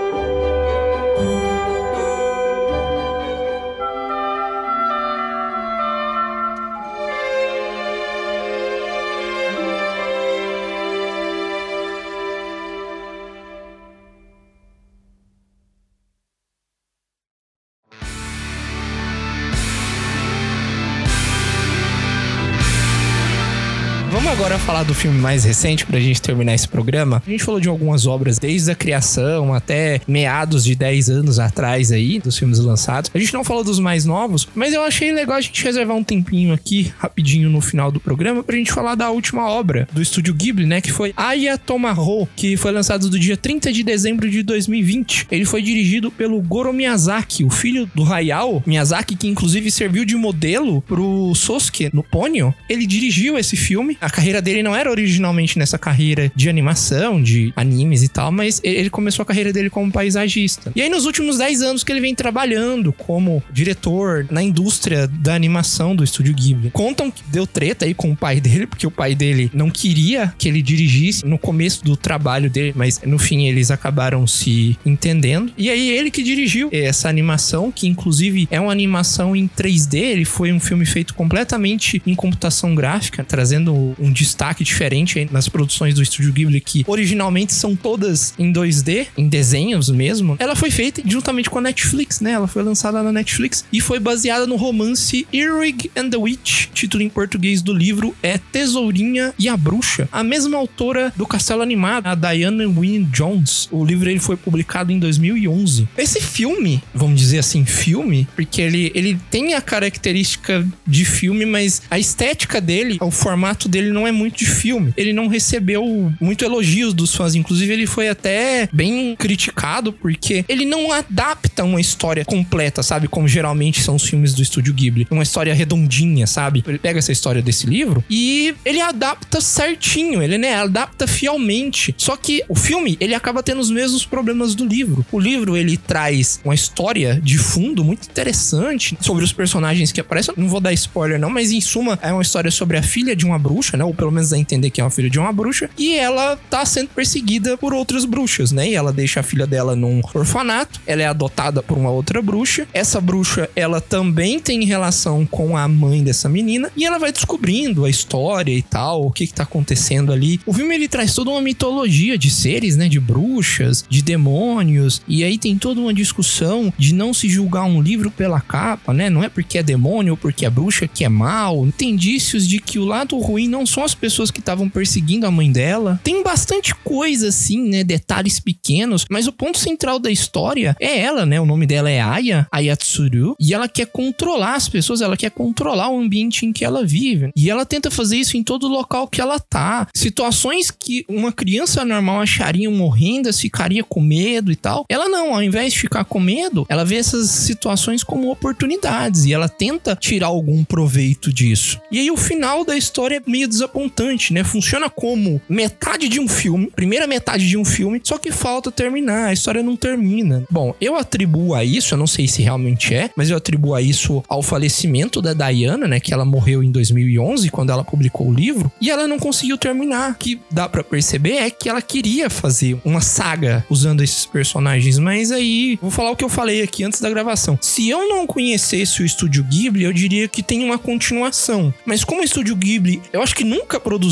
falar 24.76 24.88
do 24.88 24.94
filme 24.94 25.18
mais 25.18 25.44
recente 25.44 25.86
pra 25.86 25.98
gente 25.98 26.20
terminar 26.20 26.54
esse 26.54 26.68
programa. 26.68 27.22
A 27.26 27.30
gente 27.30 27.42
falou 27.42 27.58
de 27.58 27.66
algumas 27.66 28.06
obras 28.06 28.38
desde 28.38 28.70
a 28.70 28.74
criação 28.74 29.54
até 29.54 30.02
meados 30.06 30.64
de 30.64 30.74
10 30.74 31.08
anos 31.08 31.38
atrás 31.38 31.90
aí, 31.90 32.18
dos 32.18 32.36
filmes 32.36 32.58
lançados. 32.58 33.10
A 33.14 33.18
gente 33.18 33.32
não 33.32 33.42
falou 33.42 33.64
dos 33.64 33.78
mais 33.78 34.04
novos, 34.04 34.46
mas 34.54 34.74
eu 34.74 34.82
achei 34.82 35.12
legal 35.12 35.38
a 35.38 35.40
gente 35.40 35.64
reservar 35.64 35.96
um 35.96 36.04
tempinho 36.04 36.52
aqui, 36.52 36.92
rapidinho 36.98 37.48
no 37.48 37.62
final 37.62 37.90
do 37.90 37.98
programa, 37.98 38.44
pra 38.44 38.54
gente 38.54 38.70
falar 38.70 38.96
da 38.96 39.08
última 39.08 39.48
obra 39.48 39.88
do 39.92 40.02
estúdio 40.02 40.34
Ghibli, 40.34 40.66
né? 40.66 40.82
Que 40.82 40.92
foi 40.92 41.14
Aya 41.16 41.56
Tomahawk, 41.56 42.30
que 42.36 42.58
foi 42.58 42.70
lançado 42.70 43.08
do 43.08 43.18
dia 43.18 43.36
30 43.36 43.72
de 43.72 43.82
dezembro 43.82 44.30
de 44.30 44.42
2020. 44.42 45.28
Ele 45.30 45.46
foi 45.46 45.62
dirigido 45.62 46.10
pelo 46.10 46.38
Goro 46.42 46.74
Miyazaki, 46.74 47.44
o 47.44 47.50
filho 47.50 47.90
do 47.94 48.04
Hayao 48.04 48.62
Miyazaki, 48.66 49.16
que 49.16 49.26
inclusive 49.26 49.70
serviu 49.70 50.04
de 50.04 50.16
modelo 50.16 50.82
pro 50.82 51.34
Sosuke 51.34 51.88
no 51.94 52.02
Ponyo. 52.02 52.54
Ele 52.68 52.86
dirigiu 52.86 53.38
esse 53.38 53.56
filme. 53.56 53.96
A 54.02 54.10
carreira 54.10 54.42
dele 54.42 54.65
não 54.66 54.74
era 54.74 54.90
originalmente 54.90 55.58
nessa 55.58 55.78
carreira 55.78 56.30
de 56.34 56.48
animação, 56.48 57.22
de 57.22 57.52
animes 57.54 58.02
e 58.02 58.08
tal, 58.08 58.32
mas 58.32 58.60
ele 58.64 58.90
começou 58.90 59.22
a 59.22 59.26
carreira 59.26 59.52
dele 59.52 59.70
como 59.70 59.92
paisagista. 59.92 60.72
E 60.74 60.82
aí, 60.82 60.88
nos 60.88 61.06
últimos 61.06 61.38
10 61.38 61.62
anos 61.62 61.84
que 61.84 61.92
ele 61.92 62.00
vem 62.00 62.14
trabalhando 62.14 62.92
como 62.92 63.42
diretor 63.52 64.26
na 64.28 64.42
indústria 64.42 65.06
da 65.06 65.34
animação 65.34 65.94
do 65.94 66.02
estúdio 66.02 66.34
Ghibli. 66.34 66.70
Contam 66.70 67.10
que 67.10 67.22
deu 67.28 67.46
treta 67.46 67.84
aí 67.84 67.94
com 67.94 68.10
o 68.10 68.16
pai 68.16 68.40
dele, 68.40 68.66
porque 68.66 68.86
o 68.86 68.90
pai 68.90 69.14
dele 69.14 69.50
não 69.54 69.70
queria 69.70 70.34
que 70.36 70.48
ele 70.48 70.60
dirigisse 70.60 71.24
no 71.24 71.38
começo 71.38 71.84
do 71.84 71.96
trabalho 71.96 72.50
dele, 72.50 72.72
mas 72.74 73.00
no 73.04 73.18
fim 73.18 73.46
eles 73.46 73.70
acabaram 73.70 74.26
se 74.26 74.76
entendendo. 74.84 75.52
E 75.56 75.70
aí, 75.70 75.90
ele 75.90 76.10
que 76.10 76.22
dirigiu 76.24 76.68
essa 76.72 77.08
animação, 77.08 77.70
que 77.70 77.86
inclusive 77.86 78.48
é 78.50 78.60
uma 78.60 78.72
animação 78.72 79.36
em 79.36 79.48
3D, 79.48 79.94
ele 79.94 80.24
foi 80.24 80.52
um 80.52 80.58
filme 80.58 80.84
feito 80.84 81.14
completamente 81.14 82.02
em 82.04 82.14
computação 82.16 82.74
gráfica, 82.74 83.22
trazendo 83.22 83.94
um 83.98 84.10
destaque 84.10 84.55
diferente 84.64 85.28
nas 85.30 85.48
produções 85.48 85.94
do 85.94 86.02
Estúdio 86.02 86.32
Ghibli, 86.32 86.60
que 86.60 86.84
originalmente 86.86 87.52
são 87.52 87.74
todas 87.74 88.34
em 88.38 88.52
2D, 88.52 89.06
em 89.16 89.28
desenhos 89.28 89.88
mesmo. 89.88 90.36
Ela 90.38 90.56
foi 90.56 90.70
feita 90.70 91.02
juntamente 91.04 91.50
com 91.50 91.58
a 91.58 91.62
Netflix, 91.62 92.20
né? 92.20 92.32
Ela 92.32 92.46
foi 92.46 92.62
lançada 92.62 93.02
na 93.02 93.12
Netflix 93.12 93.64
e 93.72 93.80
foi 93.80 93.98
baseada 93.98 94.46
no 94.46 94.56
romance 94.56 95.26
Earwig 95.32 95.90
and 95.96 96.10
the 96.10 96.16
Witch. 96.16 96.66
Título 96.72 97.02
em 97.02 97.08
português 97.08 97.62
do 97.62 97.72
livro 97.72 98.14
é 98.22 98.38
Tesourinha 98.38 99.34
e 99.38 99.48
a 99.48 99.56
Bruxa. 99.56 100.08
A 100.12 100.22
mesma 100.22 100.56
autora 100.56 101.12
do 101.16 101.26
Castelo 101.26 101.62
Animado, 101.62 102.06
a 102.06 102.14
Diana 102.14 102.66
Wynne 102.66 103.04
Jones. 103.04 103.68
O 103.70 103.84
livro 103.84 104.08
ele 104.08 104.20
foi 104.20 104.36
publicado 104.36 104.92
em 104.92 104.98
2011. 104.98 105.88
Esse 105.96 106.20
filme, 106.20 106.82
vamos 106.94 107.20
dizer 107.20 107.38
assim, 107.38 107.64
filme, 107.64 108.26
porque 108.34 108.60
ele, 108.60 108.92
ele 108.94 109.18
tem 109.30 109.54
a 109.54 109.60
característica 109.60 110.66
de 110.86 111.04
filme, 111.04 111.44
mas 111.44 111.82
a 111.90 111.98
estética 111.98 112.60
dele, 112.60 112.98
o 113.00 113.10
formato 113.10 113.68
dele 113.68 113.90
não 113.90 114.06
é 114.06 114.12
muito 114.12 114.36
filme. 114.48 114.92
Ele 114.96 115.12
não 115.12 115.28
recebeu 115.28 116.12
muito 116.20 116.44
elogios 116.44 116.94
dos 116.94 117.14
fãs, 117.14 117.34
inclusive 117.34 117.72
ele 117.72 117.86
foi 117.86 118.08
até 118.08 118.68
bem 118.72 119.14
criticado 119.16 119.92
porque 119.92 120.44
ele 120.48 120.64
não 120.64 120.92
adapta 120.92 121.64
uma 121.64 121.80
história 121.80 122.24
completa, 122.24 122.82
sabe? 122.82 123.08
Como 123.08 123.28
geralmente 123.28 123.82
são 123.82 123.96
os 123.96 124.04
filmes 124.04 124.34
do 124.34 124.42
estúdio 124.42 124.74
Ghibli. 124.74 125.06
Uma 125.10 125.22
história 125.22 125.54
redondinha, 125.54 126.26
sabe? 126.26 126.64
Ele 126.66 126.78
pega 126.78 126.98
essa 126.98 127.12
história 127.12 127.42
desse 127.42 127.66
livro 127.66 128.04
e 128.08 128.54
ele 128.64 128.80
adapta 128.80 129.40
certinho, 129.40 130.22
ele 130.22 130.38
né, 130.38 130.54
adapta 130.54 131.06
fielmente. 131.06 131.94
Só 131.96 132.16
que 132.16 132.44
o 132.48 132.54
filme, 132.54 132.96
ele 133.00 133.14
acaba 133.14 133.42
tendo 133.42 133.60
os 133.60 133.70
mesmos 133.70 134.04
problemas 134.04 134.54
do 134.54 134.64
livro. 134.66 135.04
O 135.10 135.18
livro, 135.18 135.56
ele 135.56 135.76
traz 135.76 136.40
uma 136.44 136.54
história 136.54 137.20
de 137.22 137.38
fundo 137.38 137.84
muito 137.84 138.08
interessante 138.08 138.96
sobre 139.00 139.24
os 139.24 139.32
personagens 139.32 139.92
que 139.92 140.00
aparecem. 140.00 140.34
Não 140.36 140.48
vou 140.48 140.60
dar 140.60 140.72
spoiler 140.72 141.18
não, 141.18 141.30
mas 141.30 141.52
em 141.52 141.60
suma 141.60 141.98
é 142.02 142.12
uma 142.12 142.22
história 142.22 142.50
sobre 142.50 142.76
a 142.76 142.82
filha 142.82 143.14
de 143.14 143.24
uma 143.24 143.38
bruxa, 143.38 143.76
né? 143.76 143.84
Ou 143.84 143.94
pelo 143.94 144.10
menos 144.10 144.32
a 144.32 144.35
entender 144.38 144.70
que 144.70 144.80
é 144.80 144.84
uma 144.84 144.90
filha 144.90 145.10
de 145.10 145.18
uma 145.18 145.32
bruxa. 145.32 145.70
E 145.78 145.96
ela 145.96 146.38
tá 146.50 146.64
sendo 146.64 146.88
perseguida 146.88 147.56
por 147.56 147.72
outras 147.72 148.04
bruxas, 148.04 148.52
né? 148.52 148.70
E 148.70 148.74
ela 148.74 148.92
deixa 148.92 149.20
a 149.20 149.22
filha 149.22 149.46
dela 149.46 149.76
num 149.76 150.00
orfanato. 150.14 150.80
Ela 150.86 151.02
é 151.02 151.06
adotada 151.06 151.62
por 151.62 151.76
uma 151.76 151.90
outra 151.90 152.20
bruxa. 152.22 152.66
Essa 152.72 153.00
bruxa, 153.00 153.48
ela 153.54 153.80
também 153.80 154.38
tem 154.38 154.64
relação 154.64 155.26
com 155.26 155.56
a 155.56 155.66
mãe 155.68 156.02
dessa 156.02 156.28
menina. 156.28 156.70
E 156.76 156.84
ela 156.84 156.98
vai 156.98 157.12
descobrindo 157.12 157.84
a 157.84 157.90
história 157.90 158.52
e 158.52 158.62
tal, 158.62 159.06
o 159.06 159.10
que 159.10 159.26
que 159.26 159.34
tá 159.34 159.42
acontecendo 159.42 160.12
ali. 160.12 160.40
O 160.46 160.52
filme, 160.52 160.74
ele 160.74 160.88
traz 160.88 161.14
toda 161.14 161.30
uma 161.30 161.40
mitologia 161.40 162.18
de 162.18 162.30
seres, 162.30 162.76
né? 162.76 162.88
De 162.88 163.00
bruxas, 163.00 163.84
de 163.88 164.02
demônios. 164.02 165.02
E 165.06 165.24
aí 165.24 165.38
tem 165.38 165.56
toda 165.56 165.80
uma 165.80 165.94
discussão 165.94 166.72
de 166.78 166.94
não 166.94 167.12
se 167.12 167.28
julgar 167.28 167.64
um 167.64 167.80
livro 167.80 168.10
pela 168.10 168.40
capa, 168.40 168.92
né? 168.92 169.10
Não 169.10 169.22
é 169.22 169.28
porque 169.28 169.58
é 169.58 169.62
demônio 169.62 170.12
ou 170.12 170.16
porque 170.16 170.46
é 170.46 170.50
bruxa 170.50 170.86
que 170.86 171.04
é 171.04 171.08
mal. 171.08 171.66
Tem 171.76 171.90
indícios 171.90 172.46
de 172.46 172.58
que 172.58 172.78
o 172.78 172.84
lado 172.84 173.18
ruim 173.18 173.48
não 173.48 173.66
são 173.66 173.84
as 173.84 173.94
pessoas 173.94 174.25
que 174.30 174.40
estavam 174.40 174.68
perseguindo 174.68 175.26
a 175.26 175.30
mãe 175.30 175.50
dela. 175.50 176.00
Tem 176.02 176.22
bastante 176.22 176.74
coisa 176.74 177.28
assim, 177.28 177.68
né? 177.68 177.84
Detalhes 177.84 178.40
pequenos, 178.40 179.04
mas 179.10 179.26
o 179.26 179.32
ponto 179.32 179.58
central 179.58 179.98
da 179.98 180.10
história 180.10 180.76
é 180.80 181.00
ela, 181.00 181.26
né? 181.26 181.40
O 181.40 181.46
nome 181.46 181.66
dela 181.66 181.90
é 181.90 182.00
Aya, 182.00 182.46
Ayatsuru, 182.50 183.36
e 183.40 183.52
ela 183.52 183.68
quer 183.68 183.86
controlar 183.86 184.54
as 184.54 184.68
pessoas, 184.68 185.00
ela 185.00 185.16
quer 185.16 185.30
controlar 185.30 185.90
o 185.90 185.98
ambiente 185.98 186.46
em 186.46 186.52
que 186.52 186.64
ela 186.64 186.84
vive. 186.84 187.30
E 187.36 187.50
ela 187.50 187.66
tenta 187.66 187.90
fazer 187.90 188.16
isso 188.16 188.36
em 188.36 188.42
todo 188.42 188.68
local 188.68 189.08
que 189.08 189.20
ela 189.20 189.38
tá. 189.38 189.88
Situações 189.94 190.70
que 190.70 191.04
uma 191.08 191.32
criança 191.32 191.84
normal 191.84 192.20
acharia 192.20 192.70
horrendas, 192.86 193.40
ficaria 193.40 193.84
com 193.84 194.00
medo 194.00 194.50
e 194.50 194.56
tal. 194.56 194.84
Ela 194.88 195.08
não, 195.08 195.34
ao 195.34 195.42
invés 195.42 195.72
de 195.72 195.80
ficar 195.80 196.04
com 196.04 196.18
medo, 196.18 196.66
ela 196.68 196.84
vê 196.84 196.96
essas 196.96 197.30
situações 197.30 198.02
como 198.02 198.30
oportunidades 198.30 199.24
e 199.24 199.32
ela 199.32 199.48
tenta 199.48 199.96
tirar 199.96 200.28
algum 200.28 200.64
proveito 200.64 201.32
disso. 201.32 201.80
E 201.90 201.98
aí 201.98 202.10
o 202.10 202.16
final 202.16 202.64
da 202.64 202.76
história 202.76 203.16
é 203.16 203.30
meio 203.30 203.48
desapontante, 203.48 204.15
né? 204.32 204.44
Funciona 204.44 204.88
como 204.88 205.40
metade 205.48 206.08
de 206.08 206.20
um 206.20 206.28
filme, 206.28 206.70
primeira 206.74 207.06
metade 207.06 207.46
de 207.48 207.56
um 207.56 207.64
filme, 207.64 208.00
só 208.02 208.18
que 208.18 208.30
falta 208.30 208.70
terminar, 208.70 209.28
a 209.28 209.32
história 209.32 209.62
não 209.62 209.76
termina. 209.76 210.44
Bom, 210.50 210.74
eu 210.80 210.96
atribuo 210.96 211.54
a 211.54 211.64
isso, 211.64 211.94
eu 211.94 211.98
não 211.98 212.06
sei 212.06 212.28
se 212.28 212.42
realmente 212.42 212.94
é, 212.94 213.10
mas 213.16 213.30
eu 213.30 213.36
atribuo 213.36 213.74
a 213.74 213.82
isso 213.82 214.22
ao 214.28 214.42
falecimento 214.42 215.20
da 215.22 215.32
Diana, 215.32 215.86
né, 215.86 216.00
que 216.00 216.12
ela 216.12 216.24
morreu 216.24 216.62
em 216.62 216.70
2011 216.70 217.50
quando 217.50 217.70
ela 217.70 217.84
publicou 217.84 218.28
o 218.28 218.34
livro, 218.34 218.70
e 218.80 218.90
ela 218.90 219.06
não 219.06 219.18
conseguiu 219.18 219.58
terminar. 219.58 220.12
O 220.12 220.14
que 220.14 220.40
dá 220.50 220.68
para 220.68 220.84
perceber 220.84 221.34
é 221.34 221.50
que 221.50 221.68
ela 221.68 221.82
queria 221.82 222.28
fazer 222.30 222.78
uma 222.84 223.00
saga 223.00 223.64
usando 223.68 224.02
esses 224.02 224.26
personagens, 224.26 224.98
mas 224.98 225.30
aí 225.32 225.78
vou 225.80 225.90
falar 225.90 226.10
o 226.10 226.16
que 226.16 226.24
eu 226.24 226.28
falei 226.28 226.62
aqui 226.62 226.84
antes 226.84 227.00
da 227.00 227.10
gravação. 227.10 227.58
Se 227.60 227.88
eu 227.88 228.08
não 228.08 228.26
conhecesse 228.26 229.02
o 229.02 229.06
estúdio 229.06 229.44
Ghibli, 229.44 229.84
eu 229.84 229.92
diria 229.92 230.28
que 230.28 230.42
tem 230.42 230.64
uma 230.64 230.78
continuação. 230.78 231.72
Mas 231.84 232.04
como 232.04 232.20
o 232.20 232.24
estúdio 232.24 232.56
Ghibli, 232.56 233.00
eu 233.12 233.22
acho 233.22 233.34
que 233.34 233.44
nunca 233.44 233.80
produziu 233.80 234.05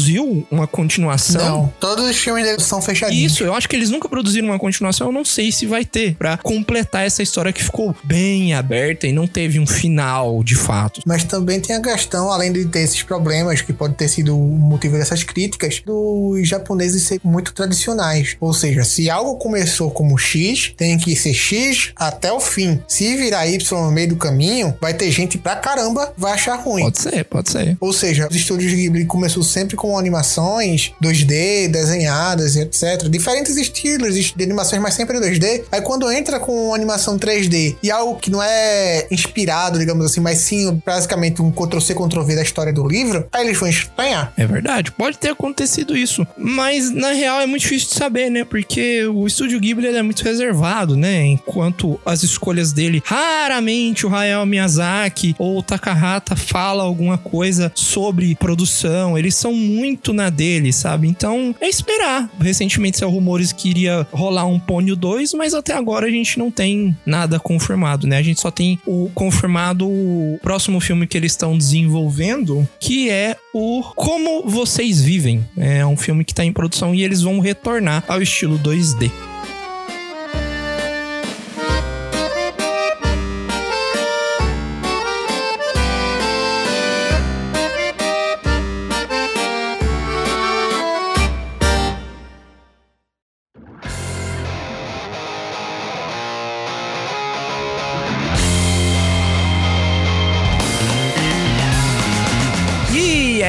uma 0.50 0.66
continuação. 0.66 1.62
Não, 1.62 1.74
todos 1.80 2.08
os 2.08 2.16
filmes 2.16 2.44
deles 2.44 2.62
são 2.62 2.80
fechadinhos. 2.80 3.32
Isso, 3.32 3.44
eu 3.44 3.54
acho 3.54 3.68
que 3.68 3.76
eles 3.76 3.90
nunca 3.90 4.08
produziram 4.08 4.48
uma 4.48 4.58
continuação, 4.58 5.08
eu 5.08 5.12
não 5.12 5.24
sei 5.24 5.52
se 5.52 5.66
vai 5.66 5.84
ter, 5.84 6.14
Pra 6.14 6.36
completar 6.36 7.06
essa 7.06 7.22
história 7.22 7.52
que 7.52 7.62
ficou 7.62 7.94
bem 8.04 8.54
aberta 8.54 9.06
e 9.06 9.12
não 9.12 9.26
teve 9.26 9.58
um 9.58 9.66
final 9.66 10.42
de 10.42 10.54
fato. 10.54 11.00
Mas 11.06 11.24
também 11.24 11.60
tem 11.60 11.76
a 11.76 11.82
questão, 11.82 12.30
além 12.30 12.52
de 12.52 12.64
ter 12.66 12.80
esses 12.80 13.02
problemas, 13.02 13.60
que 13.60 13.72
pode 13.72 13.94
ter 13.94 14.08
sido 14.08 14.36
o 14.36 14.58
motivo 14.58 14.96
dessas 14.96 15.22
críticas, 15.22 15.82
dos 15.84 16.46
japoneses 16.46 17.02
serem 17.02 17.20
muito 17.24 17.52
tradicionais. 17.52 18.36
Ou 18.40 18.52
seja, 18.52 18.84
se 18.84 19.10
algo 19.10 19.36
começou 19.36 19.90
como 19.90 20.18
X, 20.18 20.72
tem 20.76 20.98
que 20.98 21.14
ser 21.16 21.34
X 21.34 21.92
até 21.96 22.32
o 22.32 22.40
fim. 22.40 22.80
Se 22.88 23.16
virar 23.16 23.46
Y 23.46 23.82
no 23.82 23.90
meio 23.90 24.08
do 24.08 24.16
caminho, 24.16 24.74
vai 24.80 24.94
ter 24.94 25.10
gente 25.10 25.38
pra 25.38 25.56
caramba 25.56 26.12
vai 26.16 26.32
achar 26.32 26.56
ruim. 26.56 26.82
Pode 26.84 26.98
ser, 26.98 27.24
pode 27.24 27.50
ser. 27.50 27.76
Ou 27.80 27.92
seja, 27.92 28.28
os 28.28 28.36
estúdios 28.36 28.72
Ghibli 28.72 29.04
começou 29.04 29.42
sempre 29.42 29.73
com 29.74 29.98
animações 29.98 30.92
2D, 31.02 31.68
desenhadas 31.68 32.56
e 32.56 32.60
etc. 32.60 33.08
Diferentes 33.08 33.56
estilos 33.56 34.14
de 34.14 34.44
animações, 34.44 34.80
mas 34.80 34.94
sempre 34.94 35.18
2D. 35.18 35.64
Aí 35.70 35.80
quando 35.80 36.10
entra 36.10 36.38
com 36.40 36.74
animação 36.74 37.18
3D 37.18 37.76
e 37.82 37.90
algo 37.90 38.18
que 38.18 38.30
não 38.30 38.42
é 38.42 39.06
inspirado, 39.10 39.78
digamos 39.78 40.04
assim, 40.06 40.20
mas 40.20 40.38
sim 40.38 40.80
basicamente 40.84 41.42
um 41.42 41.50
Ctrl-C, 41.50 41.94
Ctrl-V 41.94 42.34
da 42.34 42.42
história 42.42 42.72
do 42.72 42.86
livro, 42.86 43.26
aí 43.32 43.46
eles 43.46 43.58
vão 43.58 43.68
estranhar. 43.68 44.32
É 44.36 44.46
verdade, 44.46 44.92
pode 44.92 45.18
ter 45.18 45.30
acontecido 45.30 45.96
isso. 45.96 46.26
Mas 46.36 46.90
na 46.90 47.12
real 47.12 47.40
é 47.40 47.46
muito 47.46 47.62
difícil 47.62 47.88
de 47.88 47.94
saber, 47.94 48.30
né? 48.30 48.44
Porque 48.44 49.06
o 49.06 49.26
estúdio 49.26 49.60
Ghibli 49.60 49.86
é 49.86 50.02
muito 50.02 50.22
reservado, 50.22 50.96
né? 50.96 51.24
Enquanto 51.26 52.00
as 52.04 52.22
escolhas 52.22 52.72
dele, 52.72 53.02
raramente 53.04 54.06
o 54.06 54.14
Hayao 54.14 54.46
Miyazaki 54.46 55.34
ou 55.38 55.58
o 55.58 55.62
Takahata 55.62 56.36
fala 56.36 56.82
alguma 56.82 57.18
coisa 57.18 57.72
sobre 57.74 58.34
produção. 58.34 59.16
Eles 59.18 59.34
são 59.34 59.52
muito 59.64 60.12
na 60.12 60.30
dele, 60.30 60.72
sabe? 60.72 61.08
Então 61.08 61.54
é 61.60 61.68
esperar. 61.68 62.30
Recentemente 62.40 62.98
saiu 62.98 63.10
rumores 63.10 63.52
que 63.52 63.70
iria 63.70 64.06
rolar 64.12 64.46
um 64.46 64.58
Pônio 64.58 64.96
2, 64.96 65.34
mas 65.34 65.54
até 65.54 65.72
agora 65.72 66.06
a 66.06 66.10
gente 66.10 66.38
não 66.38 66.50
tem 66.50 66.96
nada 67.04 67.38
confirmado, 67.38 68.06
né? 68.06 68.18
A 68.18 68.22
gente 68.22 68.40
só 68.40 68.50
tem 68.50 68.78
o 68.86 69.10
confirmado 69.14 69.88
o 69.88 70.38
próximo 70.42 70.80
filme 70.80 71.06
que 71.06 71.16
eles 71.16 71.32
estão 71.32 71.56
desenvolvendo, 71.56 72.68
que 72.78 73.10
é 73.10 73.36
o 73.52 73.82
Como 73.94 74.48
Vocês 74.48 75.02
Vivem. 75.02 75.44
É 75.56 75.84
um 75.84 75.96
filme 75.96 76.24
que 76.24 76.32
está 76.32 76.44
em 76.44 76.52
produção 76.52 76.94
e 76.94 77.02
eles 77.02 77.22
vão 77.22 77.40
retornar 77.40 78.04
ao 78.08 78.20
estilo 78.22 78.58
2D. 78.58 79.33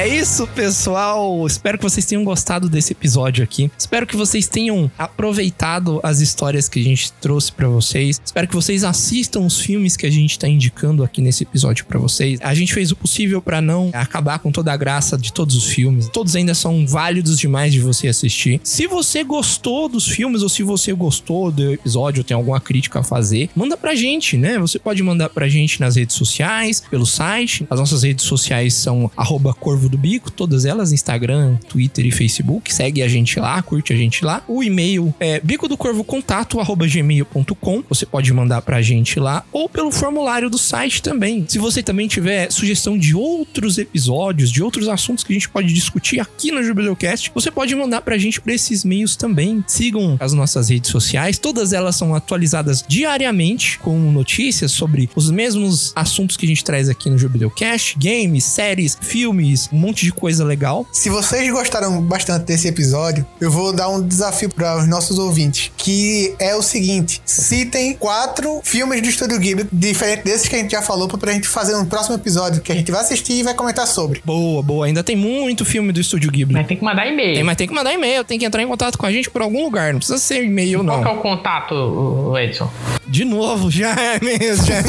É 0.06 0.08
isso, 0.08 0.46
pessoal. 0.48 1.44
Espero 1.46 1.78
que 1.78 1.82
vocês 1.82 2.06
tenham 2.06 2.22
gostado 2.22 2.68
desse 2.68 2.92
episódio 2.92 3.42
aqui. 3.42 3.68
Espero 3.76 4.06
que 4.06 4.16
vocês 4.16 4.46
tenham 4.46 4.88
aproveitado 4.96 5.98
as 6.00 6.20
histórias 6.20 6.68
que 6.68 6.78
a 6.78 6.82
gente 6.82 7.12
trouxe 7.14 7.50
pra 7.50 7.66
vocês. 7.66 8.20
Espero 8.24 8.46
que 8.46 8.54
vocês 8.54 8.84
assistam 8.84 9.40
os 9.40 9.58
filmes 9.58 9.96
que 9.96 10.06
a 10.06 10.10
gente 10.10 10.38
tá 10.38 10.46
indicando 10.46 11.02
aqui 11.02 11.20
nesse 11.20 11.42
episódio 11.42 11.86
pra 11.86 11.98
vocês. 11.98 12.38
A 12.40 12.54
gente 12.54 12.72
fez 12.72 12.92
o 12.92 12.96
possível 12.96 13.42
pra 13.42 13.60
não 13.60 13.90
acabar 13.92 14.38
com 14.38 14.52
toda 14.52 14.72
a 14.72 14.76
graça 14.76 15.18
de 15.18 15.32
todos 15.32 15.56
os 15.56 15.64
filmes. 15.64 16.08
Todos 16.08 16.36
ainda 16.36 16.54
são 16.54 16.86
válidos 16.86 17.36
demais 17.36 17.72
de 17.72 17.80
você 17.80 18.06
assistir. 18.06 18.60
Se 18.62 18.86
você 18.86 19.24
gostou 19.24 19.88
dos 19.88 20.06
filmes 20.06 20.42
ou 20.42 20.48
se 20.48 20.62
você 20.62 20.92
gostou 20.92 21.50
do 21.50 21.72
episódio 21.72 22.22
tem 22.22 22.36
alguma 22.36 22.60
crítica 22.60 23.00
a 23.00 23.02
fazer, 23.02 23.50
manda 23.56 23.76
pra 23.76 23.96
gente, 23.96 24.36
né? 24.36 24.56
Você 24.58 24.78
pode 24.78 25.02
mandar 25.02 25.30
pra 25.30 25.48
gente 25.48 25.80
nas 25.80 25.96
redes 25.96 26.14
sociais, 26.14 26.80
pelo 26.88 27.06
site. 27.06 27.66
As 27.68 27.80
nossas 27.80 28.04
redes 28.04 28.24
sociais 28.24 28.74
são 28.74 29.10
arroba 29.16 29.52
Corvo 29.52 29.95
do 29.96 29.98
Bico, 29.98 30.30
todas 30.30 30.64
elas, 30.64 30.92
Instagram, 30.92 31.56
Twitter 31.68 32.04
e 32.06 32.12
Facebook. 32.12 32.72
Segue 32.72 33.02
a 33.02 33.08
gente 33.08 33.40
lá, 33.40 33.60
curte 33.62 33.92
a 33.92 33.96
gente 33.96 34.24
lá. 34.24 34.42
O 34.46 34.62
e-mail 34.62 35.12
é 35.18 35.40
bico 35.40 35.66
do 35.66 35.76
corvo 35.76 36.04
contato 36.04 36.58
gmail.com. 36.86 37.82
Você 37.88 38.04
pode 38.04 38.32
mandar 38.32 38.60
pra 38.62 38.82
gente 38.82 39.18
lá 39.18 39.42
ou 39.50 39.68
pelo 39.68 39.90
formulário 39.90 40.50
do 40.50 40.58
site 40.58 41.00
também. 41.00 41.44
Se 41.48 41.58
você 41.58 41.82
também 41.82 42.06
tiver 42.06 42.52
sugestão 42.52 42.98
de 42.98 43.14
outros 43.14 43.78
episódios, 43.78 44.52
de 44.52 44.62
outros 44.62 44.88
assuntos 44.88 45.24
que 45.24 45.32
a 45.32 45.34
gente 45.34 45.48
pode 45.48 45.72
discutir 45.72 46.20
aqui 46.20 46.52
no 46.52 46.62
Jubileucast, 46.62 47.32
você 47.34 47.50
pode 47.50 47.74
mandar 47.74 48.02
pra 48.02 48.18
gente 48.18 48.40
por 48.40 48.52
esses 48.52 48.84
meios 48.84 49.16
também. 49.16 49.64
Sigam 49.66 50.16
as 50.20 50.32
nossas 50.32 50.68
redes 50.68 50.90
sociais, 50.90 51.38
todas 51.38 51.72
elas 51.72 51.96
são 51.96 52.14
atualizadas 52.14 52.84
diariamente 52.86 53.78
com 53.78 53.98
notícias 54.12 54.72
sobre 54.72 55.08
os 55.14 55.30
mesmos 55.30 55.92
assuntos 55.96 56.36
que 56.36 56.44
a 56.44 56.48
gente 56.48 56.64
traz 56.64 56.88
aqui 56.88 57.08
no 57.08 57.18
Jubileucast, 57.18 57.96
games, 57.98 58.44
séries, 58.44 58.98
filmes, 59.00 59.68
um 59.76 59.80
monte 59.80 60.04
de 60.04 60.12
coisa 60.12 60.44
legal. 60.44 60.86
Se 60.90 61.10
vocês 61.10 61.50
gostaram 61.52 62.00
bastante 62.00 62.44
desse 62.44 62.66
episódio, 62.66 63.24
eu 63.40 63.50
vou 63.50 63.72
dar 63.72 63.88
um 63.88 64.02
desafio 64.02 64.48
para 64.48 64.78
os 64.78 64.88
nossos 64.88 65.18
ouvintes, 65.18 65.70
que 65.76 66.34
é 66.38 66.54
o 66.54 66.62
seguinte: 66.62 67.20
citem 67.24 67.94
quatro 67.94 68.60
filmes 68.64 69.02
do 69.02 69.08
Estúdio 69.08 69.38
Ghibli, 69.38 69.68
diferente 69.72 70.24
desses 70.24 70.48
que 70.48 70.56
a 70.56 70.58
gente 70.58 70.70
já 70.72 70.82
falou, 70.82 71.06
pra 71.06 71.32
gente 71.32 71.46
fazer 71.46 71.76
um 71.76 71.84
próximo 71.84 72.14
episódio 72.16 72.60
que 72.62 72.72
a 72.72 72.74
gente 72.74 72.90
vai 72.90 73.00
assistir 73.02 73.34
e 73.34 73.42
vai 73.42 73.54
comentar 73.54 73.86
sobre. 73.86 74.22
Boa, 74.24 74.62
boa. 74.62 74.86
Ainda 74.86 75.04
tem 75.04 75.14
muito 75.16 75.64
filme 75.64 75.92
do 75.92 76.00
Estúdio 76.00 76.30
Ghibli. 76.30 76.54
Mas 76.54 76.66
tem 76.66 76.76
que 76.76 76.84
mandar 76.84 77.06
e-mail. 77.06 77.34
Tem, 77.34 77.44
mas 77.44 77.56
tem 77.56 77.68
que 77.68 77.74
mandar 77.74 77.92
e-mail, 77.92 78.24
tem 78.24 78.38
que 78.38 78.44
entrar 78.44 78.62
em 78.62 78.66
contato 78.66 78.96
com 78.96 79.06
a 79.06 79.12
gente 79.12 79.30
por 79.30 79.42
algum 79.42 79.62
lugar. 79.62 79.92
Não 79.92 79.98
precisa 79.98 80.18
ser 80.18 80.42
e-mail, 80.44 80.82
Qual 80.84 80.98
que 80.98 81.08
é 81.08 81.12
não. 81.12 81.18
o 81.18 81.22
contato, 81.22 82.34
Edson? 82.38 82.70
De 83.06 83.24
novo, 83.24 83.70
já 83.70 83.92
é 83.92 84.18
mesmo. 84.22 84.64
Já 84.66 84.82
tá 84.82 84.88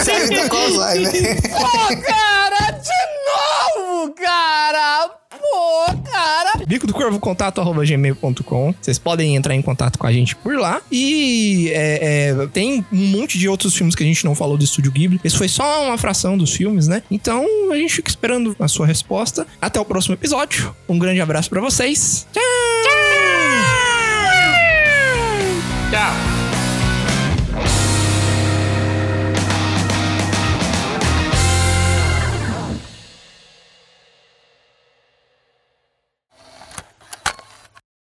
Isso 0.00 0.10
aí 0.10 0.28
tá 0.36 0.48
com 0.48 0.56
Alzheimer. 0.56 1.40
Pô, 1.42 2.02
cara, 2.02 2.70
de 2.72 2.98
novo, 3.26 3.37
cara. 4.16 5.10
Pô, 5.30 6.10
cara. 6.10 6.64
Bico 6.66 6.86
do 6.86 6.92
Corvo, 6.92 7.18
contato 7.18 7.60
arroba 7.60 7.84
gmail.com. 7.84 8.74
Vocês 8.80 8.98
podem 8.98 9.36
entrar 9.36 9.54
em 9.54 9.62
contato 9.62 9.98
com 9.98 10.06
a 10.06 10.12
gente 10.12 10.36
por 10.36 10.56
lá. 10.58 10.82
E 10.90 11.70
é, 11.72 12.28
é, 12.30 12.46
tem 12.48 12.84
um 12.92 13.06
monte 13.06 13.38
de 13.38 13.48
outros 13.48 13.74
filmes 13.74 13.94
que 13.94 14.02
a 14.02 14.06
gente 14.06 14.24
não 14.24 14.34
falou 14.34 14.56
do 14.56 14.64
Estúdio 14.64 14.92
Ghibli. 14.92 15.20
Esse 15.24 15.36
foi 15.36 15.48
só 15.48 15.86
uma 15.86 15.96
fração 15.96 16.36
dos 16.36 16.52
filmes, 16.52 16.88
né? 16.88 17.02
Então 17.10 17.46
a 17.72 17.76
gente 17.76 17.94
fica 17.94 18.10
esperando 18.10 18.54
a 18.58 18.68
sua 18.68 18.86
resposta. 18.86 19.46
Até 19.60 19.80
o 19.80 19.84
próximo 19.84 20.14
episódio. 20.14 20.74
Um 20.88 20.98
grande 20.98 21.20
abraço 21.20 21.48
pra 21.48 21.60
vocês. 21.60 22.26
Tchau. 22.32 22.42
Tchau. 25.90 26.27